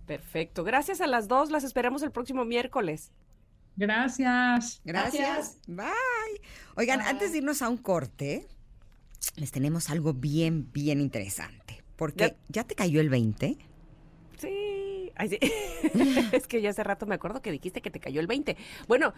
[0.07, 0.65] Perfecto.
[0.65, 1.51] Gracias a las dos.
[1.51, 3.12] Las esperamos el próximo miércoles.
[3.77, 4.81] Gracias.
[4.86, 5.59] Gracias.
[5.66, 5.93] Bye.
[6.77, 8.48] Oigan, antes de irnos a un corte,
[9.36, 11.85] les tenemos algo bien, bien interesante.
[11.97, 13.59] Porque ya, te cayó el 20.
[14.40, 15.12] Sí.
[15.16, 15.38] Ay, sí.
[16.32, 18.56] es que ya hace rato me acuerdo que dijiste que te cayó el 20.
[18.88, 19.12] Bueno,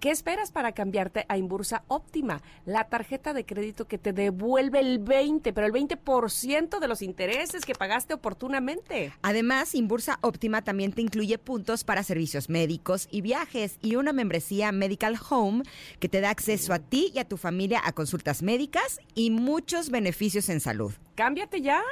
[0.00, 2.42] ¿Qué esperas para cambiarte a Inbursa Óptima?
[2.66, 7.64] La tarjeta de crédito que te devuelve el 20, pero el 20% de los intereses
[7.64, 9.14] que pagaste oportunamente.
[9.22, 14.70] Además, Inbursa Óptima también te incluye puntos para servicios médicos y viajes y una membresía
[14.70, 15.62] Medical Home
[15.98, 19.88] que te da acceso a ti y a tu familia a consultas médicas y muchos
[19.88, 20.92] beneficios en salud.
[21.14, 21.82] Cámbiate ya.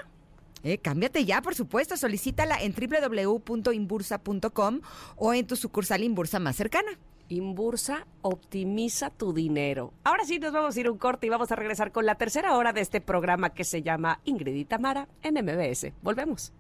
[0.64, 1.96] Eh, cámbiate ya, por supuesto.
[1.96, 4.80] Solicítala en www.inbursa.com
[5.16, 6.90] o en tu sucursal Inbursa más cercana.
[7.28, 9.92] Inbursa optimiza tu dinero.
[10.02, 12.56] Ahora sí, nos vamos a ir un corte y vamos a regresar con la tercera
[12.56, 15.92] hora de este programa que se llama Ingrid y Tamara en MBS.
[16.02, 16.52] Volvemos.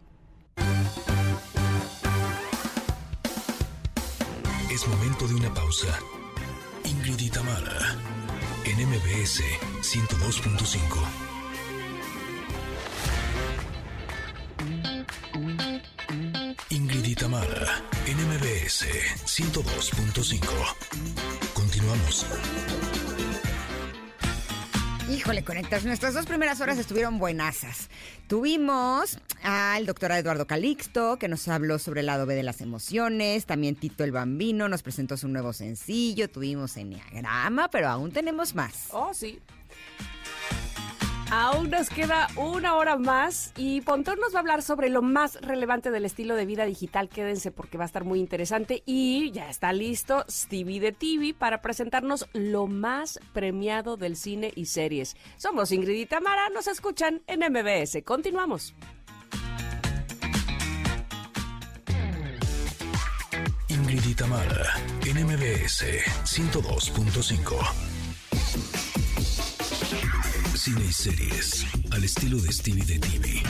[4.70, 5.98] Es momento de una pausa.
[6.84, 7.96] Ingrid y Tamara
[8.64, 9.42] en MBS
[9.82, 11.33] 102.5.
[17.14, 18.86] y Tamara, en MBS
[19.24, 20.40] 102.5.
[21.54, 22.26] Continuamos.
[25.08, 25.84] Híjole, conectas.
[25.84, 27.88] Nuestras dos primeras horas estuvieron buenasas.
[28.26, 33.46] Tuvimos al doctor Eduardo Calixto, que nos habló sobre el lado B de las emociones.
[33.46, 36.28] También Tito el Bambino nos presentó su nuevo sencillo.
[36.28, 38.88] Tuvimos Enneagrama, pero aún tenemos más.
[38.90, 39.38] Oh, sí.
[41.36, 45.34] Aún nos queda una hora más y Pontón nos va a hablar sobre lo más
[45.40, 47.08] relevante del estilo de vida digital.
[47.08, 48.84] Quédense porque va a estar muy interesante.
[48.86, 54.66] Y ya está listo Stevie de TV para presentarnos lo más premiado del cine y
[54.66, 55.16] series.
[55.36, 58.04] Somos Ingrid y Tamara, nos escuchan en MBS.
[58.04, 58.72] Continuamos.
[63.66, 65.84] Ingrid y Tamara, en MBS
[66.26, 67.93] 102.5.
[70.64, 73.42] Cine y series, al estilo de Stevie de TV.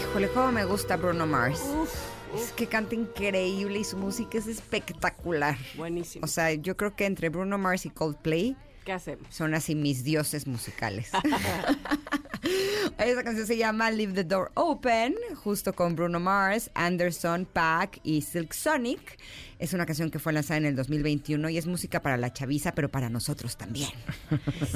[0.00, 1.62] Híjole, cómo me gusta Bruno Mars.
[2.34, 5.56] Es que canta increíble y su música es espectacular.
[5.76, 6.24] Buenísimo.
[6.24, 9.26] O sea, yo creo que entre Bruno Mars y Coldplay ¿Qué hacemos?
[9.34, 11.10] son así mis dioses musicales.
[12.98, 18.22] Esa canción se llama Leave the Door Open, justo con Bruno Mars, Anderson, Pack y
[18.22, 19.18] Silk Sonic.
[19.58, 22.72] Es una canción que fue lanzada en el 2021 y es música para la chaviza,
[22.76, 23.90] pero para nosotros también.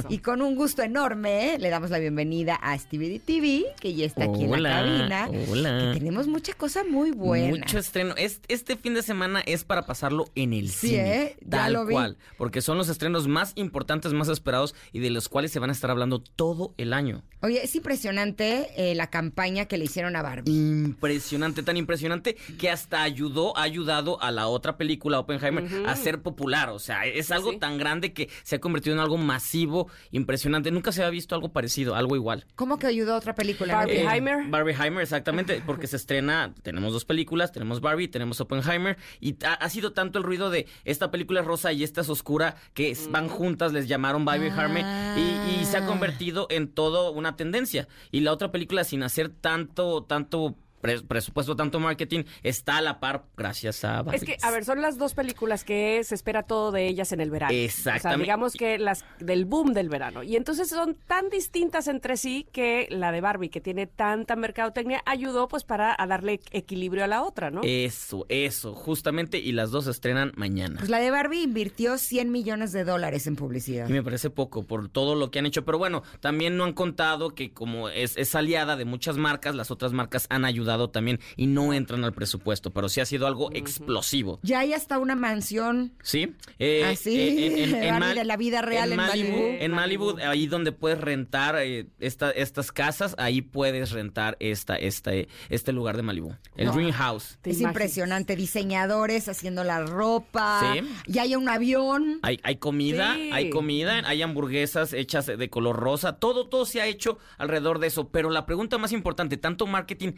[0.08, 4.06] Y con un gusto enorme le damos la bienvenida a Stevie D TV, que ya
[4.06, 5.28] está aquí en la cabina.
[5.48, 5.90] hola.
[5.92, 7.50] Que tenemos mucha cosa muy buena.
[7.58, 8.14] Mucho estreno.
[8.16, 11.22] Es- Este fin de semana es para pasarlo en el Sí, cine.
[11.22, 11.36] ¿eh?
[11.42, 11.94] Ya Tal lo vi.
[11.94, 12.16] cual.
[12.36, 15.74] Porque son los estrenos más importantes, más esperados y de los cuales se van a
[15.74, 17.22] estar hablando todo el año.
[17.40, 20.50] Oye, es impresionante eh, la campaña que le hicieron a Barbie.
[20.52, 26.22] Impresionante, tan impresionante que hasta ayudó, ha ayudado a la otra película, Oppenheimer, a ser
[26.22, 26.70] popular.
[26.70, 27.58] O sea, es algo Sí.
[27.58, 30.70] tan grande que se ha convertido en algo masivo, impresionante.
[30.70, 32.46] Nunca se había visto algo parecido, algo igual.
[32.54, 33.74] ¿Cómo que ayudó a otra película?
[33.74, 34.46] Barbie Eh, Heimer.
[34.48, 39.68] Barbieheimer, exactamente, porque se estrena, tenemos dos películas, tenemos Barbie, tenemos Oppenheimer, y ha, ha
[39.68, 43.10] sido tanto el ruido de esta película es rosa y esta es oscura, que es-
[43.10, 44.84] van juntas, les llamaron Barbieheimer,
[45.18, 45.86] y, y se ha Ah.
[45.86, 47.88] convertido en todo una tendencia.
[48.10, 53.00] Y la otra película, sin hacer tanto, tanto pre- presupuesto, tanto marketing, está a la
[53.00, 54.16] par gracias a Barbie.
[54.18, 57.22] Es que, a ver, son las dos películas que se espera todo de ellas en
[57.22, 57.52] el verano.
[57.52, 58.24] O sea, Exactamente.
[58.24, 60.22] digamos que las del boom del verano.
[60.22, 65.02] Y entonces son tan distintas entre sí que la de Barbie, que tiene tanta mercadotecnia,
[65.06, 67.60] ayudó pues para a darle equilibrio a la otra, ¿no?
[67.64, 70.76] Eso, eso, justamente, y las dos se estrenan mañana.
[70.78, 73.88] Pues la de Barbie invirtió 100 millones de dólares en publicidad.
[73.88, 75.64] Y me parece poco por todo lo que han hecho.
[75.64, 79.70] Pero bueno, también no han contado que como es, es aliada de muchas marcas, las
[79.70, 82.70] otras marcas han ayudado también y no entran al presupuesto.
[82.70, 84.38] Pero sí ha sido algo explosivo.
[84.42, 86.34] Ya hay hasta una mansión ¿Sí?
[86.58, 89.36] Eh, así eh, en- en- en Barbie Mal- de la vida real en, Malibu.
[89.60, 95.12] En Malibu, ahí donde puedes rentar eh, esta- estas casas, ahí puedes rentar esta, esta,
[95.14, 96.34] eh, este lugar de Malibu.
[96.56, 96.72] El No.
[96.72, 97.38] Dream House.
[97.42, 97.70] ¿Te Es imaginas?
[97.72, 100.74] impresionante, diseñadores haciendo la ropa.
[100.74, 100.88] Sí.
[101.06, 102.18] Y hay un avión.
[102.22, 103.30] Hay, hay comida, Sí.
[103.32, 107.88] hay comida, hay hamburguesas hechas de color rosa, todo, todo se ha hecho alrededor de
[107.88, 108.08] eso.
[108.08, 110.12] Pero la pregunta más importante, tanto marketing,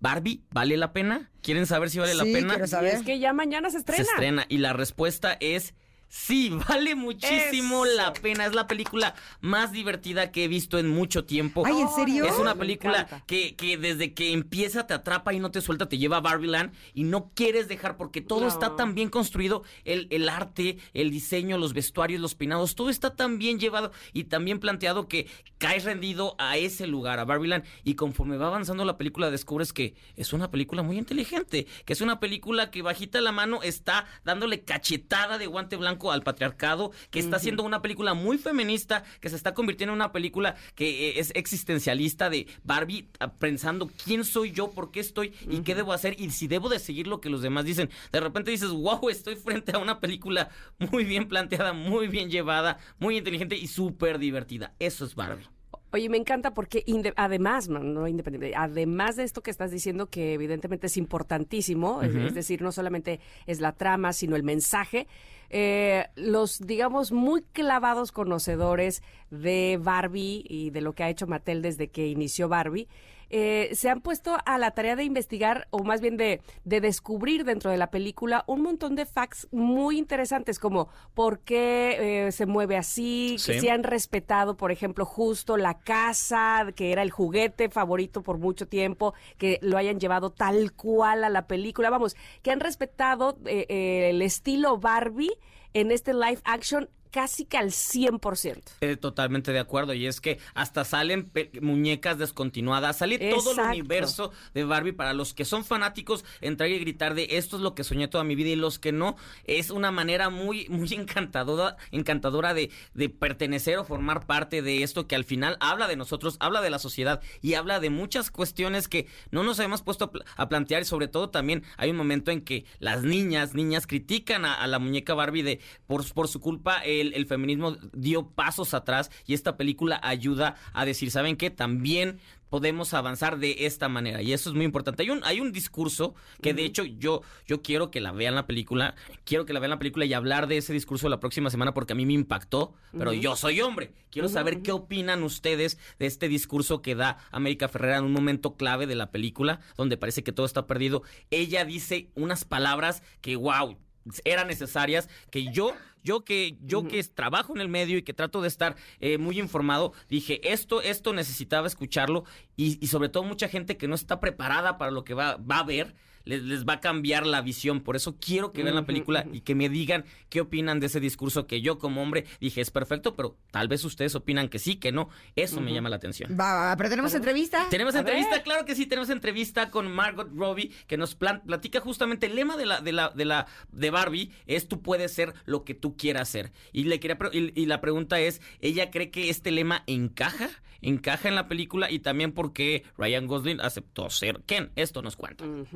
[0.00, 1.30] Barbie, ¿vale la pena?
[1.42, 2.50] ¿Quieren saber si vale la pena?
[2.54, 2.94] quiero Y saber.
[2.94, 4.04] es que ya mañana se estrena.
[4.04, 5.74] Se estrena y la respuesta es
[6.08, 7.96] sí, vale muchísimo Eso.
[7.96, 8.46] la pena.
[8.46, 11.64] Es la película más divertida que he visto en mucho tiempo.
[11.66, 12.24] Ay, ¿en serio?
[12.24, 15.98] Es una película que, que desde que empieza te atrapa y no te suelta, te
[15.98, 18.48] lleva a Barbieland y no quieres dejar porque todo No.
[18.48, 23.14] está tan bien construido, el, el arte, el diseño, los vestuarios, los peinados, todo está
[23.14, 25.26] tan bien llevado y tan bien planteado que
[25.58, 29.94] caes rendido a ese lugar, a Barbieland y conforme va avanzando la película descubres que
[30.16, 34.62] es una película muy inteligente, que es una película que bajita la mano está dándole
[34.62, 39.36] cachetada de guante blanco al patriarcado, que está haciendo una película muy feminista, que se
[39.36, 44.52] está convirtiendo en una película que eh, es existencialista de Barbie ah, pensando quién soy
[44.52, 47.30] yo, por qué estoy y qué debo hacer y si debo de seguir lo que
[47.30, 47.90] los demás dicen.
[48.12, 52.78] De repente dices, wow, estoy frente a una película muy bien planteada, muy bien llevada,
[52.98, 54.74] muy inteligente y súper divertida.
[54.78, 55.57] Eso es Barbie.
[55.90, 56.84] Oye, me encanta porque
[57.16, 62.14] además, no, no independiente, además de esto que estás diciendo que evidentemente es importantísimo, es-
[62.14, 62.26] Ujú.
[62.26, 65.06] es, decir, no solamente es la trama, sino el mensaje,
[65.48, 71.62] eh, los, digamos, muy clavados conocedores de Barbie y de lo que ha hecho Mattel
[71.62, 72.86] desde que inició Barbie,
[73.30, 77.44] eh, se han puesto a la tarea de investigar, o más bien de, de descubrir
[77.44, 82.46] dentro de la película un montón de facts muy interesantes, como por qué eh, se
[82.46, 87.68] mueve así, que si han respetado, por ejemplo, justo la casa, que era el juguete
[87.68, 92.50] favorito por mucho tiempo, que lo hayan llevado tal cual a la película, vamos, que
[92.50, 95.32] han respetado eh, eh, el estilo Barbie
[95.74, 98.62] en este live action casi que al 100%.
[98.80, 99.94] Eh, totalmente de acuerdo.
[99.94, 101.30] Y es que hasta salen
[101.60, 102.98] muñecas descontinuadas.
[102.98, 104.92] Sale todo el universo de Barbie.
[104.92, 108.24] Para los que son fanáticos, entrar y gritar de esto es lo que soñé toda
[108.24, 108.50] mi vida.
[108.50, 113.84] Y los que no, es una manera muy, muy encantadora, encantadora de, de pertenecer o
[113.84, 117.54] formar parte de esto que al final habla de nosotros, habla de la sociedad y
[117.54, 120.82] habla de muchas cuestiones que no nos habíamos puesto a, pl- a plantear.
[120.82, 124.66] Y sobre todo también hay un momento en que las niñas, niñas critican a, a
[124.66, 129.34] la muñeca Barbie de por, por su culpa el, el feminismo dio pasos atrás y
[129.34, 131.50] esta película ayuda a decir, ¿saben qué?
[131.50, 132.18] También
[132.48, 135.02] podemos avanzar de esta manera y eso es muy importante.
[135.02, 138.46] Hay un hay un discurso que de hecho yo yo quiero que la vean la
[138.46, 138.94] película,
[139.24, 141.92] quiero que la vean la película y hablar de ese discurso la próxima semana porque
[141.92, 143.92] a mí me impactó, pero yo soy hombre.
[144.10, 148.56] Quiero saber qué opinan ustedes de este discurso que da América Ferrera en un momento
[148.56, 151.02] clave de la película donde parece que todo está perdido.
[151.30, 153.76] Ella dice unas palabras que wow,
[154.24, 158.40] eran necesarias que yo yo que yo que trabajo en el medio y que trato
[158.40, 162.24] de estar eh, muy informado dije esto esto necesitaba escucharlo
[162.56, 165.58] y, y sobre todo mucha gente que no está preparada para lo que va, va
[165.58, 165.94] a ver
[166.28, 169.40] les, les va a cambiar la visión por eso quiero que vean la película y
[169.40, 173.16] que me digan qué opinan de ese discurso que yo como hombre dije es perfecto
[173.16, 176.54] pero tal vez ustedes opinan que sí que no eso me llama la atención Va,
[176.54, 177.66] va, va, pero tenemos entrevista.
[177.70, 178.42] tenemos A entrevista, ver.
[178.44, 182.66] claro que sí, tenemos entrevista con Margot Robbie que nos platica justamente el lema de
[182.66, 186.28] la de la de la de Barbie es tú puedes ser lo que tú quieras
[186.28, 186.52] ser.
[186.72, 190.50] Y le quería y, y la pregunta es, ella cree que este lema encaja,
[190.82, 194.70] encaja en la película y también porque Ryan Gosling aceptó ser Ken.
[194.76, 195.44] Esto nos cuenta.
[195.44, 195.68] Is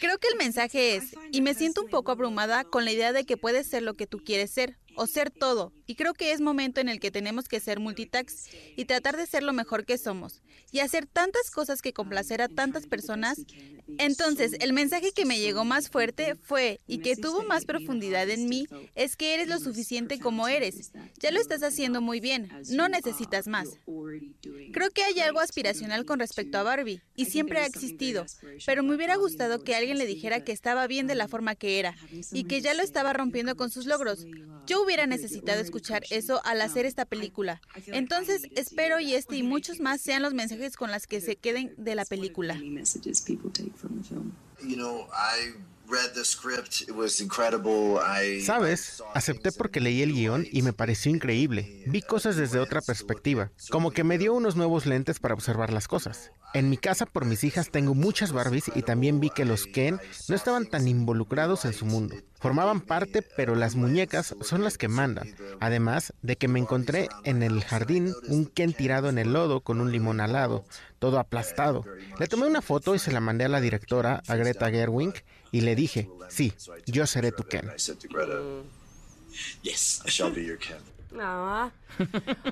[0.00, 3.24] Creo que el mensaje es, y me siento un poco abrumada con la idea de
[3.24, 6.40] que puedes ser lo que tú quieres ser, o ser todo, y creo que es
[6.40, 9.98] momento en el que tenemos que ser multitax y tratar de ser lo mejor que
[9.98, 13.38] somos, y hacer tantas cosas que complacer a tantas personas.
[13.98, 18.48] Entonces, el mensaje que me llegó más fuerte fue, y que tuvo más profundidad en
[18.48, 20.92] mí, es que eres lo suficiente como eres.
[21.20, 23.68] Ya lo estás haciendo muy bien, no necesitas más.
[24.72, 28.24] Creo que hay algo aspiracional con respecto a Barbie, y siempre ha existido,
[28.64, 31.78] pero me hubiera gustado que alguien le dijera que estaba bien de la forma que
[31.78, 31.94] era,
[32.32, 34.24] y que ya lo estaba rompiendo con sus logros,
[34.66, 37.60] Yo hubiera necesitado escuchar eso al hacer esta película.
[37.86, 41.74] Entonces, espero y este y muchos más sean los mensajes con los que se queden
[41.76, 42.60] de la película.
[48.44, 51.84] Sabes, acepté porque leí el guion y me pareció increíble.
[51.86, 55.88] Vi cosas desde otra perspectiva, como que me dio unos nuevos lentes para observar las
[55.88, 56.30] cosas.
[56.54, 59.98] En mi casa por mis hijas tengo muchas Barbies y también vi que los Ken
[60.28, 62.16] no estaban tan involucrados en su mundo.
[62.40, 65.34] Formaban parte, pero las muñecas son las que mandan.
[65.60, 69.80] Además de que me encontré en el jardín un Ken tirado en el lodo con
[69.80, 70.64] un limón al lado,
[70.98, 71.84] todo aplastado.
[72.18, 75.60] Le tomé una foto y se la mandé a la directora, a Greta Gerwig, y
[75.60, 76.52] le dije, sí,
[76.86, 77.70] yo seré tu Ken.
[79.62, 80.78] Yes, I shall be your Ken.
[81.20, 81.70] Ah.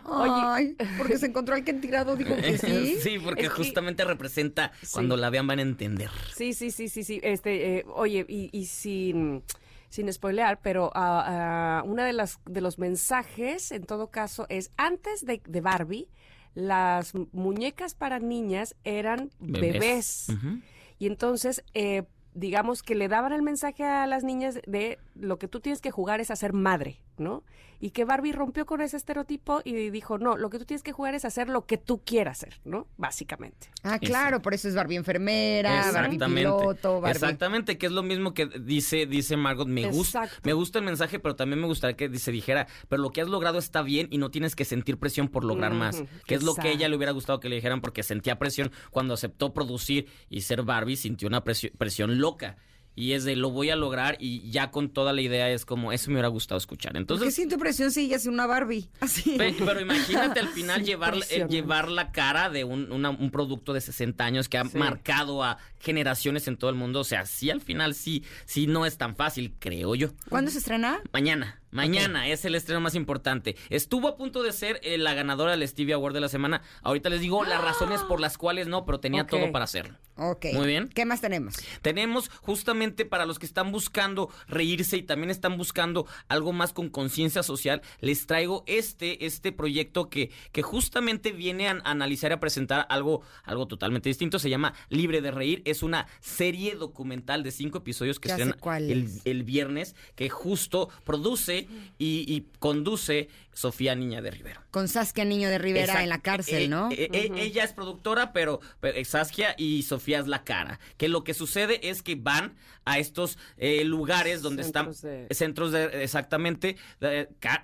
[0.05, 2.98] Ay, porque se encontró al Ken tirado, dijo que sí.
[3.01, 6.10] sí, porque justamente representa cuando la vean van a entender.
[6.36, 7.20] Sí, sí, sí, sí, sí.
[7.22, 9.43] Este, eh, oye, y, y sin
[9.89, 15.24] sin spoilear, pero uh, una de las de los mensajes, en todo caso, es antes
[15.27, 16.09] de, de Barbie,
[16.55, 19.72] las muñecas para niñas eran bebés.
[19.72, 20.27] bebés.
[20.28, 20.62] Uh -huh.
[20.98, 22.05] Y entonces eh,
[22.35, 25.90] digamos que le daban el mensaje a las niñas de lo que tú tienes que
[25.90, 27.43] jugar es a ser madre, ¿no?
[27.82, 30.93] Y que Barbie rompió con ese estereotipo y dijo, no, lo que tú tienes que
[30.93, 32.86] jugar es hacer lo que tú quieras hacer, ¿no?
[32.98, 33.70] Básicamente.
[33.82, 34.43] Ah, claro, eso.
[34.43, 37.15] por eso es Barbie enfermera, Barbie piloto, Barbie...
[37.15, 41.19] Exactamente, que es lo mismo que dice, dice Margot, me gusta, me gusta el mensaje,
[41.19, 44.19] pero también me gustaría que se dijera, pero lo que has logrado está bien y
[44.19, 45.78] no tienes que sentir presión por lograr uh -huh.
[45.78, 45.97] más.
[45.97, 46.35] Que Exacto.
[46.35, 49.15] es lo que a ella le hubiera gustado que le dijeran porque sentía presión cuando
[49.15, 52.56] aceptó producir y ser Barbie, sintió una presión, presión loca
[52.95, 55.93] y es de lo voy a lograr y ya con toda la idea es como
[55.93, 56.97] eso me hubiera gustado escuchar.
[56.97, 58.89] Entonces, ¿Qué siento presión si ella es una Barbie?
[59.01, 59.35] Así.
[59.39, 63.73] Pero, pero imagínate al final llevar, eh, llevar la cara de un, una, un, producto
[63.73, 64.77] de 60 años que ha sí.
[64.77, 67.01] marcado a generaciones en todo el mundo.
[67.01, 70.11] O sea, sí al final sí, sí no es tan fácil, creo yo.
[70.29, 71.01] ¿Cuándo se estrena?
[71.12, 71.61] Mañana.
[71.71, 72.33] Mañana okay.
[72.33, 73.57] es el estreno más importante.
[73.69, 76.62] Estuvo a punto de ser eh, la ganadora del Stevie Award de la semana.
[76.83, 79.39] Ahorita les digo las razones por las cuales no, pero tenía okay.
[79.39, 79.97] todo para hacerlo.
[80.17, 80.47] Ok.
[80.53, 80.89] Muy bien.
[80.89, 81.55] ¿Qué más tenemos?
[81.81, 86.89] Tenemos justamente para los que están buscando reírse y también están buscando algo más con
[86.89, 92.35] conciencia social, les traigo este, este proyecto que, que justamente viene a, a analizar y
[92.35, 94.39] a presentar algo, algo totalmente distinto.
[94.39, 95.62] Se llama Libre de Reír.
[95.65, 101.69] Es una serie documental de cinco episodios que se el, el viernes, que justo produce
[101.98, 104.62] y, y, conduce Sofía Niña de Rivero.
[104.70, 106.02] Con Saskia Niño de Rivera Exacto.
[106.02, 106.90] en la cárcel, eh, ¿no?
[106.90, 107.39] Eh, eh, uh -huh.
[107.40, 110.78] Ella es productora, pero, pero, Saskia y Sofía es la cara.
[110.97, 112.55] Que lo que sucede es que van
[112.85, 115.35] a estos eh, lugares donde centros están de...
[115.35, 116.77] centros de exactamente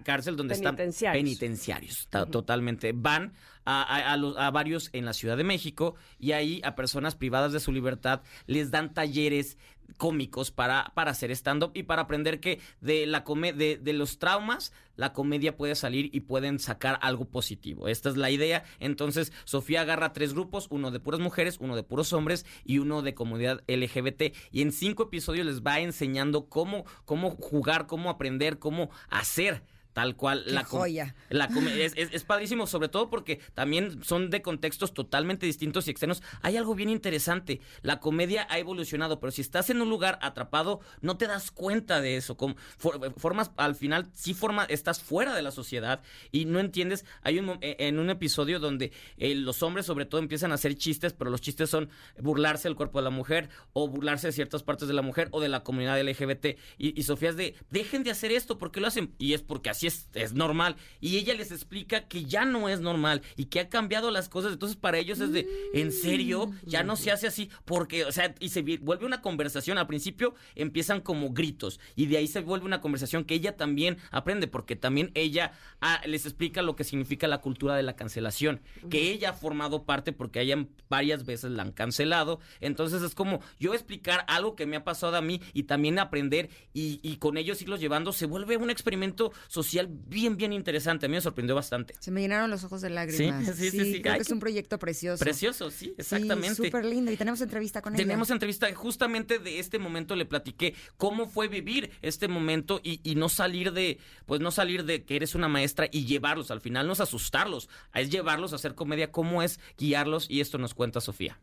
[0.04, 0.94] cárcel donde penitenciarios.
[0.94, 2.08] están penitenciarios.
[2.12, 2.30] Uh -huh.
[2.30, 2.92] Totalmente.
[2.94, 3.32] Van
[3.64, 7.14] a, a, a, los, a, varios en la Ciudad de México y ahí a personas
[7.16, 9.58] privadas de su libertad les dan talleres
[9.96, 14.72] cómicos para, para hacer stand-up y para aprender que de, la de, de los traumas
[14.96, 17.88] la comedia puede salir y pueden sacar algo positivo.
[17.88, 18.64] Esta es la idea.
[18.80, 23.02] Entonces, Sofía agarra tres grupos, uno de puras mujeres, uno de puros hombres y uno
[23.02, 24.34] de comunidad LGBT.
[24.50, 29.62] Y en cinco episodios les va enseñando cómo, cómo jugar, cómo aprender, cómo hacer
[29.96, 31.14] tal cual Qué la joya.
[31.30, 35.90] La es, es, es, padrísimo, sobre todo porque también son de contextos totalmente distintos y
[35.90, 36.22] externos.
[36.42, 37.62] Hay algo bien interesante.
[37.80, 42.02] La comedia ha evolucionado, pero si estás en un lugar atrapado, no te das cuenta
[42.02, 42.36] de eso.
[42.36, 47.06] Como, for, formas, al final, sí forma, estás fuera de la sociedad y no entiendes.
[47.22, 51.14] Hay un en un episodio donde eh, los hombres, sobre todo, empiezan a hacer chistes,
[51.14, 54.88] pero los chistes son burlarse del cuerpo de la mujer o burlarse de ciertas partes
[54.88, 56.58] de la mujer o de la comunidad LGBT.
[56.76, 59.14] Y, y Sofía es de, dejen de hacer esto, porque lo hacen?
[59.16, 60.76] Y es porque así es, es, normal.
[61.00, 64.52] Y ella les explica que ya no es normal y que ha cambiado las cosas.
[64.52, 66.52] Entonces, para ellos es de, ¿en serio?
[66.64, 67.50] Ya no se hace así.
[67.64, 69.78] Porque, o sea, y se vuelve una conversación.
[69.78, 73.98] Al principio empiezan como gritos y de ahí se vuelve una conversación que ella también
[74.10, 78.60] aprende, porque también ella ah, les explica lo que significa la cultura de la cancelación,
[78.90, 82.40] que ella ha formado parte porque ella varias veces la han cancelado.
[82.60, 86.50] Entonces, es como yo explicar algo que me ha pasado a mí y también aprender
[86.72, 91.06] y, y con ellos irlos llevando, se vuelve un experimento social bien, bien interesante.
[91.06, 91.94] A mí me sorprendió bastante.
[92.00, 93.44] Se me llenaron los ojos de lágrimas.
[93.44, 93.78] Sí, sí, sí.
[93.78, 94.02] sí, sí.
[94.02, 95.22] Creo Ay, que es un proyecto precioso.
[95.22, 96.56] Precioso, sí, exactamente.
[96.56, 97.10] Sí, súper lindo.
[97.12, 98.12] Y tenemos entrevista con tenemos ella.
[98.12, 98.74] Tenemos entrevista.
[98.74, 103.72] Justamente de este momento le platiqué cómo fue vivir este momento y, y, no salir
[103.72, 106.50] de, pues no salir de que eres una maestra y llevarlos.
[106.50, 109.10] Al final no es asustarlos, es llevarlos a hacer comedia.
[109.10, 110.26] ¿Cómo es guiarlos?
[110.28, 111.38] Y esto nos cuenta Sofía.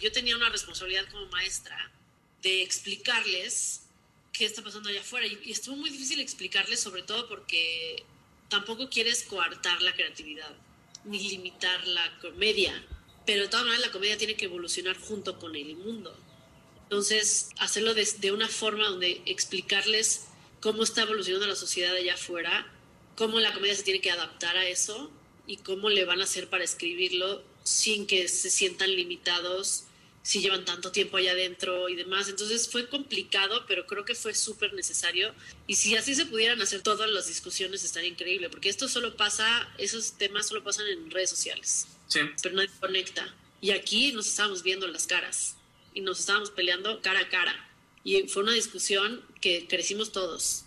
[0.00, 1.76] Yo tenía una responsabilidad como maestra
[2.42, 3.83] de explicarles
[4.34, 5.26] qué está pasando allá afuera.
[5.26, 8.04] Y, y, estuvo muy difícil explicarles, sobre todo porque
[8.50, 10.54] tampoco quieres coartar la creatividad
[11.04, 12.84] ni limitar la comedia.
[13.24, 16.14] Pero de todas maneras la comedia tiene que evolucionar junto con el mundo.
[16.82, 20.26] Entonces, hacerlo de, de una forma donde explicarles
[20.60, 22.70] cómo está evolucionando la sociedad allá afuera,
[23.16, 25.10] cómo la comedia se tiene que adaptar a eso
[25.46, 29.84] y cómo le van a hacer para escribirlo sin que se sientan limitados
[30.24, 32.30] si llevan tanto tiempo allá adentro y demás.
[32.30, 35.34] Entonces fue complicado, pero creo que fue súper necesario.
[35.66, 39.68] Y si así se pudieran hacer todas las discusiones, estaría increíble, porque esto solo pasa,
[39.76, 41.86] esos temas solo pasan en redes sociales.
[42.08, 42.20] Sí.
[42.42, 43.34] Pero nadie conecta.
[43.60, 45.56] Y aquí nos estábamos viendo las caras
[45.92, 47.70] y nos estábamos peleando cara a cara.
[48.02, 50.63] Y fue una discusión que crecimos todos.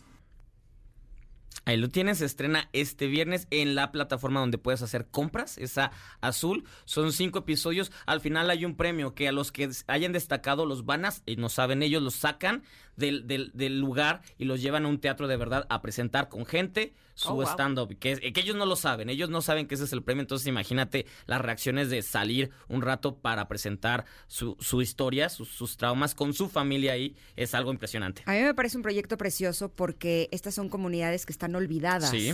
[1.68, 5.92] Ahí lo tienes, se estrena este viernes en la plataforma donde puedes hacer compras, esa
[6.22, 6.64] azul.
[6.86, 7.92] Son cinco episodios.
[8.06, 11.36] Al final hay un premio que a los que hayan destacado los van a, y
[11.36, 12.64] no saben ellos, los sacan
[12.98, 16.46] del, del, del lugar y los llevan a un teatro de verdad a presentar con
[16.46, 17.46] gente su Oh, wow.
[17.48, 17.98] stand-up.
[17.98, 20.22] Que, que ellos no lo saben, ellos no saben que ese es el premio.
[20.22, 25.78] Entonces imagínate las reacciones de salir un rato para presentar su, su historia, sus, sus
[25.78, 27.16] traumas con su familia ahí.
[27.36, 28.22] Es algo impresionante.
[28.28, 32.12] A mí me parece un proyecto precioso porque estas son comunidades que están olvidadas.
[32.12, 32.34] Sí.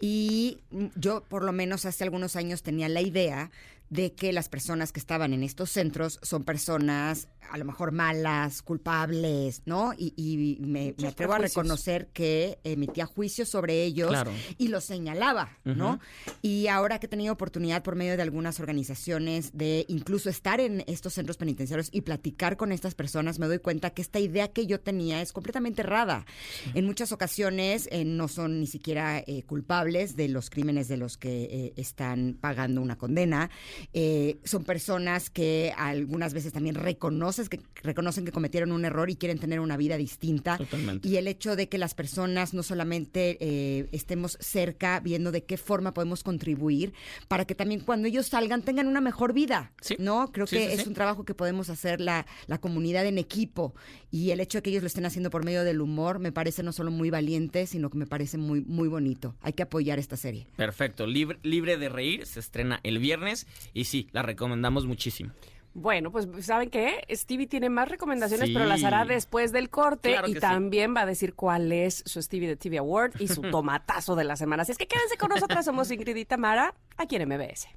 [0.00, 3.50] Y mm, yo, por lo menos hace algunos años, tenía la idea
[3.90, 8.60] de que las personas que estaban en estos centros son personas a lo mejor malas,
[8.60, 9.94] culpables, ¿no?
[9.96, 14.32] Y, y me, me atrevo a reconocer que emitía juicios sobre ellos Claro.
[14.58, 15.98] y los señalaba, ¿no?
[16.42, 20.84] Y ahora que he tenido oportunidad por medio de algunas organizaciones de incluso estar en
[20.86, 24.66] estos centros penitenciarios y platicar con estas personas, me doy cuenta que esta idea que
[24.66, 26.26] yo tenía es completamente errada.
[26.74, 31.16] En muchas ocasiones eh, no son ni siquiera eh, culpables de los crímenes de los
[31.16, 33.48] que eh, están pagando una condena.
[33.92, 39.16] Eh, son personas que algunas veces también reconoces que, reconocen que cometieron un error y
[39.16, 40.56] quieren tener una vida distinta.
[40.58, 41.08] Totalmente.
[41.08, 45.56] Y el hecho de que las personas no solamente eh, estemos cerca viendo de qué
[45.56, 46.92] forma podemos contribuir
[47.28, 50.30] para que también cuando ellos salgan tengan una mejor vida, ¿no?
[50.32, 50.88] Creo Sí, que sí, es sí.
[50.88, 53.74] un trabajo que podemos hacer la, la comunidad en equipo
[54.10, 56.62] y el hecho de que ellos lo estén haciendo por medio del humor me parece
[56.62, 59.34] no solo muy valiente, sino que me parece muy, muy bonito.
[59.42, 60.46] Hay que apoyar esta serie.
[60.56, 65.32] Perfecto, libre, libre de reír, se estrena el viernes y sí, la recomendamos muchísimo.
[65.74, 67.04] Bueno, pues ¿saben qué?
[67.10, 68.52] Stevie tiene más recomendaciones, Sí.
[68.54, 70.40] pero las hará después del corte Claro y sí.
[70.40, 74.24] también va a decir cuál es su Stevie de TV Award y su tomatazo de
[74.24, 74.62] la semana.
[74.62, 77.68] Así es que quédense con nosotras, somos Ingrid y Tamara, aquí en MBS.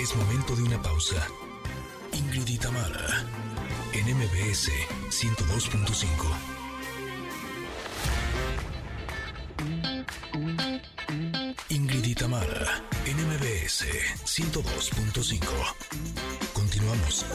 [0.00, 1.26] Es momento de una pausa.
[2.12, 3.24] Ingrid y Tamara,
[3.92, 4.70] en MBS
[5.10, 6.06] 102.5.
[11.68, 13.84] Ingrid y Tamara, en MBS
[14.24, 15.46] 102.5.
[16.52, 17.26] Continuamos.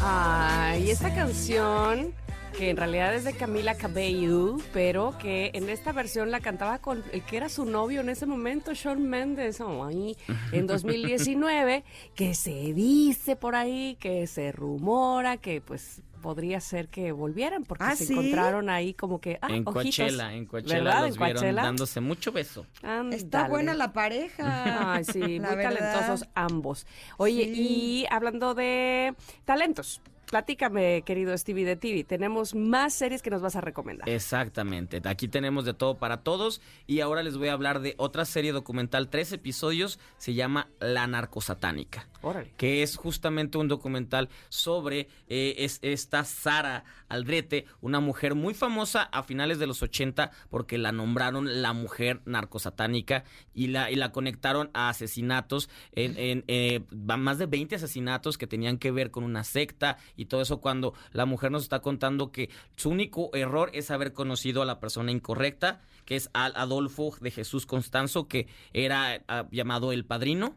[0.00, 2.14] Ay, esta canción
[2.56, 7.04] que en realidad es de Camila Cabello, pero que en esta versión la cantaba con
[7.12, 10.16] el que era su novio en ese momento, Shawn Mendes, oh, ahí,
[10.52, 17.12] en 2019, que se dice por ahí, que se rumora, que pues podría ser que
[17.12, 18.12] volvieran porque ¿Ah, se sí?
[18.14, 19.72] encontraron ahí como que ah, en ojitos.
[19.74, 21.06] Coachella, en Coachella ¿Verdad?
[21.06, 21.62] los En vieron Coachella.
[21.62, 22.66] dándose mucho beso.
[23.12, 24.44] Está buena la pareja.
[24.94, 25.74] Ay, sí, La muy verdad.
[25.76, 26.84] talentosos ambos.
[27.16, 27.52] Oye, Sí.
[27.60, 30.00] y hablando de talentos,
[30.30, 34.08] platícame, querido Stevie de TV, tenemos más series que nos vas a recomendar.
[34.08, 35.00] Exactamente.
[35.04, 36.60] Aquí tenemos de todo para todos.
[36.86, 39.98] Y ahora les voy a hablar de otra serie documental, tres episodios.
[40.18, 42.08] Se llama La Narcosatánica.
[42.22, 42.52] Órale.
[42.56, 49.02] Que es justamente un documental sobre eh, es- esta Sara Aldrete, una mujer muy famosa
[49.04, 53.22] a finales de los 80 porque la nombraron la mujer narcosatánica
[53.54, 58.46] y la, y la conectaron a asesinatos, en, en, eh, más de 20 asesinatos que
[58.48, 62.32] tenían que ver con una secta y todo eso cuando la mujer nos está contando
[62.32, 67.14] que su único error es haber conocido a la persona incorrecta, que es al Adolfo
[67.20, 70.56] de Jesús Constanzo, que era ah, llamado el padrino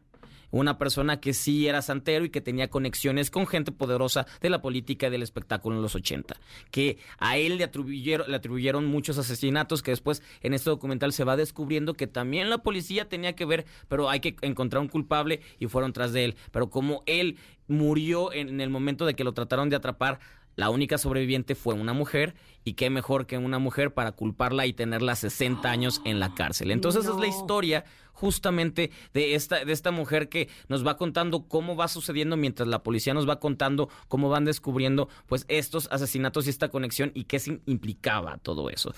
[0.51, 4.61] una persona que sí era santero y que tenía conexiones con gente poderosa de la
[4.61, 6.37] política y del espectáculo en los 80.
[6.71, 11.23] Que a él le atribuyeron, le atribuyeron muchos asesinatos que después en este documental se
[11.23, 15.41] va descubriendo que también la policía tenía que ver, pero hay que encontrar un culpable
[15.59, 16.35] y fueron tras de él.
[16.51, 20.19] Pero como él murió en, en el momento de que lo trataron de atrapar,
[20.55, 24.73] la única sobreviviente fue una mujer y qué mejor que una mujer para culparla y
[24.73, 26.71] tenerla 60 años en la cárcel.
[26.71, 31.77] Entonces es la historia justamente de esta, de esta mujer que nos va contando cómo
[31.77, 36.49] va sucediendo mientras la policía nos va contando cómo van descubriendo pues estos asesinatos y
[36.49, 38.93] esta conexión y qué se implicaba todo eso.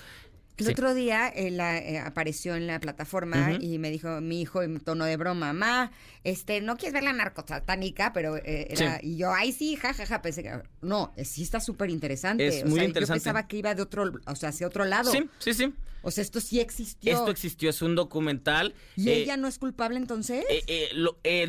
[0.66, 4.80] El otro día él eh, apareció en la plataforma y me dijo mi hijo en
[4.80, 5.92] tono de broma, mamá,
[6.24, 10.16] este, no quieres ver la narcosatánica, pero eh, era, y yo, ay sí, jajaja, ja,
[10.16, 12.46] ja, pensé que, no, sí está súper interesante.
[12.46, 13.18] Es muy interesante.
[13.20, 15.10] Yo pensaba que iba de otro, o sea, hacia otro lado.
[15.10, 15.72] Sí, sí, sí.
[16.02, 17.12] O sea, esto sí existió.
[17.12, 18.74] Esto existió, es un documental.
[18.96, 20.44] ¿Y ella no es culpable entonces?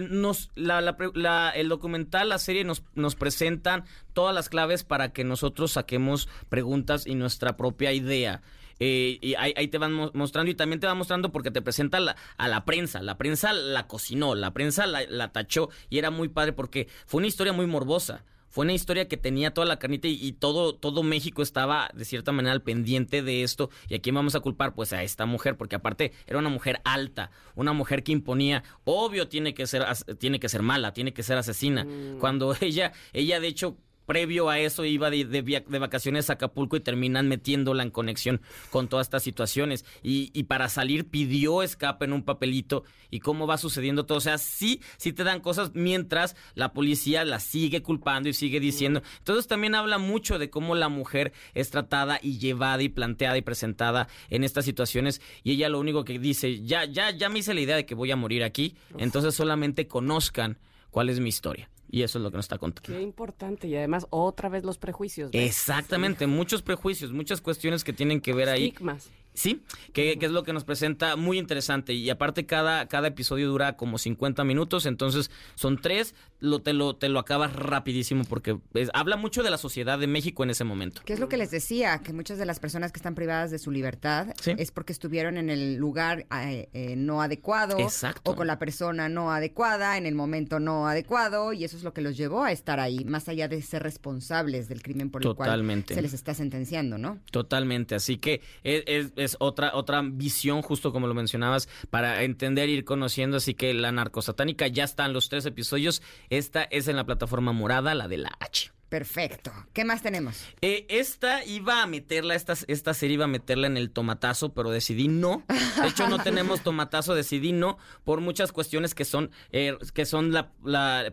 [0.10, 6.30] nos, el documental, la serie nos, nos presentan todas las claves para que nosotros saquemos
[6.50, 8.42] preguntas y nuestra propia idea.
[8.86, 12.00] Eh, y ahí, te van mostrando y también te va mostrando porque te presenta
[12.36, 13.02] a la prensa.
[13.02, 17.20] La prensa la cocinó, la prensa la, la, tachó y era muy padre porque fue
[17.20, 18.26] una historia muy morbosa.
[18.50, 22.34] Fue una historia que tenía toda la carnita y, todo, todo México estaba de cierta
[22.34, 23.70] manera al pendiente de esto.
[23.88, 24.76] ¿Y a quién vamos a culpar?
[24.76, 29.30] Pues a esta mujer, porque aparte era una mujer alta, una mujer que imponía, obvio
[29.30, 29.86] tiene que ser,
[30.20, 31.86] tiene que ser mala, tiene que ser asesina.
[31.86, 32.20] Mm.
[32.20, 36.82] Cuando ella, ella de hecho previo a eso iba de, de, vacaciones a Acapulco y
[36.82, 39.86] terminan metiéndola en conexión con todas estas situaciones.
[40.02, 44.18] Y, y, para salir pidió escape en un papelito y cómo va sucediendo todo.
[44.18, 48.60] O sea, sí, sí te dan cosas mientras la policía la sigue culpando y sigue
[48.60, 49.02] diciendo.
[49.20, 53.42] Entonces también habla mucho de cómo la mujer es tratada y llevada y planteada y
[53.42, 55.22] presentada en estas situaciones.
[55.44, 57.96] Y ella lo único que dice, ya, ya, ya me hice la idea de que
[57.96, 58.76] voy a morir aquí.
[58.98, 60.58] Entonces solamente conozcan
[60.90, 61.70] cuál es mi historia.
[61.94, 62.92] Y eso es lo que nos está contando.
[62.92, 63.68] Qué importante.
[63.68, 65.30] Y además, otra vez los prejuicios.
[65.32, 68.70] Exactamente, muchos prejuicios, muchas cuestiones que tienen que ver ahí.
[68.70, 69.12] Estigmas.
[69.36, 69.62] Sí,
[69.94, 71.94] que, es lo que nos presenta muy interesante.
[71.94, 76.96] Y aparte, cada, cada episodio dura como 50 minutos, entonces son tres, lo, te, lo,
[76.96, 78.60] te lo acabas rapidísimo porque
[78.94, 81.02] habla mucho de la sociedad de México en ese momento.
[81.06, 82.00] ¿Qué es lo que les decía?
[82.00, 85.50] Que muchas de las personas que están privadas de su libertad es porque estuvieron en
[85.50, 87.78] el lugar eh, eh, no adecuado
[88.24, 91.94] o con la persona no adecuada, en el momento no adecuado, y eso es lo
[91.94, 95.36] que los llevó a estar ahí, más allá de ser responsables del crimen por el
[95.36, 97.20] cual se les está sentenciando, ¿no?
[97.32, 102.86] Totalmente, así que es es otra, otra visión, justo como lo mencionabas, para entender ir
[102.86, 103.38] conociendo.
[103.38, 106.02] Así que la narcosatánica ya están los tres episodios.
[106.38, 108.72] Esta es en la plataforma morada, la de la H.
[108.94, 109.52] Perfecto.
[109.74, 110.46] ¿Qué más tenemos?
[110.62, 114.70] Eh, esta iba a meterla, esta, esta serie iba a meterla en el tomatazo, pero
[114.70, 115.44] decidí no.
[115.82, 120.32] De hecho, no tenemos tomatazo, decidí no, por muchas cuestiones que son, eh, que son
[120.32, 120.52] la,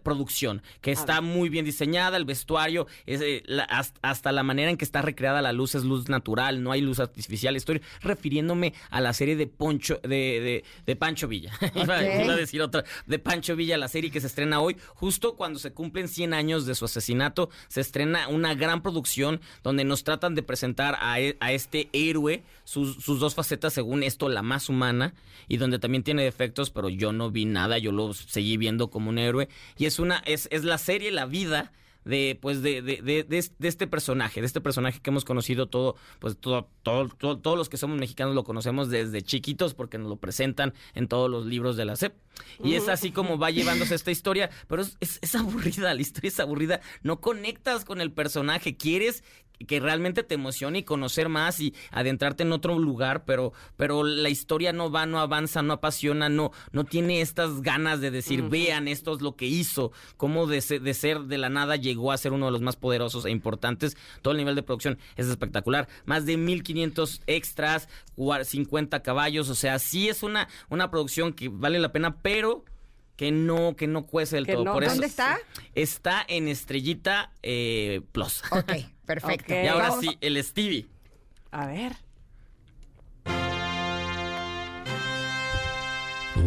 [0.02, 3.44] producción, que está muy bien diseñada, el vestuario, es, eh,
[4.02, 7.00] hasta, la manera en que está recreada la luz es luz natural, no hay luz
[7.00, 7.56] artificial.
[7.56, 11.54] Estoy refiriéndome a la serie de Poncho, de, de, Pancho Villa.
[11.74, 15.58] iba, a decir otra, de Pancho Villa, la serie que se estrena hoy, justo cuando
[15.58, 20.34] se cumplen 100 años de su asesinato se estrena una gran producción donde nos tratan
[20.34, 25.14] de presentar a, e, este héroe, sus, dos facetas, según esto, la más humana,
[25.46, 29.08] y donde también tiene defectos, pero yo no vi nada, yo lo seguí viendo como
[29.08, 29.48] un héroe.
[29.78, 31.70] Y es una, es, es la serie, la vida
[32.04, 35.96] de pues de, de, de, de, este personaje, de este personaje que hemos conocido todo,
[36.18, 37.08] pues todo, todo,
[37.38, 41.30] todos los que somos mexicanos lo conocemos desde chiquitos porque nos lo presentan en todos
[41.30, 42.14] los libros de la SEP.
[42.64, 46.40] Y es así como va llevándose esta historia, pero es, es aburrida, la historia es
[46.40, 49.22] aburrida, no conectas con el personaje, quieres
[49.66, 54.28] que realmente te emocione y conocer más y adentrarte en otro lugar, pero, pero la
[54.28, 58.88] historia no va, no avanza, no apasiona, no, no tiene estas ganas de decir, vean,
[58.88, 62.32] esto es lo que hizo, cómo de, de, ser de la nada llegó a ser
[62.32, 63.96] uno de los más poderosos e importantes.
[64.22, 65.88] Todo el nivel de producción es espectacular.
[66.04, 67.88] Más de 1500 extras,
[68.44, 72.64] 50 caballos, o sea, sí es una, una producción que vale la pena, pero
[73.20, 74.64] que no, que no cuece del todo.
[74.64, 75.38] Por ¿Dónde está?
[75.74, 78.42] Está en Estrellita eh, Plus.
[78.50, 78.72] Ok,
[79.04, 79.52] perfecto.
[79.52, 80.86] Y ahora sí, el Stevie.
[81.50, 81.92] A ver.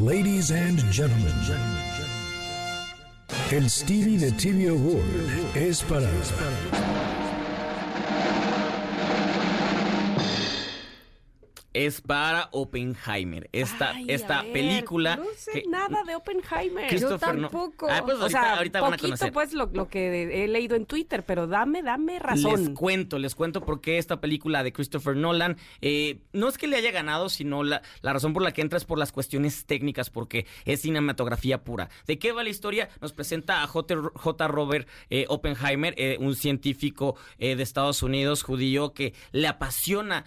[0.01, 1.31] Ladies and gentlemen,
[3.51, 6.09] el Stevie de TV Award es para
[11.73, 13.49] es para Oppenheimer.
[13.51, 15.17] Esta, esta película.
[15.17, 16.95] No sé nada de Oppenheimer.
[16.97, 17.87] Yo tampoco.
[17.89, 19.33] Ah, pues ahorita, van a conocer.
[19.33, 22.65] pues lo, lo, que he leído en Twitter, pero dame, dame razón.
[22.65, 26.67] Les cuento, les cuento por qué esta película de Christopher Nolan eh, no es que
[26.67, 29.65] le haya ganado, sino la, la razón por la que entra es por las cuestiones
[29.65, 31.89] técnicas, porque es cinematografía pura.
[32.05, 32.89] ¿De qué va la historia?
[33.01, 33.95] Nos presenta a J.
[34.13, 34.47] J.
[34.47, 40.25] Robert eh, Oppenheimer, eh, un científico de Estados Unidos, judío, que le apasiona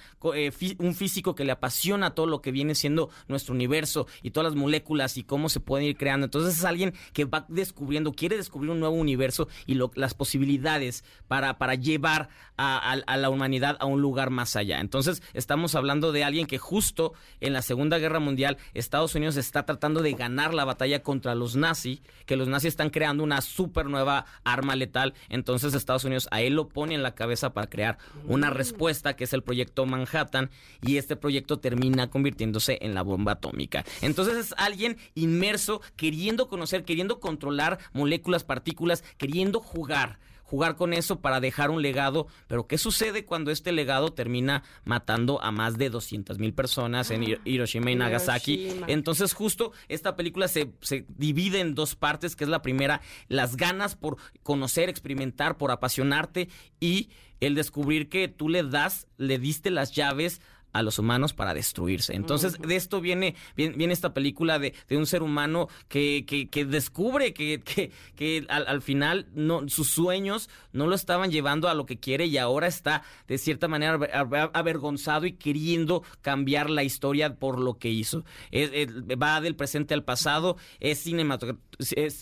[0.78, 4.61] un físico que le apasiona todo lo que viene siendo nuestro universo y todas las
[4.61, 6.25] moléculas y cómo se pueden ir creando.
[6.25, 11.05] Entonces es alguien que va descubriendo, quiere descubrir un nuevo universo y lo- las posibilidades
[11.29, 14.81] para, para llevar a, a- a la humanidad a un lugar más allá.
[14.81, 19.65] Entonces estamos hablando de alguien que justo en la Segunda Guerra Mundial Estados Unidos está
[19.67, 23.87] tratando de ganar la batalla contra los nazis, que los nazis están creando una súper
[23.87, 25.15] nueva arma letal.
[25.29, 29.25] Entonces Estados Unidos a él lo pone en la cabeza para crear una respuesta que
[29.25, 30.51] es el proyecto Manhattan
[30.81, 31.26] y este proyecto
[31.59, 33.85] termina convirtiéndose en la bomba atómica.
[34.03, 41.20] Entonces es alguien inmerso, queriendo conocer, queriendo controlar moléculas, partículas, queriendo jugar jugar con eso
[41.20, 45.90] para dejar un legado, pero ¿qué sucede cuando este legado termina matando a más de
[45.90, 48.53] 200 mil personas en Hir- Hiroshima y Nagasaki?
[48.53, 48.86] Hiroshima.
[48.89, 53.57] Entonces justo esta película se, se divide en dos partes, que es la primera, las
[53.57, 56.48] ganas por conocer, experimentar, por apasionarte
[56.78, 60.40] y el descubrir que tú le das, le diste las llaves
[60.78, 62.15] a los humanos para destruirse.
[62.15, 66.48] Entonces, de esto viene, viene, viene esta película de, de un ser humano que, que,
[66.48, 71.69] que descubre que, que, que al, al final no, sus sueños no lo estaban llevando
[71.69, 76.03] a lo que quiere y ahora está de cierta manera aver- aver- avergonzado y queriendo
[76.20, 78.24] cambiar la historia por lo que hizo.
[78.51, 78.89] Es- es-
[79.20, 81.62] va del presente al pasado, es cinematográfico,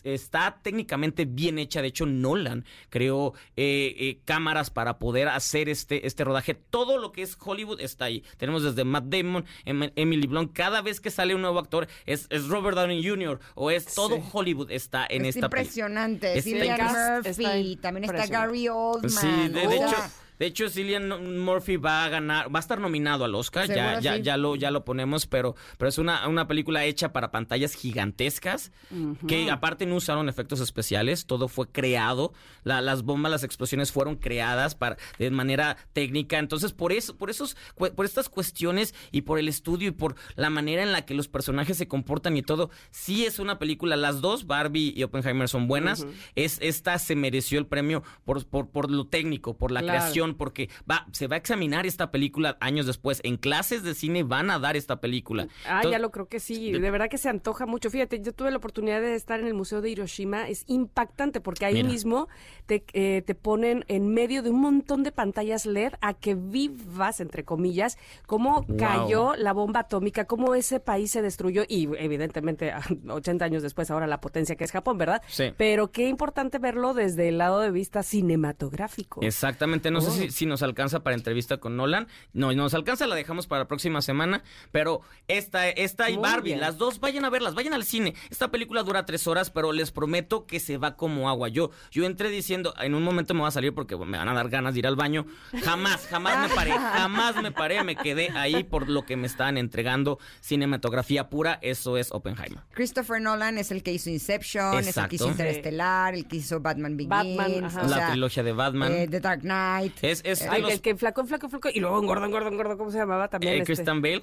[0.05, 1.83] está técnicamente bien hecha.
[1.83, 6.55] De hecho, Nolan creó eh, eh, cámaras para poder hacer este, este rodaje.
[6.55, 8.23] Todo lo que es Hollywood está ahí.
[8.45, 10.53] Tenemos desde Matt Damon, Em- Emily Blunt.
[10.53, 13.41] Cada vez que sale un nuevo actor es, es Robert Downey Jr.
[13.55, 15.63] o es todo Hollywood está en es esta película.
[15.63, 16.39] impresionante.
[16.39, 17.23] Está Cillian.
[17.25, 18.27] Murphy, también está.
[18.27, 19.11] Gary Oldman.
[19.11, 19.97] Sí, de, hecho,
[20.45, 24.19] de hecho, Cillian Murphy va a ganar, va a estar nominado al Oscar, ya, ya,
[24.19, 28.71] ya lo, ya lo ponemos, pero, pero es una, una película hecha para pantallas gigantescas,
[29.27, 34.17] que aparte no usaron efectos especiales, todo fue creado, la- las bombas, las explosiones fueron
[34.17, 39.39] creadas para, de manera técnica, entonces por eso, por esos, por estas cuestiones y por
[39.39, 42.69] el estudio y por la manera en la que los personajes se comportan y todo,
[42.91, 47.59] sí es una película, las dos, Barbie y Oppenheimer son buenas, es, esta se mereció
[47.59, 49.99] el premio por, por, por lo técnico, por la Claro.
[50.01, 53.21] creación, porque va, se va a examinar esta película años después.
[53.25, 55.49] En clases de cine van a dar esta película.
[55.65, 56.73] Ah, Entonces, ya lo creo que sí.
[56.73, 57.91] de- De verdad que se antoja mucho.
[57.91, 60.49] Fíjate, yo tuve la oportunidad de estar en el Museo de Hiroshima.
[60.49, 61.89] Es impactante porque ahí Mira.
[61.89, 62.29] mismo
[62.67, 67.21] te, eh, te ponen en medio de un montón de pantallas LED a que vivas,
[67.21, 68.77] entre comillas, cómo Wow.
[68.77, 72.73] cayó la bomba atómica, cómo ese país se destruyó y evidentemente
[73.09, 75.23] 80 años después ahora la potencia que es Japón, ¿verdad?
[75.29, 75.53] Sí.
[75.57, 79.21] Pero qué importante verlo desde el lado de vista cinematográfico.
[79.23, 80.03] Exactamente, no Oh.
[80.03, 82.07] sé si, si nos alcanza para entrevista con Nolan.
[82.33, 84.43] No, nos alcanza, la dejamos para la próxima semana.
[84.73, 86.61] Pero esta, esta y Muy Barbie, bien.
[86.61, 88.15] las dos, vayan a verlas, vayan al cine.
[88.31, 91.49] Esta película dura tres horas, pero les prometo que se va como agua.
[91.49, 94.35] Yo, yo entré diciendo, en un momento me va a salir porque me van a
[94.35, 95.27] dar ganas de ir al baño.
[95.65, 99.59] Jamás, jamás me paré, jamás me paré, me quedé ahí por lo que me estaban
[99.59, 100.19] entregando.
[100.41, 102.61] Cinematografía pura, eso es Oppenheimer.
[102.75, 105.29] Christopher Nolan es el que hizo Inception, es el que hizo.
[105.29, 108.93] Interestelar, el que hizo Batman Begins, Batman, La sea, trilogía de Batman.
[108.93, 109.95] eh, The Dark Knight.
[110.11, 112.79] Es, es de Ay, los- el que flaco, flaco, flaco, y luego engordo, engordo, engordo,
[112.79, 113.55] ¿cómo se llamaba también?
[113.55, 113.67] eh, este?
[113.75, 114.23] Christian Bale.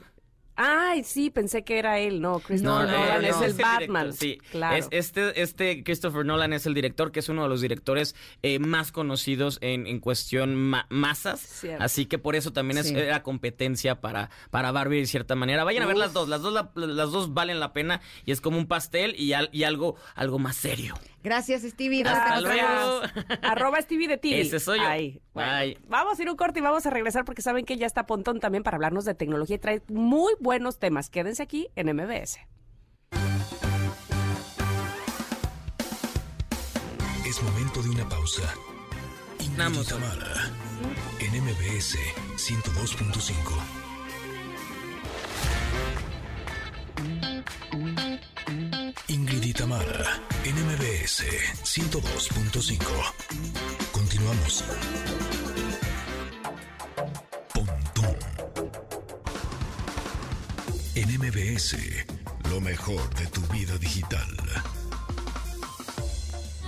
[0.58, 3.44] Ay, sí, pensé que era él, no, Christopher No, Nolan eh, es no.
[3.46, 4.14] el Es director, Batman.
[4.14, 4.76] sí, claro.
[4.76, 8.60] Es- este, este Christopher Nolan es el director, que es uno de los directores eh,
[8.60, 11.40] más conocidos en, en cuestión ma- masas.
[11.40, 11.82] Cierto.
[11.84, 15.64] Así que por eso también es era competencia para, para Barbie de cierta manera.
[15.64, 18.42] Vayan a ver las dos, las dos, la- las dos valen la pena y es
[18.42, 20.96] como un pastel y, al- y algo, algo más serio.
[21.24, 22.04] Gracias, Stevie.
[22.04, 23.02] Hasta luego.
[23.42, 24.42] Arroba Stevie de Tili.
[24.42, 25.20] Ese soy yo.
[25.34, 25.78] Bueno, Bye.
[25.88, 28.40] Vamos a ir un corte y vamos a regresar porque saben que ya está Pontón
[28.40, 31.10] también para hablarnos de tecnología y trae muy buenos temas.
[31.10, 32.40] Quédense aquí en MBS.
[37.26, 38.54] Es momento de una pausa.
[39.58, 39.88] Vamos.
[39.88, 40.52] Tamara,
[41.20, 41.98] en MBS
[42.36, 43.91] 102.5.
[49.52, 51.26] y Tamara, en MBS
[51.64, 52.80] 102.5.
[53.92, 54.64] Continuamos.
[57.54, 58.16] Pontón.
[60.96, 61.76] En MBS,
[62.50, 64.26] lo mejor de tu vida digital.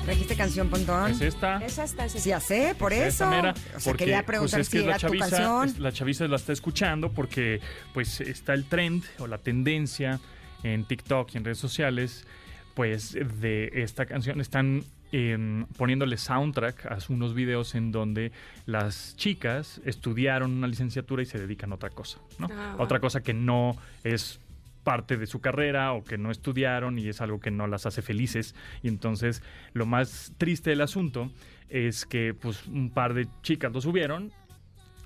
[0.03, 1.11] ¿Trajiste canción, Pontón?
[1.11, 1.57] Es esta.
[1.65, 3.07] Es esta, es Sí, ya sé, por Es eso.
[3.23, 5.30] esta mera, o sea, porque, quería preguntar pues, es que si la era tu chaviza,
[5.30, 5.69] canción.
[5.69, 7.61] es- la chaviza la está escuchando porque
[7.93, 10.19] pues está el trend o la tendencia
[10.64, 12.26] en TikTok y en redes sociales
[12.74, 18.32] pues de esta canción están em, poniéndole soundtrack a unos videos en donde
[18.66, 22.48] las chicas estudiaron una licenciatura y se dedican a otra cosa, ¿no?
[22.52, 22.76] Ah.
[22.78, 24.40] A otra cosa que no es
[24.84, 28.02] parte de su carrera o que no estudiaron y es algo que no las hace
[28.02, 28.56] felices.
[28.82, 29.41] Y entonces
[29.74, 31.32] lo más triste del asunto
[31.70, 34.32] es que pues un par de chicas lo subieron,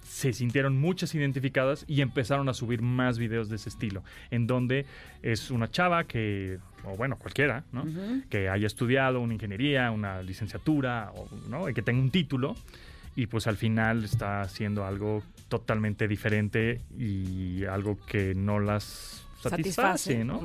[0.04, 4.86] se sintieron muchas identificadas y empezaron a subir más videos de ese estilo, en donde
[5.22, 7.86] es una chava que, o bueno, cualquiera, ¿no?
[8.30, 11.70] Que haya estudiado una ingeniería, una licenciatura, o, ¿no?
[11.70, 12.56] Y que tenga un título
[13.16, 20.14] y pues al final está haciendo algo totalmente diferente y algo que no las satisface,
[20.14, 20.42] Satisface, ¿no?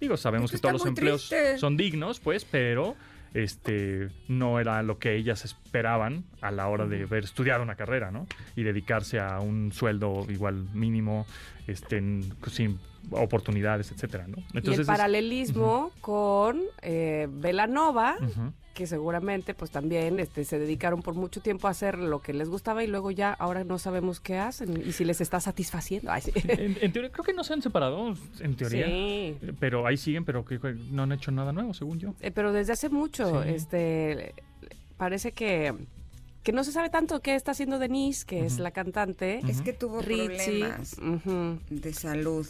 [0.00, 1.58] Digo, sabemos Esto que todos los empleos triste.
[1.58, 2.96] son dignos, pues, pero
[3.32, 8.10] este no era lo que ellas esperaban a la hora de haber estudiado una carrera,
[8.10, 8.26] ¿no?
[8.56, 11.26] Y dedicarse a un sueldo igual mínimo,
[11.66, 12.02] este,
[12.50, 12.78] sin
[13.10, 14.36] oportunidades, etcétera, ¿no?
[14.54, 18.52] y el es- paralelismo con eh, Belanova, Ujú.
[18.74, 22.48] que seguramente pues también este, se dedicaron por mucho tiempo a hacer lo que les
[22.48, 26.10] gustaba y luego ya ahora no sabemos qué hacen y si les está satisfaciendo.
[26.12, 26.32] Ay, sí.
[26.48, 28.86] En, en teoría, creo que no se han separado, en teoría.
[28.86, 29.36] Sí.
[29.58, 32.14] Pero ahí siguen, pero que que no han hecho nada nuevo, según yo.
[32.20, 33.48] Eh, pero desde hace mucho, Sí.
[33.50, 34.34] este,
[34.96, 35.74] parece que,
[36.42, 39.40] que no se sabe tanto qué está haciendo Denise, que es la cantante.
[39.48, 40.96] Es que tuvo Ritchie, problemas
[41.68, 42.46] de salud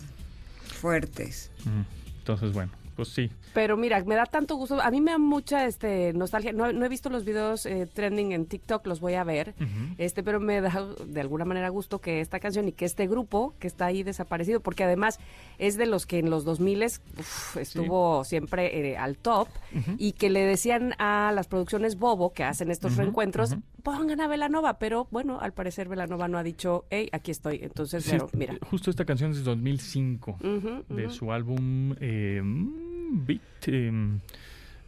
[0.81, 1.51] fuertes.
[2.19, 3.31] Entonces, bueno, pues sí.
[3.53, 4.81] Pero mira, me da tanto gusto.
[4.81, 6.53] A mí me da mucha este, nostalgia.
[6.53, 9.55] No, no he visto los videos eh, trending en TikTok, los voy a ver.
[9.99, 13.55] Este Pero me da de alguna manera gusto que esta canción y que este grupo
[13.59, 15.19] que está ahí desaparecido, porque además
[15.59, 16.85] es de los que en los 2000
[17.19, 19.49] uf, estuvo siempre eh, al top
[19.99, 24.79] y que le decían a las producciones Bobo que hacen estos reencuentros, pongan a Velanova.
[24.79, 27.61] Pero bueno, al parecer Velanova no ha dicho, hey, aquí estoy.
[27.63, 28.57] Entonces, Sí, pero, mira.
[28.71, 32.43] Justo esta canción es de 2005, Ujú, de su álbum eh,
[33.11, 33.41] mm, Beat.
[33.66, 34.19] Eh,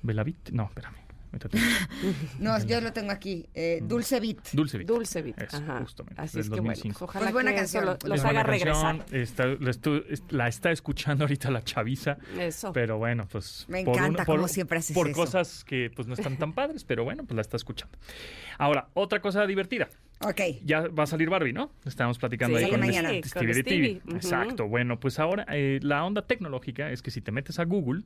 [0.02, 0.50] Bella Beat.
[0.52, 0.96] No, espérame.
[2.38, 3.46] No, yo lo tengo aquí.
[3.54, 4.50] eh, Dulce Beat.
[4.52, 4.88] Dulce Beat.
[4.88, 5.40] Dulce Beat.
[5.40, 5.80] Eso, ajá.
[5.80, 6.98] justamente, Así es que bueno, 2005.
[6.98, 7.86] pues, ojalá Pues buena que canción.
[7.86, 8.98] lo- los Es haga regresar.
[8.98, 12.18] canción, está- la, estu- la está escuchando ahorita la chaviza.
[12.38, 12.72] Eso.
[12.74, 13.64] Pero bueno, pues.
[13.68, 15.16] Me por encanta una- por- cómo siempre haces Por eso.
[15.16, 17.96] cosas que pues no están tan padres, pero bueno, pues la está escuchando.
[18.58, 19.88] Ahora, otra cosa divertida.
[20.26, 20.40] Ok.
[20.64, 21.70] Ya va a salir Barbie, ¿no?
[21.84, 23.08] Estábamos platicando Sí, ahí con, mañana.
[23.08, 24.00] Stevie con de Stevie, TV.
[24.06, 24.16] ujú.
[24.16, 24.68] Exacto.
[24.68, 28.02] Bueno, pues ahora eh, la onda tecnológica es que si te metes a Google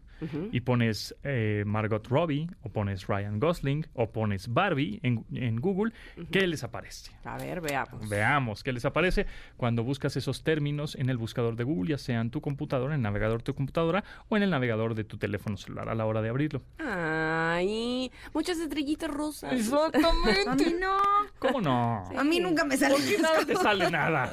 [0.53, 5.93] y pones eh, Margot Robbie o pones Ryan Gosling o pones Barbie en, en Google,
[6.31, 7.13] ¿qué les aparece?
[7.25, 8.09] A ver, veamos.
[8.09, 9.27] Veamos qué les aparece
[9.57, 13.01] cuando buscas esos términos en el buscador de Google, ya sea en tu computadora, en
[13.01, 16.07] el navegador de tu computadora o en el navegador de tu teléfono celular a la
[16.07, 16.63] hora de abrirlo.
[16.79, 19.53] Ay, muchas estrellitas rosas.
[20.47, 20.97] A mí no.
[21.39, 22.06] ¿Cómo no?
[22.17, 22.95] A mí nunca me sale.
[22.95, 24.31] ¿Por qué nada te sale nada?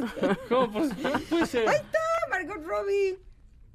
[0.49, 0.93] ¿Cómo pues,
[1.29, 1.67] puede ser?
[1.67, 1.99] ¡Ahí está!
[2.29, 3.17] Margot Robbie.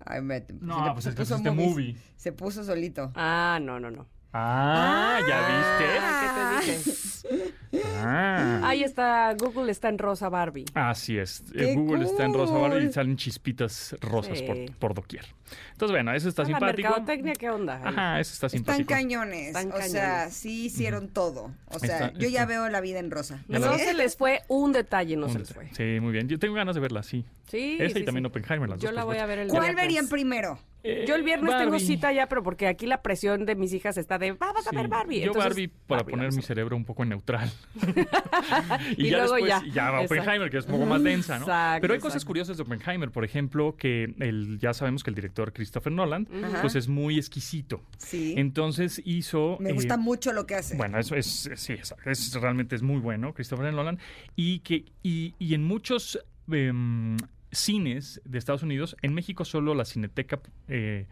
[0.05, 1.71] Ay, me, No, se- pues se es que puso pusiste movies.
[1.71, 1.97] movie.
[2.17, 3.13] Se puso solito.
[3.15, 4.07] Ah, no, no, no.
[4.33, 6.91] Ah, Ah, ¿ya ¿Qué te dije?
[6.91, 7.55] viste?
[7.97, 8.61] Ah.
[8.65, 10.65] Ahí está, Google está en rosa Barbie.
[10.75, 11.43] Así es.
[11.53, 12.55] ¡Qué Eh, Google está en rosa!
[12.55, 14.45] Barbie y salen chispitas rosas Sí.
[14.47, 15.25] por, por doquier.
[15.73, 16.89] Entonces, bueno, eso está Ah, la simpático.
[16.89, 17.77] mercadotecnia, ¿qué onda?
[17.77, 17.83] Ahí.
[17.87, 18.89] Ajá, eso está Están simpático.
[18.89, 19.47] cañones.
[19.49, 20.35] Están o sea, cañones.
[20.35, 21.53] sí hicieron todo.
[21.67, 23.43] O sea, Está- yo ya veo la vida en rosa.
[23.49, 25.69] No se les fue un detalle, no Un se les fue.
[25.75, 26.29] Sí, muy bien.
[26.29, 27.25] Yo tengo ganas de verla, sí.
[27.51, 28.29] Sí, Esa sí, y también sí.
[28.29, 28.95] Oppenheimer, las Yo dos.
[28.95, 30.59] la voy a ver el ¿Cuál verían primero?
[30.85, 33.99] Eh, Yo el viernes tengo cita ya, pero porque aquí la presión de mis hijas
[33.99, 35.21] está de vamos a Sí, ver Barbie.
[35.21, 37.51] Yo Entonces, Barbie para Barbie, poner mi a cerebro un poco en neutral.
[38.97, 39.63] Y ya luego después ya.
[39.73, 40.23] ya va Exacto.
[40.23, 41.45] Oppenheimer, que es un poco más densa, ¿no?
[41.45, 45.15] Exacto, Pero hay cosas curiosas de Oppenheimer, por ejemplo, que el, ya sabemos que el
[45.17, 46.61] director Christopher Nolan, Ajá.
[46.63, 47.83] pues es muy exquisito.
[47.99, 48.35] Sí.
[48.37, 49.57] Entonces hizo...
[49.61, 50.77] Me eh, gusta mucho lo que hace.
[50.77, 53.99] Bueno, eso es, sí, es, es- realmente es muy bueno, Christopher Nolan.
[54.37, 56.19] Y, que, y, y en muchos
[56.51, 57.17] em,
[57.51, 61.07] cines de Estados Unidos, en México solo la Cineteca eh,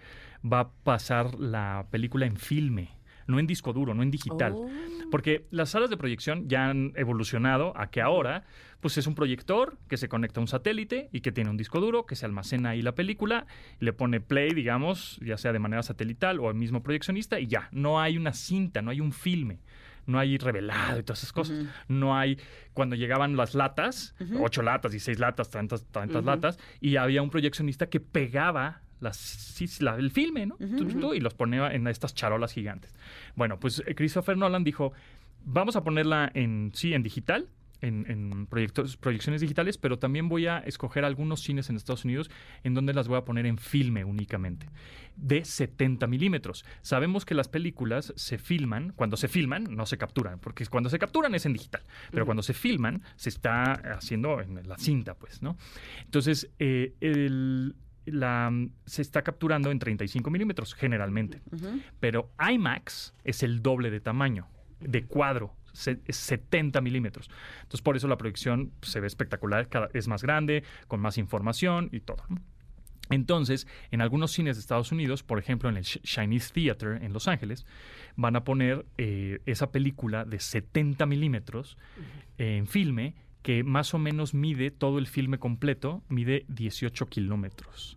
[0.44, 2.90] va a pasar la película en filme,
[3.26, 4.52] no en disco duro, no en digital.
[4.54, 4.68] Oh.
[5.10, 8.44] Porque las salas de proyección ya han evolucionado a que ahora
[8.80, 11.80] pues es un proyector que se conecta a un satélite y que tiene un disco
[11.80, 13.46] duro que se almacena ahí la película,
[13.80, 17.68] le pone play, digamos, ya sea de manera satelital o el mismo proyeccionista y ya,
[17.72, 19.58] no hay una cinta, no hay un filme.
[20.06, 21.58] No hay revelado y todas esas cosas.
[21.88, 22.38] No hay.
[22.74, 27.30] Cuando llegaban las latas, ocho latas y seis latas, tantas, tantas latas, y había un
[27.30, 30.56] proyeccionista que pegaba las, la- el filme, ¿no?
[31.14, 32.94] Y los ponía en estas charolas gigantes.
[33.34, 34.92] Bueno, pues eh, Christopher Nolan dijo,
[35.44, 37.48] vamos a ponerla en, sí, en digital,
[37.80, 42.30] en, en proyectos, proyecciones digitales, pero también voy a escoger algunos cines en Estados Unidos
[42.64, 44.68] en donde las voy a poner en filme únicamente,
[45.16, 46.64] de 70 milímetros.
[46.82, 50.98] Sabemos que las películas se filman, cuando se filman, no se capturan, porque cuando se
[50.98, 55.42] capturan es en digital, pero cuando se filman, se está haciendo en la cinta, pues,
[55.42, 55.56] ¿no?
[56.04, 57.74] Entonces, eh, el-
[58.06, 58.52] la,
[58.84, 61.40] se está capturando en 35 milímetros generalmente,
[61.98, 64.46] pero IMAX es el doble de tamaño,
[64.78, 67.30] de cuadro, 70 milímetros.
[67.62, 72.00] Entonces, por eso la proyección se ve espectacular, es más grande, con más información y
[72.00, 72.24] todo.
[73.10, 77.28] Entonces, en algunos cines de Estados Unidos, por ejemplo en el Chinese Theater en Los
[77.28, 77.64] Ángeles,
[78.16, 81.78] van a poner eh, esa película de 70 milímetros
[82.38, 87.96] eh, en filme que más o menos mide todo el filme completo, mide 18 kilómetros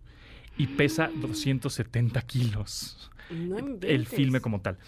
[0.56, 3.10] y pesa 270 kilos.
[3.30, 4.78] No el filme como tal.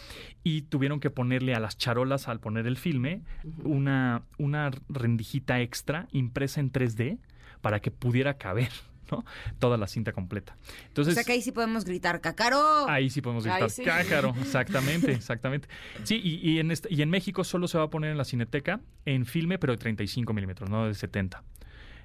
[0.44, 3.22] Y tuvieron que ponerle a las charolas al poner el filme
[3.64, 7.18] una, una rendijita extra impresa en 3D
[7.60, 8.70] para que pudiera caber
[9.10, 9.24] ¿no?
[9.58, 10.56] toda la cinta completa.
[10.60, 12.88] O Entonces, sea que ahí sí podemos gritar, ¡Cacaro!
[12.88, 13.84] Ahí sí podemos gritar sí.
[13.84, 15.68] cácaro, exactamente, exactamente.
[16.04, 18.24] Sí, y, y en este- y en México solo se va a poner en la
[18.24, 21.42] cineteca en filme, pero de 35 milímetros, no de 70,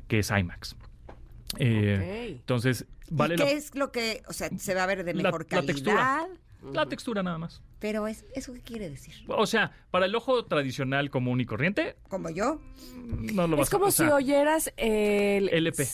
[0.08, 0.76] que es IMAX.
[1.58, 5.04] Eh, Entonces, vale ¿Y la, qué es lo que, o sea, se va a ver
[5.04, 5.96] de La- mejor la textura.
[5.96, 6.28] calidad?
[6.74, 7.62] la textura nada más.
[7.80, 9.14] Pero es, ¿eso qué quiere decir?
[9.28, 12.60] O sea, para el ojo tradicional común y corriente, ¿Como yo?
[13.34, 15.50] no lo vas Es como a o si oyeras el...
[15.50, 15.88] LP.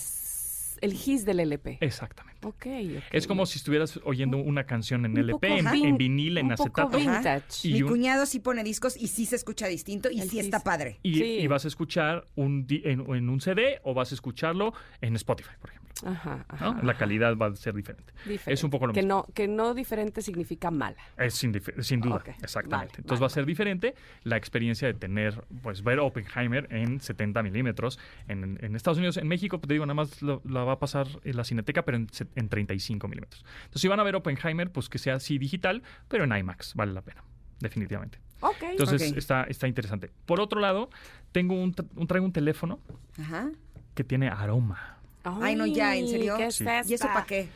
[0.81, 1.77] El his del LP.
[1.81, 2.32] Exactamente.
[2.43, 3.03] Ok, ok.
[3.11, 6.55] Es como si estuvieras oyendo una canción en Un LP, en, en vinil, en un
[6.55, 6.97] poco acetato.
[6.97, 7.67] vintage.
[7.67, 10.59] Y Mi un- cuñado sí pone discos y sí se escucha distinto y sí está
[10.61, 10.99] padre.
[11.03, 14.73] Y, y vas a escuchar un di- en, en un CD o vas a escucharlo
[15.01, 15.83] en Spotify, por ejemplo.
[16.05, 16.67] Ajá, ¿no?
[16.71, 18.11] ajá, La calidad va a ser diferente.
[18.25, 18.51] Diferente.
[18.53, 19.25] Es un poco lo que mismo.
[19.27, 20.97] no Que no diferente significa mala.
[21.17, 22.93] Es sin, sin duda, Ok, exactamente.
[22.93, 23.93] vale, Entonces va a ser diferente
[24.23, 29.17] la experiencia de tener, pues ver Oppenheimer en 70 milímetros en, en Estados Unidos.
[29.17, 31.83] En México, pues, te digo, nada más lo- la va a pasar en la Cineteca,
[31.85, 33.43] pero en, se- en 35 milímetros.
[33.55, 36.93] Entonces, si van a ver Oppenheimer, pues que sea así digital, pero en IMAX, vale
[36.93, 37.23] la pena,
[37.59, 38.19] definitivamente.
[38.41, 38.63] Ok.
[38.71, 40.11] Entonces está, está interesante.
[40.25, 40.89] Por otro lado,
[41.31, 42.79] tengo un, traigo un teléfono
[43.17, 43.49] Ajá.
[43.95, 44.99] que tiene aroma.
[45.23, 46.35] Ay, no, ya, ¿en serio?
[46.35, 46.65] ¿qué es Sí.
[46.87, 47.47] ¿Y eso para qué?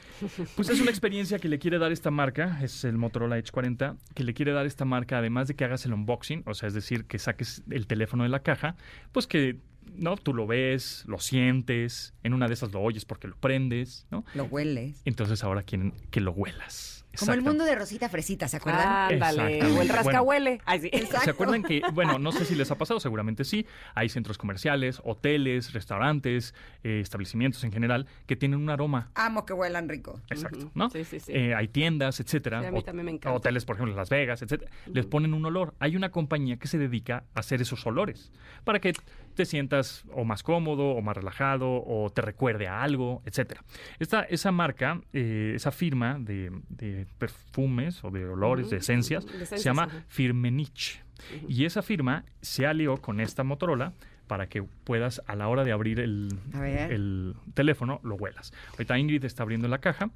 [0.55, 3.97] Pues es una experiencia que le quiere dar esta marca, es el Motorola Edge 40,
[4.13, 6.73] que le quiere dar esta marca, además de que hagas el unboxing, o sea, es
[6.73, 8.77] decir, que saques el teléfono de la caja,
[9.11, 9.57] pues que
[9.95, 14.05] no tú lo ves, lo sientes, en una de esas lo oyes porque lo prendes,
[14.11, 14.25] ¿no?
[14.33, 15.01] Lo hueles.
[15.05, 16.97] Entonces ahora quieren que lo huelas.
[17.19, 19.13] Como el mundo de Rosita Fresita, ¿se acuerdan?
[19.13, 19.63] Ándale.
[19.63, 20.61] O el rascahuele.
[20.79, 20.91] Sí.
[21.23, 23.65] ¿Se acuerdan que, bueno, no sé si les ha pasado, seguramente sí,
[23.95, 26.53] hay centros comerciales, hoteles, restaurantes,
[26.83, 30.21] eh, establecimientos en general que tienen un aroma Amo que huelan rico.
[30.29, 30.89] Exacto, ¿no?
[30.89, 31.31] Sí, sí, sí.
[31.33, 32.61] Eh, hay tiendas, etcétera.
[32.61, 33.35] Sí, a mí también me encanta.
[33.35, 34.71] Hoteles, por ejemplo, en Las Vegas, etcétera.
[34.85, 35.73] Les ponen un olor.
[35.79, 38.31] Hay una compañía que se dedica a hacer esos olores
[38.63, 38.93] para que
[39.37, 43.63] te sientas o más cómodo o más relajado o te recuerde a algo, etcétera.
[43.99, 49.45] Esta, esa marca, eh, esa firma de, de perfumes o de olores, de esencias, de
[49.45, 49.87] se llama.
[50.07, 51.01] Firmenich.
[51.47, 53.93] Y esa firma se alió con esta Motorola
[54.27, 58.53] para que puedas a la hora de abrir el, el teléfono, lo huelas.
[58.71, 60.09] Ahorita Ingrid está abriendo la caja.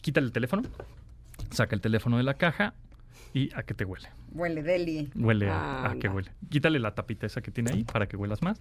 [0.00, 0.62] Quítale el teléfono,
[1.50, 2.74] saca el teléfono de la caja
[3.32, 4.08] y a qué te huele.
[4.32, 5.10] Huele deli.
[5.14, 6.30] Huele a, a qué huele.
[6.48, 8.60] Quítale la tapita esa que tiene ahí para que huelas más.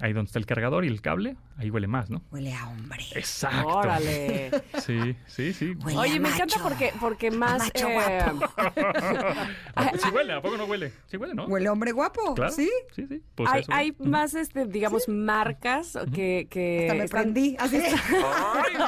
[0.00, 2.22] Ahí donde está el cargador y el cable, ahí huele más, ¿no?
[2.30, 3.02] Huele a hombre.
[3.14, 3.66] Exacto.
[3.68, 4.50] Órale.
[4.84, 5.74] Sí, sí, sí.
[5.84, 7.58] Huele Oye, a me encanta porque, porque más...
[7.58, 8.52] macho eh, guapo.
[9.74, 10.92] Ah, sí huele, ¿a poco no huele?
[11.06, 11.44] Sí huele, ¿no?
[11.46, 12.34] Huele a hombre guapo.
[12.34, 12.52] Claro.
[12.52, 12.70] ¿Sí?
[12.94, 13.22] Sí, sí.
[13.34, 13.72] Pues hay, eso.
[13.72, 16.82] hay más, este, digamos, marcas que, que...
[16.88, 17.56] Hasta me están- prendí.
[17.58, 17.78] Así.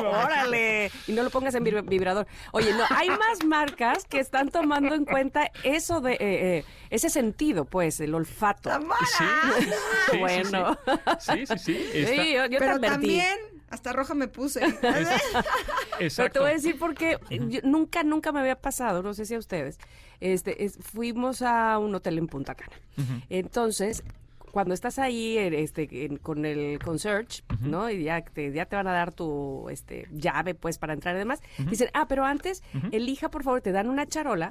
[0.07, 0.91] ¡Órale!
[1.07, 2.27] Y no lo pongas en vibra- vibrador.
[2.53, 6.13] Oye, no, hay más marcas que están tomando en cuenta eso de...
[6.15, 8.71] eh, eh, ese sentido, pues, el olfato.
[9.19, 9.25] Sí,
[9.59, 9.69] sí,
[10.13, 10.79] sí, bueno.
[11.21, 11.77] Sí, sí, sí.
[11.95, 13.37] está- Sí, yo, Pero también,
[13.71, 14.61] hasta roja me puse.
[14.81, 15.05] Pero
[15.99, 16.41] te Exacto.
[16.41, 19.79] voy a decir porque yo- nunca, nunca me había pasado, no sé si a ustedes.
[20.21, 22.73] Este, es- fuimos a un hotel en Punta Cana.
[23.29, 24.03] Entonces,
[24.51, 27.91] cuando estás ahí este, en- con el concierge, ¿no?
[27.91, 31.19] Y ya te, ya te van a dar tu este, llave, pues, para entrar y
[31.19, 31.41] demás.
[31.69, 34.51] Dicen, ah, pero antes, elija, por favor, te dan una charola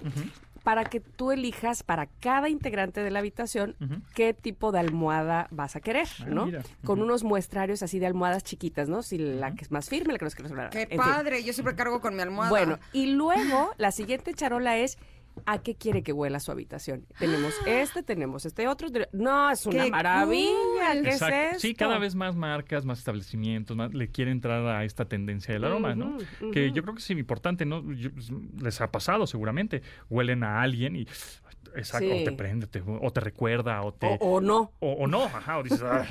[0.68, 3.78] para que tú elijas para cada integrante de la habitación
[4.14, 6.46] qué tipo de almohada vas a querer, Ah, ¿no?
[6.46, 6.62] mira.
[6.84, 9.02] Con unos muestrarios así de almohadas chiquitas, ¿no?
[9.02, 10.90] Si la que es más firme, la que no es que no es Qué en
[10.90, 10.98] fin.
[10.98, 11.42] padre.
[11.42, 12.50] Yo siempre cargo con mi almohada.
[12.50, 14.98] Bueno, y luego la siguiente charola es
[15.46, 17.06] ¿a qué quiere que huela su habitación?
[17.20, 18.88] Tenemos este, tenemos este otro.
[19.12, 20.50] No, es una ¡Qué maravilla.
[20.94, 21.04] cool!
[21.04, 21.36] ¿Qué Exacto.
[21.36, 21.60] es esto?
[21.60, 25.64] Sí, cada vez más marcas, más establecimientos, más le quieren entrar a esta tendencia del
[25.66, 26.18] aroma, ¿no?
[26.42, 27.84] Ujú, Que yo creo que es importante, ¿no?
[27.94, 28.10] Yo-
[28.62, 29.82] les ha pasado seguramente.
[30.10, 31.08] Huelen a alguien y
[31.78, 32.22] exacto, Sí.
[32.22, 34.08] o te prende, te- o te recuerda, o te...
[34.20, 34.72] O, o no.
[34.80, 36.06] o, o no, ajá, o dices, "Ah,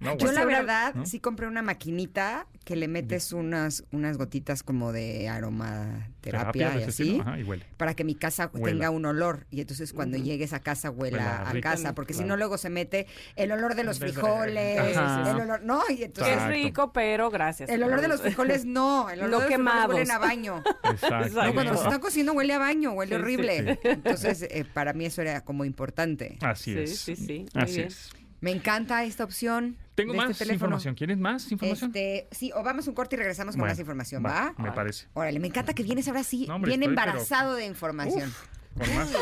[0.00, 0.34] no, Yo güey".
[0.34, 1.06] la verdad ¿no?
[1.06, 7.18] sí compré una maquinita que le metes unas, unas gotitas como de aromaterapia y así
[7.20, 7.64] ajá, y huele.
[7.76, 8.66] para que mi casa Huela.
[8.66, 11.68] tenga un olor y entonces cuando llegues a casa huela Huela a rico.
[11.68, 15.30] casa porque si no luego se mete el olor de los frijoles, Ajá.
[15.30, 17.68] el olor, no, y entonces es rico, pero gracias.
[17.68, 20.62] el olor de los frijoles no, el olor No de los frijoles huelen a baño.
[20.84, 21.42] Exacto.
[21.44, 23.78] No, cuando se está cociendo huele a baño, huele Sí, sí, horrible.
[23.84, 26.38] Entonces, eh, para mí eso era como importante.
[26.40, 26.98] Así Sí, es.
[26.98, 27.86] sí, sí, muy Así bien.
[27.88, 28.10] es.
[28.40, 29.76] Me encanta esta opción.
[29.94, 30.66] Tengo de más este teléfono.
[30.66, 30.94] información.
[30.96, 31.90] ¿Quieres más información?
[31.94, 34.62] Este, sí, o vamos a un corte y regresamos con Bueno, más información, va, ¿va?
[34.62, 35.06] Me parece.
[35.14, 38.28] Órale, me encanta que vienes ahora sí, No, hombre, bien estoy, pero- embarazado de información.
[38.28, 39.12] Uf, con más.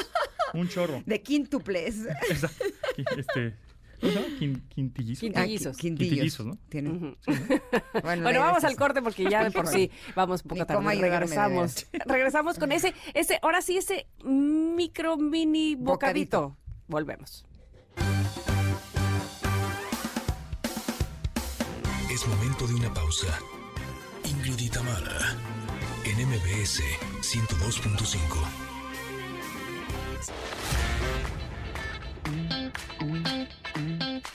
[0.54, 1.02] Un chorro.
[1.06, 1.96] De quíntuples.
[3.16, 3.54] Este,
[4.74, 5.20] Quintillizos.
[5.20, 5.76] Quintillizos.
[5.76, 5.80] Ah.
[5.80, 6.58] Quintillizos, ¿no?
[6.68, 7.16] Tienen-.
[8.02, 10.94] Bueno, Bueno, vamos al corte porque ya de por sí vamos un poco tarde.
[11.00, 11.86] Regresamos.
[12.06, 16.56] Regresamos con ese, ese, ahora sí, ese micro mini bocadito.
[16.88, 17.44] Volvemos.
[22.10, 23.38] Es momento de una pausa.
[24.24, 25.36] Ingrid y Tamara,
[26.04, 26.82] en MBS
[27.20, 28.72] 102.5.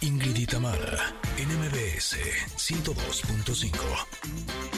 [0.02, 2.18] Ingrid y Tamara, en MBS
[2.58, 3.78] 102.5.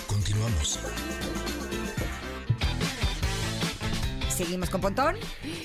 [0.07, 0.79] Continuamos.
[4.29, 5.15] Seguimos con Pontón.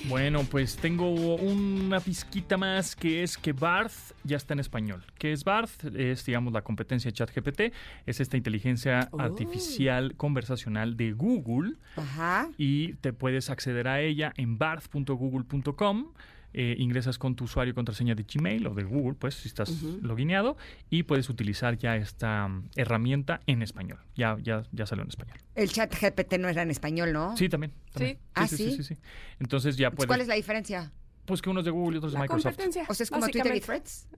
[0.09, 3.93] Bueno, pues tengo una pizquita más que es que Barth
[4.25, 5.05] ya está en español.
[5.17, 5.85] ¿Qué es Barth?
[5.95, 7.61] Es, digamos, la competencia de ChatGPT.
[8.05, 9.21] Es esta inteligencia Oh.
[9.21, 12.49] artificial conversacional de Google Ajá.
[12.59, 16.09] y te puedes acceder a ella en barth.google.com.
[16.57, 19.83] Eh, ingresas con tu usuario y contraseña de Gmail o de Google, pues si estás
[20.03, 20.57] loguineado,
[20.89, 23.99] y puedes utilizar ya esta mm, herramienta en español.
[24.15, 25.37] Ya, ya, ya salió en español.
[25.57, 27.37] El chat GPT no era en español, ¿no?
[27.37, 27.73] Sí, también.
[27.93, 28.19] también.
[28.35, 28.71] Ah, sí, ¿sí?
[28.71, 28.97] sí, sí.
[29.41, 30.07] Entonces ya puedes.
[30.07, 30.93] ¿Cuál es la diferencia?
[31.27, 32.59] Pues que uno es de Google y otro es de Microsoft.
[32.89, 33.61] O sea, es como Twitter y.
[33.61, 34.09] Threads.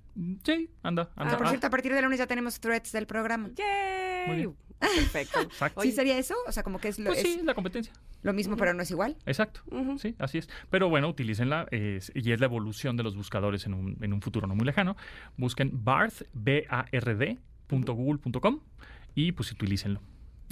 [0.45, 1.37] Sí, anda, Ah, anda.
[1.39, 3.51] por Ah, cierto, a partir de lunes ya tenemos Threads del programa.
[3.55, 4.27] ¡Yay!
[4.27, 4.55] Muy bien.
[4.81, 5.41] Perfecto.
[5.43, 5.81] Exacto.
[5.83, 6.35] ¿Sí sería eso?
[6.49, 7.93] O sea, como que es lo, Pues sí, es es la competencia.
[8.23, 9.17] lo mismo, pero no es igual.
[9.25, 9.61] Exacto.
[9.99, 10.49] Sí, así es.
[10.71, 14.21] Pero bueno, utilícenla es- y es la evolución de los buscadores en un, en un
[14.21, 14.97] futuro no muy lejano.
[15.37, 17.39] Busquen barth, B-A-R-D,
[17.69, 18.61] punto google punto com,
[19.15, 20.01] y pues utilícenlo.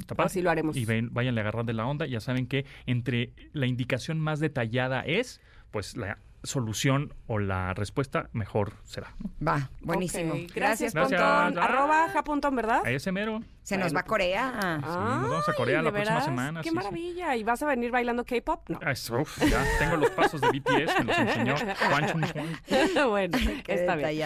[0.08, 0.24] Padre.
[0.24, 0.76] Así lo haremos.
[0.76, 2.06] Y ven, váyanle a agarrar de la onda.
[2.06, 5.40] Ya saben que entre la indicación más detallada es,
[5.70, 9.14] pues la solución o la respuesta mejor será.
[9.18, 9.30] ¿no?
[9.46, 10.34] Va, buenísimo.
[10.54, 10.94] Gracias, Gracias.
[10.94, 11.54] Pontón.
[11.54, 11.64] Gracias.
[11.64, 12.82] Arroba japontón, ¿verdad?
[12.84, 13.40] A ese mero.
[13.64, 14.52] Se nos va a Corea.
[14.80, 16.60] Sí, nos vamos a Corea Ay, la ¿de próxima semana.
[16.60, 16.74] Qué sí, sí.
[16.76, 17.34] maravilla.
[17.36, 18.68] ¿Y vas a venir bailando K-pop?
[18.68, 18.78] No.
[18.84, 22.58] Ah, es- uf, ya tengo los pasos de BTS, me los enseñó Juan Chun Juan.
[23.08, 24.20] bueno, Qué está bien.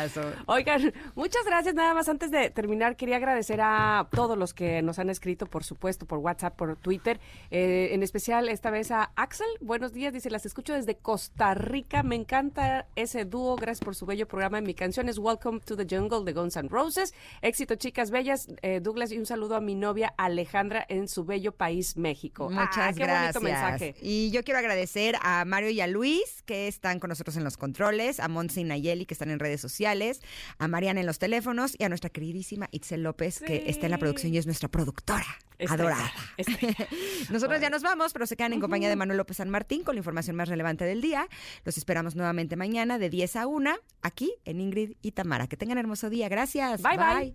[0.47, 1.74] Oigan, muchas gracias.
[1.74, 5.62] Nada más antes de terminar, quería agradecer a todos los que nos han escrito, por
[5.62, 7.20] supuesto, por WhatsApp, por Twitter.
[7.52, 9.47] Eh, en especial esta vez a Axel.
[9.60, 12.02] Buenos días, dice, las escucho desde Costa Rica.
[12.02, 13.55] Me encanta ese dúo.
[13.55, 14.60] Gracias por su bello programa.
[14.60, 17.15] Mi canción es Welcome to the Jungle de Guns N' Roses.
[17.40, 18.48] Éxito, chicas bellas.
[18.62, 22.50] Eh, Douglas, y un saludo a mi novia Alejandra en su bello país, México.
[22.50, 23.34] Muchas Ah, qué gracias.
[23.34, 23.94] bonito mensaje.
[24.02, 27.56] Y yo quiero agradecer a Mario y a Luis, que están con nosotros en los
[27.56, 30.20] controles, a Monse y Nayeli, que están en redes sociales,
[30.59, 33.98] a Mariana en los teléfonos y a nuestra queridísima Itzel López, que está en la
[33.98, 35.26] producción y es nuestra productora.
[35.59, 36.12] Estrella, Adorada.
[36.36, 36.86] estrella.
[37.30, 39.96] Nosotros ya nos vamos, pero se quedan en compañía de Manuel López San Martín con
[39.96, 41.26] la información más relevante del día.
[41.64, 45.48] Los esperamos nuevamente mañana de 10 a 1 aquí en Ingrid y Tamara.
[45.48, 46.28] Que tengan hermoso día.
[46.28, 46.80] Gracias.
[46.80, 47.34] Bye, bye.